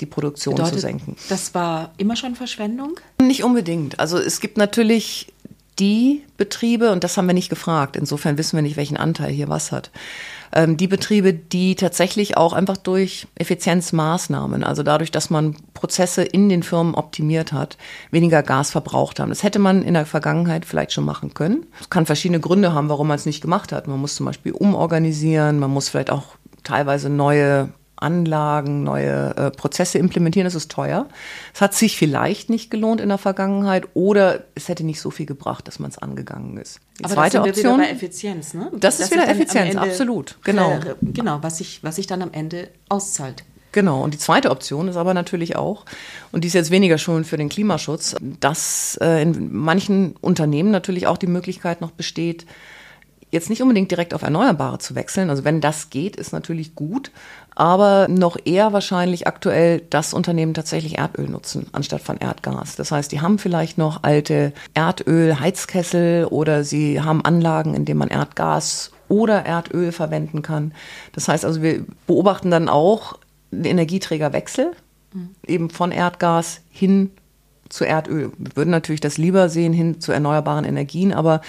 die 0.00 0.06
Produktion 0.06 0.54
Bedeutet, 0.54 0.74
zu 0.74 0.80
senken. 0.80 1.16
Das 1.28 1.54
war 1.54 1.92
immer 1.96 2.16
schon 2.16 2.34
Verschwendung? 2.34 2.98
Nicht 3.20 3.44
unbedingt. 3.44 4.00
Also 4.00 4.18
es 4.18 4.40
gibt 4.40 4.56
natürlich 4.56 5.32
die 5.78 6.24
Betriebe, 6.36 6.90
und 6.90 7.04
das 7.04 7.16
haben 7.16 7.26
wir 7.26 7.34
nicht 7.34 7.50
gefragt, 7.50 7.96
insofern 7.96 8.38
wissen 8.38 8.56
wir 8.56 8.62
nicht, 8.62 8.76
welchen 8.76 8.96
Anteil 8.96 9.30
hier 9.30 9.48
was 9.48 9.70
hat, 9.70 9.90
ähm, 10.52 10.76
die 10.76 10.88
Betriebe, 10.88 11.32
die 11.32 11.74
tatsächlich 11.74 12.36
auch 12.36 12.52
einfach 12.52 12.76
durch 12.76 13.26
Effizienzmaßnahmen, 13.36 14.64
also 14.64 14.82
dadurch, 14.82 15.10
dass 15.10 15.30
man 15.30 15.56
Prozesse 15.74 16.22
in 16.22 16.48
den 16.48 16.62
Firmen 16.62 16.94
optimiert 16.94 17.52
hat, 17.52 17.76
weniger 18.10 18.42
Gas 18.42 18.70
verbraucht 18.70 19.20
haben. 19.20 19.28
Das 19.28 19.42
hätte 19.42 19.58
man 19.58 19.82
in 19.82 19.94
der 19.94 20.06
Vergangenheit 20.06 20.64
vielleicht 20.64 20.92
schon 20.92 21.04
machen 21.04 21.34
können. 21.34 21.66
Es 21.80 21.90
kann 21.90 22.06
verschiedene 22.06 22.40
Gründe 22.40 22.72
haben, 22.72 22.88
warum 22.88 23.08
man 23.08 23.16
es 23.16 23.26
nicht 23.26 23.40
gemacht 23.40 23.72
hat. 23.72 23.86
Man 23.86 24.00
muss 24.00 24.16
zum 24.16 24.26
Beispiel 24.26 24.52
umorganisieren, 24.52 25.58
man 25.58 25.70
muss 25.70 25.88
vielleicht 25.88 26.10
auch 26.10 26.37
teilweise 26.68 27.08
neue 27.08 27.70
Anlagen, 27.96 28.84
neue 28.84 29.36
äh, 29.36 29.50
Prozesse 29.50 29.98
implementieren, 29.98 30.44
das 30.44 30.54
ist 30.54 30.70
teuer. 30.70 31.08
Es 31.52 31.60
hat 31.60 31.74
sich 31.74 31.96
vielleicht 31.96 32.48
nicht 32.48 32.70
gelohnt 32.70 33.00
in 33.00 33.08
der 33.08 33.18
Vergangenheit 33.18 33.88
oder 33.94 34.44
es 34.54 34.68
hätte 34.68 34.84
nicht 34.84 35.00
so 35.00 35.10
viel 35.10 35.26
gebracht, 35.26 35.66
dass 35.66 35.80
man 35.80 35.90
es 35.90 35.98
angegangen 35.98 36.58
ist. 36.58 36.78
Die 37.00 37.04
Aber 37.04 37.14
zweite 37.14 37.38
das 37.38 37.46
sind 37.46 37.56
Option, 37.56 37.80
wieder 37.80 37.88
bei 37.88 37.92
Effizienz, 37.92 38.54
ne? 38.54 38.70
Das, 38.72 38.98
das 38.98 39.06
ist 39.06 39.12
wieder 39.12 39.28
Effizienz, 39.28 39.74
absolut. 39.74 40.38
Genau. 40.44 40.78
Genau, 41.02 41.38
was 41.42 41.58
sich 41.58 41.82
was 41.82 41.96
sich 41.96 42.06
dann 42.06 42.22
am 42.22 42.30
Ende 42.32 42.68
auszahlt. 42.88 43.44
Genau. 43.72 44.02
Und 44.02 44.14
die 44.14 44.18
zweite 44.18 44.50
Option 44.50 44.88
ist 44.88 44.96
aber 44.96 45.12
natürlich 45.12 45.56
auch, 45.56 45.84
und 46.32 46.44
die 46.44 46.48
ist 46.48 46.54
jetzt 46.54 46.70
weniger 46.70 46.98
schon 46.98 47.24
für 47.24 47.36
den 47.36 47.48
Klimaschutz, 47.48 48.14
dass 48.20 48.98
äh, 49.00 49.22
in 49.22 49.54
manchen 49.54 50.14
Unternehmen 50.20 50.70
natürlich 50.70 51.06
auch 51.06 51.18
die 51.18 51.26
Möglichkeit 51.26 51.80
noch 51.80 51.90
besteht, 51.90 52.46
jetzt 53.30 53.50
nicht 53.50 53.62
unbedingt 53.62 53.90
direkt 53.90 54.14
auf 54.14 54.22
Erneuerbare 54.22 54.78
zu 54.78 54.94
wechseln. 54.94 55.30
Also 55.30 55.44
wenn 55.44 55.60
das 55.60 55.90
geht, 55.90 56.16
ist 56.16 56.32
natürlich 56.32 56.74
gut 56.74 57.10
aber 57.58 58.06
noch 58.08 58.36
eher 58.44 58.72
wahrscheinlich 58.72 59.26
aktuell 59.26 59.82
das 59.90 60.14
Unternehmen 60.14 60.54
tatsächlich 60.54 60.96
Erdöl 60.96 61.28
nutzen 61.28 61.66
anstatt 61.72 62.00
von 62.00 62.16
Erdgas. 62.16 62.76
Das 62.76 62.92
heißt, 62.92 63.10
die 63.10 63.20
haben 63.20 63.40
vielleicht 63.40 63.78
noch 63.78 64.04
alte 64.04 64.52
Erdöl-Heizkessel 64.74 66.26
oder 66.26 66.62
sie 66.62 67.00
haben 67.00 67.24
Anlagen, 67.24 67.74
in 67.74 67.84
denen 67.84 67.98
man 67.98 68.10
Erdgas 68.10 68.92
oder 69.08 69.44
Erdöl 69.44 69.90
verwenden 69.90 70.40
kann. 70.40 70.72
Das 71.14 71.26
heißt 71.26 71.44
also, 71.44 71.60
wir 71.60 71.84
beobachten 72.06 72.52
dann 72.52 72.68
auch 72.68 73.18
den 73.50 73.64
Energieträgerwechsel, 73.64 74.70
mhm. 75.12 75.30
eben 75.44 75.70
von 75.70 75.90
Erdgas 75.90 76.60
hin 76.70 77.10
zu 77.70 77.84
Erdöl. 77.84 78.30
Wir 78.38 78.54
würden 78.54 78.70
natürlich 78.70 79.00
das 79.00 79.18
lieber 79.18 79.48
sehen 79.48 79.72
hin 79.72 80.00
zu 80.00 80.12
erneuerbaren 80.12 80.64
Energien, 80.64 81.12
aber 81.12 81.40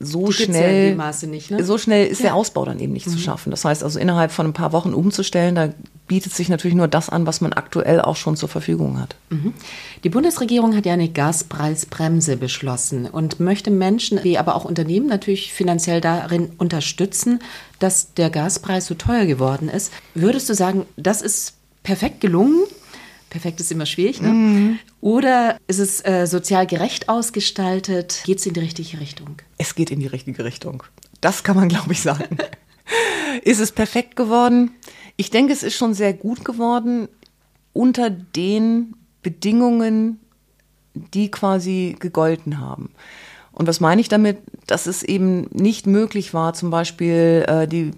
so 0.00 0.32
schnell, 0.32 0.96
ja 0.96 1.26
nicht, 1.26 1.50
ne? 1.50 1.64
so 1.64 1.78
schnell 1.78 2.06
ist 2.06 2.18
ja. 2.18 2.26
der 2.26 2.34
Ausbau 2.34 2.64
dann 2.64 2.80
eben 2.80 2.92
nicht 2.92 3.06
mhm. 3.06 3.12
zu 3.12 3.18
schaffen. 3.18 3.50
Das 3.50 3.64
heißt 3.64 3.84
also 3.84 3.98
innerhalb 3.98 4.32
von 4.32 4.46
ein 4.46 4.52
paar 4.52 4.72
Wochen 4.72 4.92
umzustellen, 4.92 5.54
da 5.54 5.70
bietet 6.06 6.34
sich 6.34 6.48
natürlich 6.48 6.74
nur 6.74 6.88
das 6.88 7.08
an, 7.08 7.26
was 7.26 7.40
man 7.40 7.52
aktuell 7.52 8.00
auch 8.00 8.16
schon 8.16 8.36
zur 8.36 8.48
Verfügung 8.48 9.00
hat. 9.00 9.16
Mhm. 9.30 9.54
Die 10.02 10.10
Bundesregierung 10.10 10.76
hat 10.76 10.84
ja 10.84 10.92
eine 10.92 11.08
Gaspreisbremse 11.08 12.36
beschlossen 12.36 13.06
und 13.06 13.40
möchte 13.40 13.70
Menschen, 13.70 14.22
wie 14.22 14.36
aber 14.36 14.56
auch 14.56 14.64
Unternehmen 14.64 15.06
natürlich 15.06 15.52
finanziell 15.52 16.00
darin 16.00 16.50
unterstützen, 16.58 17.40
dass 17.78 18.14
der 18.14 18.30
Gaspreis 18.30 18.86
so 18.86 18.94
teuer 18.94 19.26
geworden 19.26 19.68
ist. 19.68 19.92
Würdest 20.14 20.48
du 20.48 20.54
sagen, 20.54 20.86
das 20.96 21.22
ist 21.22 21.54
perfekt 21.82 22.20
gelungen? 22.20 22.64
Perfekt 23.34 23.58
ist 23.58 23.72
immer 23.72 23.84
schwierig, 23.84 24.22
ne? 24.22 24.28
Mhm. 24.28 24.78
Oder 25.00 25.58
ist 25.66 25.80
es 25.80 26.06
äh, 26.06 26.24
sozial 26.24 26.68
gerecht 26.68 27.08
ausgestaltet? 27.08 28.22
Geht 28.24 28.38
es 28.38 28.46
in 28.46 28.54
die 28.54 28.60
richtige 28.60 29.00
Richtung? 29.00 29.42
Es 29.58 29.74
geht 29.74 29.90
in 29.90 29.98
die 29.98 30.06
richtige 30.06 30.44
Richtung. 30.44 30.84
Das 31.20 31.42
kann 31.42 31.56
man, 31.56 31.68
glaube 31.74 31.90
ich, 31.90 32.00
sagen. 32.00 32.38
ist 33.42 33.58
es 33.58 33.72
perfekt 33.72 34.14
geworden? 34.14 34.70
Ich 35.16 35.32
denke, 35.32 35.52
es 35.52 35.64
ist 35.64 35.74
schon 35.74 35.94
sehr 35.94 36.12
gut 36.12 36.44
geworden 36.44 37.08
unter 37.72 38.08
den 38.08 38.94
Bedingungen, 39.24 40.20
die 40.94 41.28
quasi 41.28 41.96
gegolten 41.98 42.60
haben. 42.60 42.92
Und 43.54 43.68
was 43.68 43.80
meine 43.80 44.00
ich 44.00 44.08
damit? 44.08 44.38
Dass 44.66 44.86
es 44.86 45.02
eben 45.02 45.48
nicht 45.52 45.86
möglich 45.86 46.34
war, 46.34 46.54
zum 46.54 46.70
Beispiel 46.70 47.44
äh, 47.46 47.68
die 47.68 47.92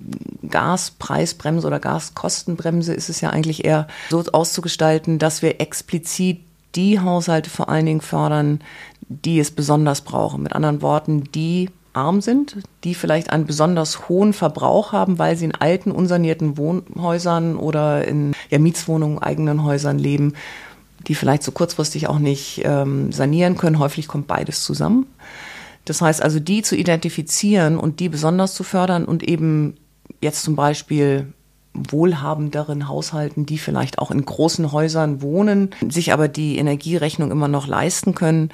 Gaspreisbremse 0.48 1.66
oder 1.66 1.80
Gaskostenbremse 1.80 2.92
ist 2.92 3.08
es 3.08 3.20
ja 3.20 3.30
eigentlich 3.30 3.64
eher 3.64 3.86
so 4.10 4.22
auszugestalten, 4.32 5.18
dass 5.18 5.42
wir 5.42 5.60
explizit 5.60 6.40
die 6.74 7.00
Haushalte 7.00 7.50
vor 7.50 7.68
allen 7.68 7.86
Dingen 7.86 8.00
fördern, 8.02 8.60
die 9.08 9.40
es 9.40 9.50
besonders 9.50 10.02
brauchen. 10.02 10.42
Mit 10.42 10.52
anderen 10.52 10.82
Worten, 10.82 11.24
die 11.24 11.70
arm 11.94 12.20
sind, 12.20 12.58
die 12.84 12.94
vielleicht 12.94 13.30
einen 13.30 13.46
besonders 13.46 14.08
hohen 14.08 14.34
Verbrauch 14.34 14.92
haben, 14.92 15.18
weil 15.18 15.36
sie 15.36 15.46
in 15.46 15.54
alten, 15.54 15.90
unsanierten 15.90 16.58
Wohnhäusern 16.58 17.56
oder 17.56 18.06
in 18.06 18.32
ja, 18.50 18.58
Mietswohnungen, 18.58 19.18
eigenen 19.18 19.64
Häusern 19.64 19.98
leben, 19.98 20.34
die 21.06 21.14
vielleicht 21.14 21.42
so 21.42 21.52
kurzfristig 21.52 22.08
auch 22.08 22.18
nicht 22.18 22.62
ähm, 22.64 23.12
sanieren 23.12 23.56
können. 23.56 23.78
Häufig 23.78 24.08
kommt 24.08 24.26
beides 24.26 24.64
zusammen. 24.64 25.06
Das 25.84 26.02
heißt 26.02 26.22
also, 26.22 26.40
die 26.40 26.62
zu 26.62 26.76
identifizieren 26.76 27.78
und 27.78 28.00
die 28.00 28.08
besonders 28.08 28.54
zu 28.54 28.64
fördern 28.64 29.04
und 29.04 29.22
eben 29.22 29.74
jetzt 30.20 30.42
zum 30.42 30.56
Beispiel 30.56 31.32
wohlhabenderen 31.72 32.88
Haushalten, 32.88 33.46
die 33.46 33.58
vielleicht 33.58 33.98
auch 33.98 34.10
in 34.10 34.24
großen 34.24 34.72
Häusern 34.72 35.22
wohnen, 35.22 35.70
sich 35.88 36.12
aber 36.12 36.26
die 36.28 36.58
Energierechnung 36.58 37.30
immer 37.30 37.48
noch 37.48 37.66
leisten 37.66 38.14
können, 38.14 38.50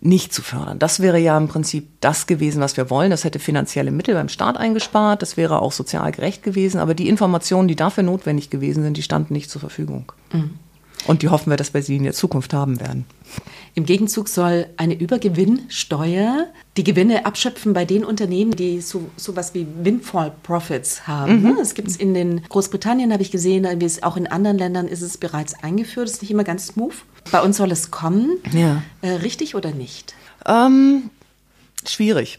nicht 0.00 0.32
zu 0.32 0.42
fördern. 0.42 0.78
Das 0.78 1.00
wäre 1.00 1.18
ja 1.18 1.36
im 1.36 1.48
Prinzip 1.48 1.88
das 2.00 2.26
gewesen, 2.26 2.60
was 2.60 2.76
wir 2.76 2.90
wollen. 2.90 3.10
Das 3.10 3.24
hätte 3.24 3.38
finanzielle 3.38 3.90
Mittel 3.90 4.14
beim 4.14 4.28
Staat 4.28 4.56
eingespart, 4.56 5.22
das 5.22 5.36
wäre 5.36 5.62
auch 5.62 5.72
sozial 5.72 6.12
gerecht 6.12 6.42
gewesen, 6.42 6.78
aber 6.78 6.94
die 6.94 7.08
Informationen, 7.08 7.68
die 7.68 7.76
dafür 7.76 8.02
notwendig 8.04 8.50
gewesen 8.50 8.82
sind, 8.82 8.96
die 8.96 9.02
standen 9.02 9.32
nicht 9.32 9.50
zur 9.50 9.60
Verfügung. 9.60 10.12
Mhm. 10.32 10.58
Und 11.06 11.22
die 11.22 11.28
hoffen 11.28 11.50
wir, 11.50 11.56
dass 11.56 11.74
wir 11.74 11.82
sie 11.82 11.96
in 11.96 12.04
der 12.04 12.12
Zukunft 12.12 12.54
haben 12.54 12.80
werden. 12.80 13.04
Im 13.74 13.84
Gegenzug 13.84 14.28
soll 14.28 14.66
eine 14.76 14.94
Übergewinnsteuer 14.94 16.46
die 16.76 16.84
Gewinne 16.84 17.26
abschöpfen 17.26 17.72
bei 17.72 17.84
den 17.84 18.04
Unternehmen, 18.04 18.52
die 18.52 18.80
so 18.80 19.10
sowas 19.16 19.52
wie 19.54 19.66
Windfall 19.82 20.32
Profits 20.42 21.08
haben. 21.08 21.42
Mhm. 21.42 21.56
Das 21.58 21.74
gibt 21.74 21.88
es 21.88 21.96
in 21.96 22.14
den 22.14 22.42
Großbritannien, 22.48 23.12
habe 23.12 23.22
ich 23.22 23.32
gesehen, 23.32 23.66
wie 23.80 23.84
es 23.84 24.02
auch 24.02 24.16
in 24.16 24.26
anderen 24.28 24.58
Ländern 24.58 24.86
ist 24.86 25.02
es 25.02 25.18
bereits 25.18 25.54
eingeführt. 25.62 26.06
Das 26.06 26.14
ist 26.14 26.22
nicht 26.22 26.30
immer 26.30 26.44
ganz 26.44 26.68
smooth. 26.68 26.94
Bei 27.32 27.42
uns 27.42 27.56
soll 27.56 27.72
es 27.72 27.90
kommen. 27.90 28.38
Ja. 28.52 28.82
Äh, 29.02 29.10
richtig 29.10 29.54
oder 29.56 29.72
nicht? 29.72 30.14
Ähm, 30.46 31.10
schwierig. 31.86 32.38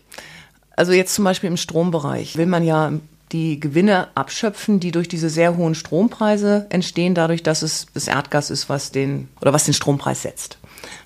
Also 0.78 0.94
jetzt 0.94 1.16
zum 1.16 1.26
Beispiel 1.26 1.50
im 1.50 1.58
Strombereich 1.58 2.38
will 2.38 2.46
man 2.46 2.64
ja 2.64 2.94
die 3.36 3.60
Gewinne 3.60 4.08
abschöpfen, 4.16 4.80
die 4.80 4.92
durch 4.92 5.10
diese 5.10 5.30
sehr 5.30 5.58
hohen 5.58 5.76
Strompreise 5.76 6.68
entstehen, 6.70 7.16
dadurch, 7.16 7.44
dass 7.44 7.64
es 7.64 7.88
das 7.94 8.08
Erdgas 8.08 8.50
ist, 8.50 8.70
was 8.70 8.92
den 8.92 9.28
oder 9.42 9.52
was 9.52 9.66
den 9.66 9.74
Strompreis 9.74 10.22
setzt. 10.22 10.58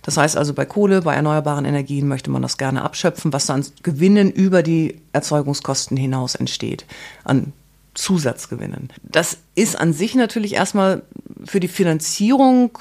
Das 0.04 0.15
heißt 0.15 0.38
also 0.38 0.54
bei 0.54 0.65
Kohle, 0.65 1.02
bei 1.02 1.15
erneuerbaren 1.15 1.65
Energien 1.65 2.08
möchte 2.08 2.30
man 2.30 2.44
das 2.44 2.60
gerne 2.60 2.84
abschöpfen, 2.84 3.34
was 3.34 3.48
dann 3.48 3.65
Gewinnen 3.82 4.30
über 4.30 4.62
die 4.62 5.02
Erzeugungskosten 5.12 5.98
hinaus 5.98 6.36
entsteht 6.36 6.86
an 7.24 7.52
Zusatzgewinnen. 7.96 8.89
Das 9.02 9.38
ist 9.56 9.80
an 9.80 9.94
sich 9.94 10.13
natürlich 10.13 10.54
erstmal 10.54 11.02
für 11.46 11.60
die 11.60 11.68
Finanzierung 11.68 12.78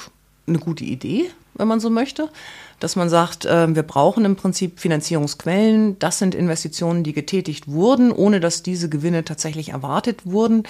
eine 0.46 0.58
gute 0.58 0.84
Idee, 0.84 1.30
wenn 1.58 1.68
man 1.68 1.80
so 1.80 1.90
möchte 1.90 2.30
dass 2.80 2.96
man 2.96 3.08
sagt, 3.08 3.44
äh, 3.44 3.74
wir 3.74 3.82
brauchen 3.82 4.24
im 4.24 4.36
Prinzip 4.36 4.78
Finanzierungsquellen. 4.78 5.98
Das 5.98 6.18
sind 6.18 6.34
Investitionen, 6.34 7.02
die 7.02 7.12
getätigt 7.12 7.68
wurden, 7.68 8.12
ohne 8.12 8.40
dass 8.40 8.62
diese 8.62 8.88
Gewinne 8.88 9.24
tatsächlich 9.24 9.70
erwartet 9.70 10.20
wurden. 10.24 10.62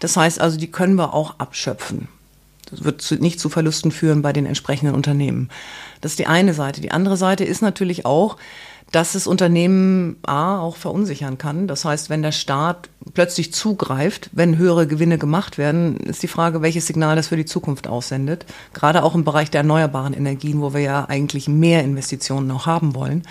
Das 0.00 0.16
heißt 0.16 0.40
also, 0.40 0.58
die 0.58 0.70
können 0.70 0.96
wir 0.96 1.14
auch 1.14 1.38
abschöpfen. 1.38 2.08
Das 2.70 2.84
wird 2.84 3.20
nicht 3.20 3.38
zu 3.38 3.48
Verlusten 3.48 3.92
führen 3.92 4.22
bei 4.22 4.32
den 4.32 4.46
entsprechenden 4.46 4.94
Unternehmen. 4.94 5.50
Das 6.00 6.12
ist 6.12 6.18
die 6.18 6.26
eine 6.26 6.54
Seite. 6.54 6.80
Die 6.80 6.90
andere 6.90 7.16
Seite 7.16 7.44
ist 7.44 7.60
natürlich 7.60 8.06
auch, 8.06 8.38
dass 8.92 9.14
es 9.14 9.26
Unternehmen 9.26 10.16
A 10.22 10.58
auch 10.60 10.76
verunsichern 10.76 11.38
kann. 11.38 11.66
Das 11.66 11.86
heißt, 11.86 12.10
wenn 12.10 12.22
der 12.22 12.32
Staat 12.32 12.90
plötzlich 13.14 13.52
zugreift, 13.52 14.28
wenn 14.32 14.58
höhere 14.58 14.86
Gewinne 14.86 15.16
gemacht 15.16 15.56
werden, 15.56 15.96
ist 15.96 16.22
die 16.22 16.28
Frage, 16.28 16.60
welches 16.60 16.86
Signal 16.86 17.16
das 17.16 17.28
für 17.28 17.36
die 17.36 17.46
Zukunft 17.46 17.88
aussendet. 17.88 18.44
Gerade 18.74 19.02
auch 19.02 19.14
im 19.14 19.24
Bereich 19.24 19.50
der 19.50 19.62
erneuerbaren 19.62 20.12
Energien, 20.12 20.60
wo 20.60 20.74
wir 20.74 20.82
ja 20.82 21.06
eigentlich 21.08 21.48
mehr 21.48 21.82
Investitionen 21.82 22.46
noch 22.46 22.66
haben 22.66 22.94
wollen. 22.94 23.22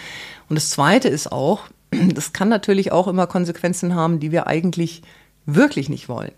Und 0.49 0.55
das 0.55 0.71
Zweite 0.71 1.09
ist 1.09 1.31
auch, 1.31 1.61
das 2.15 2.33
kann 2.33 2.49
natürlich 2.49 2.91
auch 2.91 3.07
immer 3.07 3.27
Konsequenzen 3.27 3.93
haben, 3.93 4.19
die 4.19 4.31
wir 4.31 4.47
eigentlich 4.47 5.03
wirklich 5.45 5.89
nicht 5.89 6.09
wollen. 6.09 6.31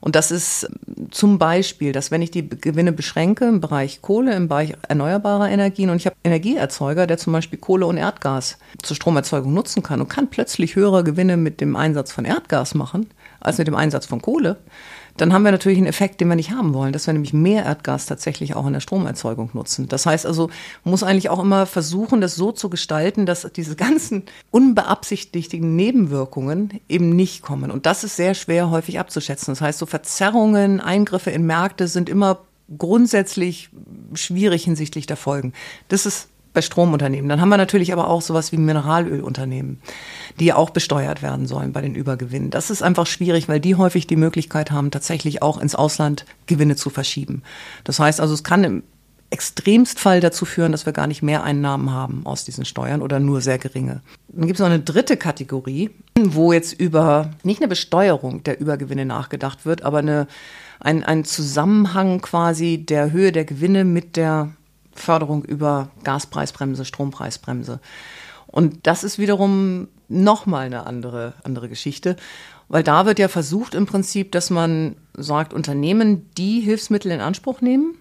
Und 0.00 0.14
das 0.14 0.30
ist 0.30 0.68
zum 1.10 1.38
Beispiel, 1.38 1.92
dass 1.92 2.10
wenn 2.10 2.22
ich 2.22 2.30
die 2.30 2.48
Gewinne 2.48 2.92
beschränke 2.92 3.46
im 3.46 3.60
Bereich 3.60 4.00
Kohle, 4.00 4.34
im 4.34 4.48
Bereich 4.48 4.74
erneuerbarer 4.88 5.48
Energien 5.48 5.90
und 5.90 5.96
ich 5.96 6.06
habe 6.06 6.16
Energieerzeuger, 6.22 7.06
der 7.06 7.18
zum 7.18 7.32
Beispiel 7.32 7.58
Kohle 7.58 7.86
und 7.86 7.96
Erdgas 7.96 8.58
zur 8.82 8.96
Stromerzeugung 8.96 9.52
nutzen 9.52 9.82
kann 9.82 10.00
und 10.00 10.08
kann 10.08 10.28
plötzlich 10.28 10.76
höhere 10.76 11.02
Gewinne 11.02 11.36
mit 11.36 11.60
dem 11.60 11.74
Einsatz 11.74 12.12
von 12.12 12.24
Erdgas 12.24 12.74
machen 12.74 13.08
als 13.40 13.58
mit 13.58 13.66
dem 13.66 13.76
Einsatz 13.76 14.06
von 14.06 14.20
Kohle, 14.20 14.56
dann 15.20 15.32
haben 15.32 15.42
wir 15.42 15.50
natürlich 15.50 15.78
einen 15.78 15.86
Effekt, 15.86 16.20
den 16.20 16.28
wir 16.28 16.36
nicht 16.36 16.50
haben 16.50 16.74
wollen, 16.74 16.92
dass 16.92 17.06
wir 17.06 17.12
nämlich 17.12 17.32
mehr 17.32 17.64
Erdgas 17.64 18.06
tatsächlich 18.06 18.54
auch 18.54 18.66
in 18.66 18.72
der 18.72 18.80
Stromerzeugung 18.80 19.50
nutzen. 19.52 19.88
Das 19.88 20.06
heißt 20.06 20.26
also, 20.26 20.48
man 20.84 20.90
muss 20.92 21.02
eigentlich 21.02 21.28
auch 21.28 21.40
immer 21.40 21.66
versuchen, 21.66 22.20
das 22.20 22.34
so 22.34 22.52
zu 22.52 22.70
gestalten, 22.70 23.26
dass 23.26 23.48
diese 23.54 23.76
ganzen 23.76 24.22
unbeabsichtigten 24.50 25.76
Nebenwirkungen 25.76 26.80
eben 26.88 27.14
nicht 27.14 27.42
kommen. 27.42 27.70
Und 27.70 27.86
das 27.86 28.04
ist 28.04 28.16
sehr 28.16 28.34
schwer 28.34 28.70
häufig 28.70 28.98
abzuschätzen. 28.98 29.52
Das 29.52 29.60
heißt, 29.60 29.78
so 29.78 29.86
Verzerrungen, 29.86 30.80
Eingriffe 30.80 31.30
in 31.30 31.44
Märkte 31.46 31.88
sind 31.88 32.08
immer 32.08 32.40
grundsätzlich 32.76 33.70
schwierig 34.14 34.64
hinsichtlich 34.64 35.06
der 35.06 35.16
Folgen. 35.16 35.52
Das 35.88 36.06
ist 36.06 36.28
bei 36.58 36.62
Stromunternehmen. 36.62 37.28
Dann 37.28 37.40
haben 37.40 37.50
wir 37.50 37.56
natürlich 37.56 37.92
aber 37.92 38.08
auch 38.08 38.20
sowas 38.20 38.50
wie 38.50 38.56
Mineralölunternehmen, 38.56 39.78
die 40.40 40.52
auch 40.52 40.70
besteuert 40.70 41.22
werden 41.22 41.46
sollen 41.46 41.72
bei 41.72 41.80
den 41.80 41.94
Übergewinnen. 41.94 42.50
Das 42.50 42.68
ist 42.68 42.82
einfach 42.82 43.06
schwierig, 43.06 43.48
weil 43.48 43.60
die 43.60 43.76
häufig 43.76 44.08
die 44.08 44.16
Möglichkeit 44.16 44.72
haben, 44.72 44.90
tatsächlich 44.90 45.40
auch 45.40 45.58
ins 45.58 45.76
Ausland 45.76 46.24
Gewinne 46.46 46.74
zu 46.74 46.90
verschieben. 46.90 47.42
Das 47.84 48.00
heißt 48.00 48.20
also, 48.20 48.34
es 48.34 48.42
kann 48.42 48.64
im 48.64 48.82
Extremstfall 49.30 50.18
dazu 50.18 50.44
führen, 50.46 50.72
dass 50.72 50.84
wir 50.84 50.92
gar 50.92 51.06
nicht 51.06 51.22
mehr 51.22 51.44
Einnahmen 51.44 51.92
haben 51.92 52.22
aus 52.24 52.44
diesen 52.44 52.64
Steuern 52.64 53.02
oder 53.02 53.20
nur 53.20 53.40
sehr 53.40 53.58
geringe. 53.58 54.00
Dann 54.26 54.46
gibt 54.48 54.58
es 54.58 54.60
noch 54.60 54.72
eine 54.72 54.80
dritte 54.80 55.16
Kategorie, 55.16 55.90
wo 56.18 56.52
jetzt 56.52 56.72
über 56.72 57.30
nicht 57.44 57.60
eine 57.60 57.68
Besteuerung 57.68 58.42
der 58.42 58.58
Übergewinne 58.58 59.04
nachgedacht 59.04 59.64
wird, 59.64 59.82
aber 59.82 59.98
eine, 59.98 60.26
ein, 60.80 61.04
ein 61.04 61.24
Zusammenhang 61.24 62.20
quasi 62.20 62.84
der 62.84 63.12
Höhe 63.12 63.30
der 63.30 63.44
Gewinne 63.44 63.84
mit 63.84 64.16
der 64.16 64.50
Förderung 64.98 65.44
über 65.44 65.90
Gaspreisbremse, 66.04 66.84
Strompreisbremse. 66.84 67.80
Und 68.46 68.86
das 68.86 69.04
ist 69.04 69.18
wiederum 69.18 69.88
nochmal 70.08 70.66
eine 70.66 70.86
andere, 70.86 71.34
andere 71.44 71.68
Geschichte, 71.68 72.16
weil 72.68 72.82
da 72.82 73.06
wird 73.06 73.18
ja 73.18 73.28
versucht 73.28 73.74
im 73.74 73.86
Prinzip, 73.86 74.32
dass 74.32 74.50
man 74.50 74.96
sagt, 75.14 75.52
Unternehmen, 75.52 76.28
die 76.36 76.60
Hilfsmittel 76.60 77.10
in 77.10 77.20
Anspruch 77.20 77.60
nehmen, 77.60 77.94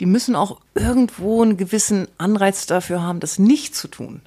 die 0.00 0.06
müssen 0.06 0.36
auch 0.36 0.60
irgendwo 0.74 1.42
einen 1.42 1.56
gewissen 1.56 2.08
Anreiz 2.18 2.66
dafür 2.66 3.02
haben, 3.02 3.20
das 3.20 3.38
nicht 3.38 3.74
zu 3.74 3.88
tun. 3.88 4.22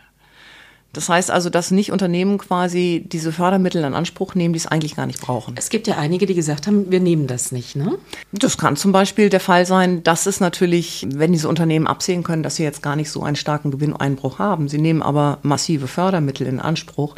Das 0.93 1.09
heißt 1.09 1.29
also, 1.29 1.49
dass 1.49 1.69
nicht 1.69 1.91
Unternehmen 1.91 2.37
quasi 2.37 3.05
diese 3.07 3.31
Fördermittel 3.31 3.83
in 3.83 3.93
Anspruch 3.93 4.35
nehmen, 4.35 4.53
die 4.53 4.59
es 4.59 4.67
eigentlich 4.67 4.95
gar 4.95 5.05
nicht 5.05 5.21
brauchen. 5.21 5.53
Es 5.57 5.69
gibt 5.69 5.87
ja 5.87 5.97
einige, 5.97 6.25
die 6.25 6.33
gesagt 6.33 6.65
haben, 6.65 6.89
wir 6.89 6.99
nehmen 6.99 7.27
das 7.27 7.51
nicht, 7.51 7.75
ne? 7.75 7.99
Das 8.31 8.57
kann 8.57 8.77
zum 8.77 8.93
Beispiel 8.93 9.29
der 9.29 9.39
Fall 9.39 9.65
sein, 9.65 10.01
dass 10.03 10.25
es 10.25 10.39
natürlich, 10.39 11.05
wenn 11.13 11.33
diese 11.33 11.49
Unternehmen 11.49 11.87
absehen 11.87 12.23
können, 12.23 12.41
dass 12.41 12.55
sie 12.55 12.63
jetzt 12.63 12.81
gar 12.81 12.95
nicht 12.95 13.11
so 13.11 13.21
einen 13.21 13.35
starken 13.35 13.69
Gewinneinbruch 13.69 14.39
haben. 14.39 14.69
Sie 14.69 14.79
nehmen 14.79 15.03
aber 15.03 15.39
massive 15.43 15.87
Fördermittel 15.87 16.47
in 16.47 16.59
Anspruch. 16.59 17.15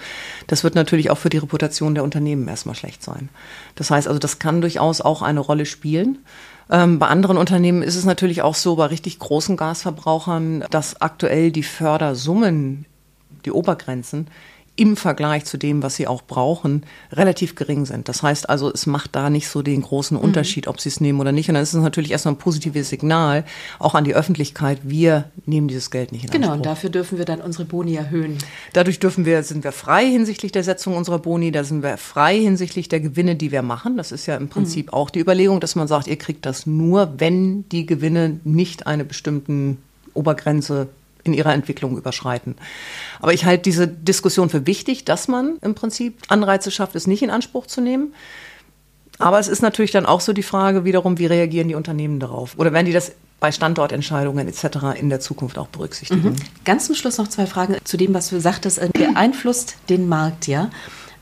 Das 0.47 0.63
wird 0.63 0.76
natürlich 0.76 1.09
auch 1.09 1.17
für 1.17 1.30
die 1.30 1.38
Reputation 1.38 1.95
der 1.95 2.03
Unternehmen 2.03 2.47
erstmal 2.47 2.76
schlecht 2.76 3.03
sein. 3.03 3.30
Das 3.76 3.91
heißt 3.91 4.07
also, 4.07 4.20
das 4.20 4.39
kann 4.39 4.61
durchaus 4.61 4.99
auch 4.99 5.22
eine 5.22 5.39
Rolle 5.39 5.65
spielen. 5.65 6.17
Ähm, 6.70 6.99
bei 6.99 7.07
anderen 7.07 7.38
Unternehmen 7.38 7.82
ist 7.82 7.95
es 7.95 8.05
natürlich 8.05 8.41
auch 8.41 8.55
so, 8.55 8.76
bei 8.76 8.88
richtig 8.88 9.20
großen 9.20 9.57
Gasverbrauchern, 9.57 10.65
dass 10.70 11.01
aktuell 11.01 11.51
die 11.51 11.63
Fördersummen 11.63 12.86
die 13.46 13.52
Obergrenzen 13.52 14.28
im 14.80 14.96
Vergleich 14.96 15.44
zu 15.44 15.58
dem, 15.58 15.84
was 15.84 15.98
sie 15.98 16.08
auch 16.08 16.22
brauchen, 16.22 16.84
relativ 17.12 17.56
gering 17.56 17.86
sind. 17.86 18.08
Das 18.08 18.24
heißt 18.24 18.50
also, 18.50 18.72
es 18.72 18.86
macht 18.86 19.14
da 19.14 19.30
nicht 19.30 19.50
so 19.50 19.62
den 19.62 19.82
großen 19.82 20.16
mhm. 20.16 20.24
Unterschied, 20.24 20.68
ob 20.68 20.80
sie 20.80 20.88
es 20.88 21.02
nehmen 21.02 21.20
oder 21.20 21.34
nicht. 21.34 21.50
Und 21.50 21.56
dann 21.56 21.64
ist 21.64 21.74
es 21.74 21.84
natürlich 21.84 22.12
erstmal 22.12 22.36
ein 22.36 22.38
positives 22.38 22.88
Signal, 22.88 23.44
auch 23.78 23.94
an 23.94 24.06
die 24.06 24.16
Öffentlichkeit, 24.16 24.80
wir 24.84 25.26
nehmen 25.46 25.68
dieses 25.68 25.92
Geld 25.92 26.14
nicht 26.14 26.24
in 26.24 26.30
Anspruch. 26.30 26.42
Genau, 26.42 26.54
und 26.54 26.66
dafür 26.66 26.90
dürfen 26.90 27.18
wir 27.18 27.26
dann 27.26 27.42
unsere 27.42 27.66
Boni 27.66 27.96
erhöhen. 27.96 28.38
Dadurch 28.72 29.00
dürfen 29.00 29.26
wir, 29.26 29.44
sind 29.44 29.66
wir 29.66 29.74
frei 29.74 30.06
hinsichtlich 30.06 30.54
der 30.54 30.64
Setzung 30.64 30.96
unserer 30.96 31.20
Boni, 31.20 31.52
da 31.52 31.66
sind 31.66 31.84
wir 31.84 31.98
frei 31.98 32.40
hinsichtlich 32.40 32.88
der 32.88 33.02
Gewinne, 33.02 33.36
die 33.36 33.52
wir 33.52 33.64
machen. 33.64 33.98
Das 33.98 34.14
ist 34.14 34.28
ja 34.28 34.38
im 34.38 34.48
Prinzip 34.48 34.88
mhm. 34.88 34.94
auch 34.94 35.10
die 35.10 35.20
Überlegung, 35.20 35.60
dass 35.60 35.76
man 35.76 35.90
sagt, 35.90 36.08
ihr 36.08 36.18
kriegt 36.18 36.46
das 36.46 36.66
nur, 36.66 37.16
wenn 37.18 37.68
die 37.68 37.86
Gewinne 37.86 38.40
nicht 38.46 38.88
eine 38.88 39.04
bestimmten 39.04 39.80
Obergrenze 40.14 40.88
in 41.24 41.34
ihrer 41.34 41.53
Entwicklung 41.53 41.97
überschreiten. 41.97 42.55
Aber 43.20 43.34
ich 43.34 43.45
halte 43.45 43.63
diese 43.63 43.88
Diskussion 43.88 44.49
für 44.49 44.65
wichtig, 44.65 45.05
dass 45.05 45.28
man 45.28 45.57
im 45.61 45.76
Prinzip 45.76 46.22
Anreize 46.28 46.72
schafft, 46.72 46.95
es 46.95 47.07
nicht 47.07 47.22
in 47.22 47.30
Anspruch 47.30 47.67
zu 47.67 47.82
nehmen. 47.82 48.13
Aber 49.17 49.38
es 49.38 49.49
ist 49.49 49.61
natürlich 49.61 49.91
dann 49.91 50.05
auch 50.05 50.22
so 50.22 50.32
die 50.32 50.43
Frage 50.43 50.86
wiederum, 50.86 51.20
wie 51.20 51.26
reagieren 51.26 51.67
die 51.67 51.76
Unternehmen 51.76 52.20
darauf? 52.20 52.57
Oder 52.57 52.72
werden 52.72 52.86
die 52.86 52.93
das 52.93 53.11
bei 53.41 53.51
Standortentscheidungen 53.51 54.47
etc. 54.47 54.99
in 54.99 55.09
der 55.09 55.20
Zukunft 55.20 55.57
auch 55.57 55.67
berücksichtigen? 55.67 56.30
Mhm. 56.30 56.36
Ganz 56.63 56.86
zum 56.86 56.95
Schluss 56.95 57.17
noch 57.17 57.28
zwei 57.28 57.45
Fragen 57.45 57.76
zu 57.84 57.97
dem, 57.97 58.13
was 58.13 58.30
du 58.30 58.39
sagtest. 58.39 58.80
Beeinflusst 58.93 59.76
den 59.89 60.07
Markt, 60.07 60.47
ja? 60.47 60.70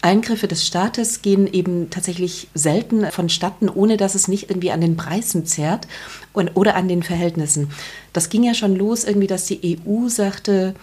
Eingriffe 0.01 0.47
des 0.47 0.65
Staates 0.65 1.21
gehen 1.21 1.51
eben 1.51 1.89
tatsächlich 1.89 2.47
selten 2.53 3.09
vonstatten, 3.11 3.69
ohne 3.69 3.97
dass 3.97 4.15
es 4.15 4.27
nicht 4.27 4.49
irgendwie 4.49 4.71
an 4.71 4.81
den 4.81 4.95
Preisen 4.95 5.45
zerrt 5.45 5.87
und, 6.33 6.51
oder 6.55 6.75
an 6.75 6.87
den 6.87 7.03
Verhältnissen. 7.03 7.71
Das 8.13 8.29
ging 8.29 8.43
ja 8.43 8.53
schon 8.53 8.75
los, 8.75 9.03
irgendwie, 9.03 9.27
dass 9.27 9.45
die 9.45 9.79
EU 9.85 10.07
sagte, 10.07 10.75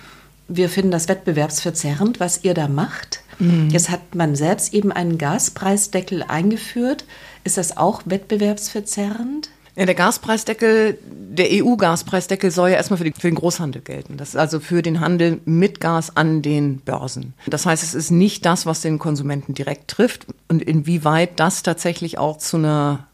wir 0.48 0.68
finden 0.68 0.90
das 0.90 1.08
wettbewerbsverzerrend, 1.08 2.20
was 2.20 2.44
ihr 2.44 2.54
da 2.54 2.68
macht. 2.68 3.22
Mhm. 3.38 3.70
Jetzt 3.70 3.90
hat 3.90 4.14
man 4.14 4.36
selbst 4.36 4.74
eben 4.74 4.92
einen 4.92 5.18
Gaspreisdeckel 5.18 6.22
eingeführt. 6.22 7.04
Ist 7.44 7.56
das 7.56 7.76
auch 7.76 8.02
wettbewerbsverzerrend? 8.04 9.50
Ja, 9.76 9.86
der 9.86 9.94
Gaspreisdeckel, 9.94 10.98
der 11.35 11.64
EU-Gaspreisdeckel 11.64 12.51
soll 12.51 12.70
ja 12.70 12.76
erstmal 12.76 12.99
für, 12.99 13.05
die, 13.05 13.12
für, 13.12 13.28
den 13.28 13.35
Großhandel 13.35 13.82
gelten. 13.82 14.16
Das 14.16 14.30
ist 14.30 14.37
also 14.37 14.61
für 14.61 14.82
den 14.82 15.01
Handel 15.01 15.41
mit 15.45 15.80
Gas 15.80 16.16
an 16.16 16.43
den 16.43 16.78
Börsen. 16.78 17.35
Das 17.47 17.66
heißt, 17.66 17.82
es 17.82 17.95
ist 17.95 18.11
nicht 18.11 18.47
das, 18.47 18.66
was 18.66 18.80
den 18.80 18.99
Konsumenten 18.99 19.55
direkt 19.55 19.89
trifft 19.89 20.26
und 20.49 20.62
inwieweit 20.62 21.39
das 21.41 21.62
tatsächlich 21.62 22.18
auch 22.18 22.39
zu 22.39 22.57
einer 22.57 23.07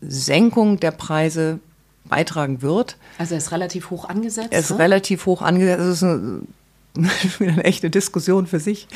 Senkung 0.00 0.80
der 0.80 0.92
Preise 0.92 1.58
beitragen 2.04 2.62
wird. 2.62 2.96
Also 3.18 3.34
er 3.34 3.38
ist 3.38 3.52
relativ 3.52 3.90
hoch 3.90 4.08
angesetzt. 4.08 4.48
Er 4.52 4.60
ist 4.60 4.70
ne? 4.70 4.78
relativ 4.78 5.26
hoch 5.26 5.42
angesetzt. 5.42 5.80
Es 5.80 5.96
ist 5.96 6.02
eine 6.02 6.42
wieder 7.38 7.52
eine 7.52 7.64
echte 7.64 7.90
Diskussion 7.90 8.46
für 8.46 8.60
sich. 8.60 8.86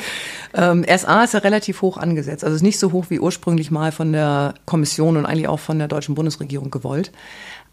Ähm, 0.53 0.85
SA 0.87 1.25
ist 1.25 1.33
ja 1.33 1.41
relativ 1.41 1.81
hoch 1.81 1.97
angesetzt. 1.97 2.43
Also 2.43 2.55
ist 2.55 2.61
nicht 2.61 2.79
so 2.79 2.93
hoch 2.93 3.07
wie 3.09 3.19
ursprünglich 3.19 3.71
mal 3.71 3.91
von 3.91 4.13
der 4.13 4.53
Kommission 4.65 5.17
und 5.17 5.25
eigentlich 5.25 5.49
auch 5.49 5.59
von 5.59 5.79
der 5.79 5.89
deutschen 5.89 6.15
Bundesregierung 6.15 6.71
gewollt. 6.71 7.11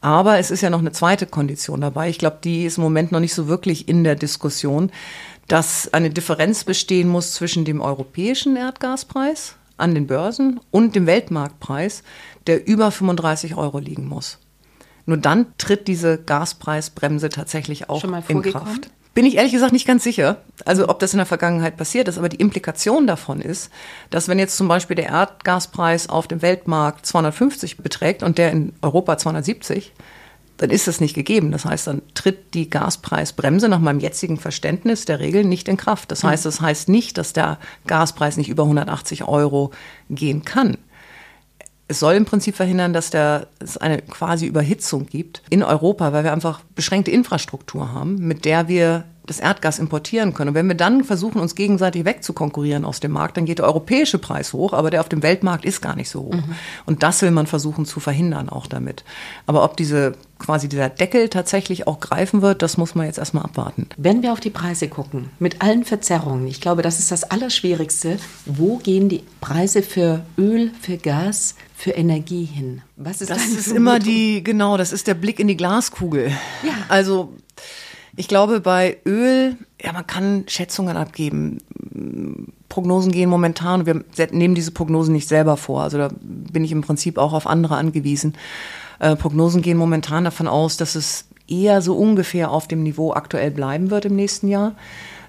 Aber 0.00 0.38
es 0.38 0.50
ist 0.50 0.60
ja 0.60 0.70
noch 0.70 0.78
eine 0.78 0.92
zweite 0.92 1.26
Kondition 1.26 1.80
dabei. 1.80 2.08
Ich 2.08 2.18
glaube, 2.18 2.38
die 2.42 2.64
ist 2.64 2.78
im 2.78 2.84
Moment 2.84 3.12
noch 3.12 3.20
nicht 3.20 3.34
so 3.34 3.48
wirklich 3.48 3.88
in 3.88 4.04
der 4.04 4.14
Diskussion, 4.14 4.90
dass 5.48 5.92
eine 5.92 6.10
Differenz 6.10 6.64
bestehen 6.64 7.08
muss 7.08 7.32
zwischen 7.32 7.64
dem 7.64 7.80
europäischen 7.80 8.56
Erdgaspreis 8.56 9.56
an 9.76 9.94
den 9.94 10.06
Börsen 10.06 10.60
und 10.70 10.94
dem 10.94 11.06
Weltmarktpreis, 11.06 12.02
der 12.46 12.66
über 12.66 12.90
35 12.90 13.56
Euro 13.56 13.78
liegen 13.78 14.06
muss. 14.06 14.38
Nur 15.06 15.18
dann 15.18 15.46
tritt 15.58 15.86
diese 15.86 16.18
Gaspreisbremse 16.18 17.28
tatsächlich 17.28 17.88
auch 17.88 18.02
in 18.28 18.42
Kraft. 18.42 18.90
Bin 19.16 19.24
ich 19.24 19.36
ehrlich 19.36 19.52
gesagt 19.52 19.72
nicht 19.72 19.86
ganz 19.86 20.04
sicher, 20.04 20.42
also 20.66 20.90
ob 20.90 20.98
das 20.98 21.14
in 21.14 21.16
der 21.16 21.24
Vergangenheit 21.24 21.78
passiert 21.78 22.06
ist, 22.06 22.18
aber 22.18 22.28
die 22.28 22.36
Implikation 22.36 23.06
davon 23.06 23.40
ist, 23.40 23.70
dass 24.10 24.28
wenn 24.28 24.38
jetzt 24.38 24.58
zum 24.58 24.68
Beispiel 24.68 24.94
der 24.94 25.06
Erdgaspreis 25.06 26.10
auf 26.10 26.28
dem 26.28 26.42
Weltmarkt 26.42 27.06
250 27.06 27.78
beträgt 27.78 28.22
und 28.22 28.36
der 28.36 28.52
in 28.52 28.74
Europa 28.82 29.16
270, 29.16 29.94
dann 30.58 30.68
ist 30.68 30.86
das 30.86 31.00
nicht 31.00 31.14
gegeben. 31.14 31.50
Das 31.50 31.64
heißt, 31.64 31.86
dann 31.86 32.02
tritt 32.12 32.52
die 32.52 32.68
Gaspreisbremse 32.68 33.70
nach 33.70 33.78
meinem 33.78 34.00
jetzigen 34.00 34.36
Verständnis 34.36 35.06
der 35.06 35.18
Regeln 35.18 35.48
nicht 35.48 35.68
in 35.68 35.78
Kraft. 35.78 36.10
Das 36.10 36.22
heißt, 36.22 36.44
das 36.44 36.60
heißt 36.60 36.90
nicht, 36.90 37.16
dass 37.16 37.32
der 37.32 37.56
Gaspreis 37.86 38.36
nicht 38.36 38.50
über 38.50 38.64
180 38.64 39.24
Euro 39.24 39.70
gehen 40.10 40.44
kann 40.44 40.76
es 41.88 42.00
soll 42.00 42.14
im 42.14 42.24
Prinzip 42.24 42.56
verhindern, 42.56 42.92
dass 42.92 43.10
der, 43.10 43.46
es 43.60 43.76
eine 43.76 44.02
quasi 44.02 44.46
Überhitzung 44.46 45.06
gibt 45.06 45.42
in 45.50 45.62
Europa, 45.62 46.12
weil 46.12 46.24
wir 46.24 46.32
einfach 46.32 46.60
beschränkte 46.74 47.10
Infrastruktur 47.10 47.92
haben, 47.92 48.16
mit 48.16 48.44
der 48.44 48.68
wir 48.68 49.04
das 49.26 49.40
Erdgas 49.40 49.78
importieren 49.78 50.34
können. 50.34 50.50
Und 50.50 50.54
wenn 50.54 50.68
wir 50.68 50.74
dann 50.74 51.04
versuchen, 51.04 51.40
uns 51.40 51.54
gegenseitig 51.54 52.04
wegzukonkurrieren 52.04 52.84
aus 52.84 53.00
dem 53.00 53.12
Markt, 53.12 53.36
dann 53.36 53.44
geht 53.44 53.58
der 53.58 53.66
europäische 53.66 54.18
Preis 54.18 54.52
hoch, 54.52 54.72
aber 54.72 54.90
der 54.90 55.00
auf 55.00 55.08
dem 55.08 55.22
Weltmarkt 55.22 55.64
ist 55.64 55.82
gar 55.82 55.96
nicht 55.96 56.08
so 56.08 56.20
hoch. 56.20 56.34
Mhm. 56.34 56.54
Und 56.86 57.02
das 57.02 57.22
will 57.22 57.30
man 57.30 57.46
versuchen 57.46 57.86
zu 57.86 58.00
verhindern 58.00 58.48
auch 58.48 58.66
damit. 58.66 59.04
Aber 59.46 59.64
ob 59.64 59.76
diese 59.76 60.14
quasi 60.38 60.68
dieser 60.68 60.88
Deckel 60.90 61.28
tatsächlich 61.28 61.86
auch 61.86 61.98
greifen 62.00 62.42
wird, 62.42 62.62
das 62.62 62.76
muss 62.76 62.94
man 62.94 63.06
jetzt 63.06 63.18
erstmal 63.18 63.44
abwarten. 63.44 63.88
Wenn 63.96 64.22
wir 64.22 64.32
auf 64.32 64.40
die 64.40 64.50
Preise 64.50 64.88
gucken, 64.88 65.30
mit 65.38 65.62
allen 65.62 65.84
Verzerrungen, 65.84 66.46
ich 66.46 66.60
glaube, 66.60 66.82
das 66.82 66.98
ist 66.98 67.10
das 67.10 67.24
Allerschwierigste, 67.24 68.18
wo 68.44 68.76
gehen 68.76 69.08
die 69.08 69.22
Preise 69.40 69.82
für 69.82 70.24
Öl, 70.36 70.72
für 70.80 70.98
Gas, 70.98 71.54
für 71.74 71.92
Energie 71.92 72.44
hin? 72.44 72.82
Was 72.96 73.20
ist 73.20 73.30
das? 73.30 73.38
Das 73.38 73.48
ist 73.48 73.72
immer 73.72 73.98
die, 73.98 74.44
genau, 74.44 74.76
das 74.76 74.92
ist 74.92 75.06
der 75.06 75.14
Blick 75.14 75.40
in 75.40 75.48
die 75.48 75.56
Glaskugel. 75.56 76.30
Ja. 76.62 76.72
Also 76.88 77.32
ich 78.16 78.28
glaube, 78.28 78.60
bei 78.60 78.98
Öl, 79.04 79.56
ja, 79.80 79.92
man 79.92 80.06
kann 80.06 80.44
Schätzungen 80.48 80.96
abgeben. 80.96 81.58
Prognosen 82.68 83.12
gehen 83.12 83.30
momentan, 83.30 83.86
wir 83.86 84.04
nehmen 84.32 84.54
diese 84.54 84.70
Prognosen 84.70 85.12
nicht 85.12 85.28
selber 85.28 85.56
vor. 85.56 85.82
Also 85.82 85.98
da 85.98 86.10
bin 86.20 86.64
ich 86.64 86.72
im 86.72 86.80
Prinzip 86.80 87.18
auch 87.18 87.32
auf 87.32 87.46
andere 87.46 87.76
angewiesen. 87.76 88.34
Äh, 88.98 89.16
Prognosen 89.16 89.62
gehen 89.62 89.76
momentan 89.76 90.24
davon 90.24 90.48
aus, 90.48 90.76
dass 90.76 90.94
es 90.94 91.26
eher 91.48 91.82
so 91.82 91.96
ungefähr 91.96 92.50
auf 92.50 92.66
dem 92.66 92.82
Niveau 92.82 93.12
aktuell 93.12 93.50
bleiben 93.50 93.90
wird 93.90 94.06
im 94.06 94.16
nächsten 94.16 94.48
Jahr. 94.48 94.74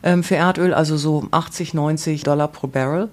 ähm, 0.03 0.23
für 0.23 0.35
Erdöl, 0.35 0.73
also 0.73 0.95
so 0.95 1.25
80, 1.31 1.73
90 1.73 2.23
Dollar 2.23 2.47
pro 2.47 2.67
Barrel. 2.67 3.09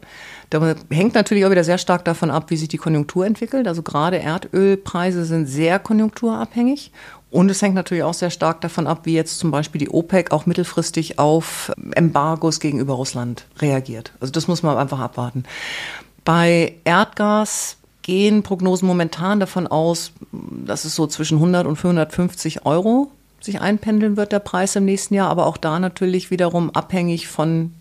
Da 0.50 0.74
hängt 0.90 1.14
natürlich 1.14 1.44
auch 1.44 1.50
wieder 1.50 1.64
sehr 1.64 1.78
stark 1.78 2.04
davon 2.04 2.30
ab, 2.30 2.50
wie 2.50 2.56
sich 2.56 2.68
die 2.68 2.76
Konjunktur 2.76 3.26
entwickelt. 3.26 3.66
Also 3.66 3.82
gerade 3.82 4.18
Erdölpreise 4.18 5.24
sind 5.24 5.46
sehr 5.46 5.78
konjunkturabhängig. 5.78 6.92
Und 7.34 7.50
es 7.50 7.60
hängt 7.60 7.74
natürlich 7.74 8.04
auch 8.04 8.14
sehr 8.14 8.30
stark 8.30 8.60
davon 8.60 8.86
ab, 8.86 9.00
wie 9.06 9.14
jetzt 9.14 9.40
zum 9.40 9.50
Beispiel 9.50 9.80
die 9.80 9.90
OPEC 9.90 10.30
auch 10.30 10.46
mittelfristig 10.46 11.18
auf 11.18 11.72
Embargos 11.96 12.60
gegenüber 12.60 12.94
Russland 12.94 13.46
reagiert. 13.58 14.12
Also 14.20 14.30
das 14.30 14.46
muss 14.46 14.62
man 14.62 14.78
einfach 14.78 15.00
abwarten. 15.00 15.42
Bei 16.24 16.76
Erdgas 16.84 17.76
gehen 18.02 18.44
Prognosen 18.44 18.86
momentan 18.86 19.40
davon 19.40 19.66
aus, 19.66 20.12
dass 20.30 20.84
es 20.84 20.94
so 20.94 21.08
zwischen 21.08 21.38
100 21.38 21.66
und 21.66 21.74
450 21.74 22.66
Euro 22.66 23.10
sich 23.40 23.60
einpendeln 23.60 24.16
wird, 24.16 24.30
der 24.30 24.38
Preis 24.38 24.76
im 24.76 24.84
nächsten 24.84 25.14
Jahr. 25.14 25.28
Aber 25.28 25.46
auch 25.46 25.56
da 25.56 25.80
natürlich 25.80 26.30
wiederum 26.30 26.70
abhängig 26.70 27.26
von 27.26 27.74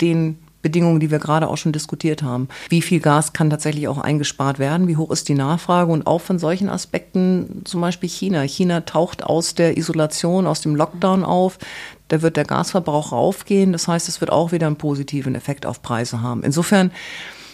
den 0.00 0.38
Bedingungen, 0.62 1.00
die 1.00 1.10
wir 1.10 1.18
gerade 1.18 1.48
auch 1.48 1.56
schon 1.56 1.72
diskutiert 1.72 2.22
haben. 2.22 2.48
Wie 2.68 2.82
viel 2.82 3.00
Gas 3.00 3.32
kann 3.32 3.50
tatsächlich 3.50 3.88
auch 3.88 3.98
eingespart 3.98 4.58
werden? 4.58 4.86
Wie 4.86 4.96
hoch 4.96 5.10
ist 5.10 5.28
die 5.28 5.34
Nachfrage? 5.34 5.92
Und 5.92 6.06
auch 6.06 6.20
von 6.20 6.38
solchen 6.38 6.68
Aspekten, 6.68 7.62
zum 7.64 7.80
Beispiel 7.80 8.08
China. 8.08 8.42
China 8.42 8.82
taucht 8.82 9.24
aus 9.24 9.54
der 9.54 9.76
Isolation, 9.76 10.46
aus 10.46 10.60
dem 10.60 10.76
Lockdown 10.76 11.24
auf. 11.24 11.58
Da 12.08 12.22
wird 12.22 12.36
der 12.36 12.44
Gasverbrauch 12.44 13.12
raufgehen. 13.12 13.72
Das 13.72 13.88
heißt, 13.88 14.08
es 14.08 14.20
wird 14.20 14.30
auch 14.30 14.52
wieder 14.52 14.68
einen 14.68 14.76
positiven 14.76 15.34
Effekt 15.34 15.66
auf 15.66 15.82
Preise 15.82 16.22
haben. 16.22 16.42
Insofern, 16.44 16.92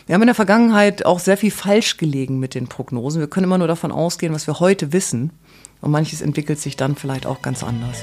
wir 0.06 0.14
haben 0.14 0.22
in 0.22 0.28
der 0.28 0.34
Vergangenheit 0.34 1.06
auch 1.06 1.18
sehr 1.18 1.36
viel 1.36 1.50
falsch 1.50 1.96
gelegen 1.96 2.38
mit 2.38 2.54
den 2.54 2.68
Prognosen. 2.68 3.20
Wir 3.20 3.28
können 3.28 3.44
immer 3.44 3.58
nur 3.58 3.68
davon 3.68 3.92
ausgehen, 3.92 4.34
was 4.34 4.46
wir 4.46 4.60
heute 4.60 4.92
wissen. 4.92 5.30
Und 5.80 5.92
manches 5.92 6.22
entwickelt 6.22 6.60
sich 6.60 6.76
dann 6.76 6.96
vielleicht 6.96 7.24
auch 7.24 7.40
ganz 7.40 7.62
anders. 7.62 8.02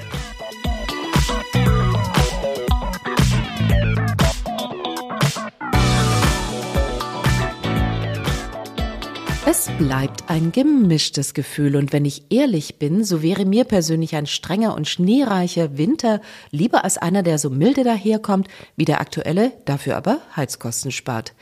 Es 9.47 9.69
bleibt 9.77 10.27
ein 10.27 10.51
gemischtes 10.51 11.35
Gefühl 11.35 11.75
und 11.75 11.93
wenn 11.93 12.03
ich 12.03 12.31
ehrlich 12.31 12.79
bin, 12.79 13.03
so 13.03 13.21
wäre 13.21 13.45
mir 13.45 13.63
persönlich 13.63 14.15
ein 14.15 14.25
strenger 14.25 14.73
und 14.73 14.87
schneereicher 14.87 15.77
Winter 15.77 16.19
lieber 16.49 16.83
als 16.83 16.97
einer, 16.97 17.21
der 17.21 17.37
so 17.37 17.51
milde 17.51 17.83
daherkommt, 17.83 18.47
wie 18.75 18.85
der 18.85 18.99
aktuelle, 18.99 19.51
dafür 19.65 19.97
aber 19.97 20.17
Heizkosten 20.35 20.91
spart. 20.91 21.35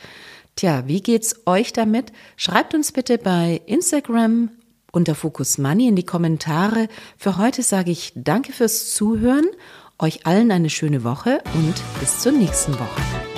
Tja, 0.54 0.84
wie 0.86 1.00
geht's 1.00 1.46
euch 1.46 1.72
damit? 1.72 2.12
Schreibt 2.36 2.74
uns 2.74 2.92
bitte 2.92 3.16
bei 3.16 3.62
Instagram 3.64 4.50
unter 4.92 5.14
Focus 5.14 5.56
Money 5.56 5.88
in 5.88 5.96
die 5.96 6.04
Kommentare. 6.04 6.88
Für 7.16 7.38
heute 7.38 7.62
sage 7.62 7.90
ich 7.90 8.12
Danke 8.14 8.52
fürs 8.52 8.92
Zuhören, 8.92 9.46
euch 9.98 10.26
allen 10.26 10.50
eine 10.50 10.68
schöne 10.68 11.04
Woche 11.04 11.42
und 11.54 11.74
bis 12.00 12.20
zur 12.20 12.32
nächsten 12.32 12.74
Woche. 12.74 13.33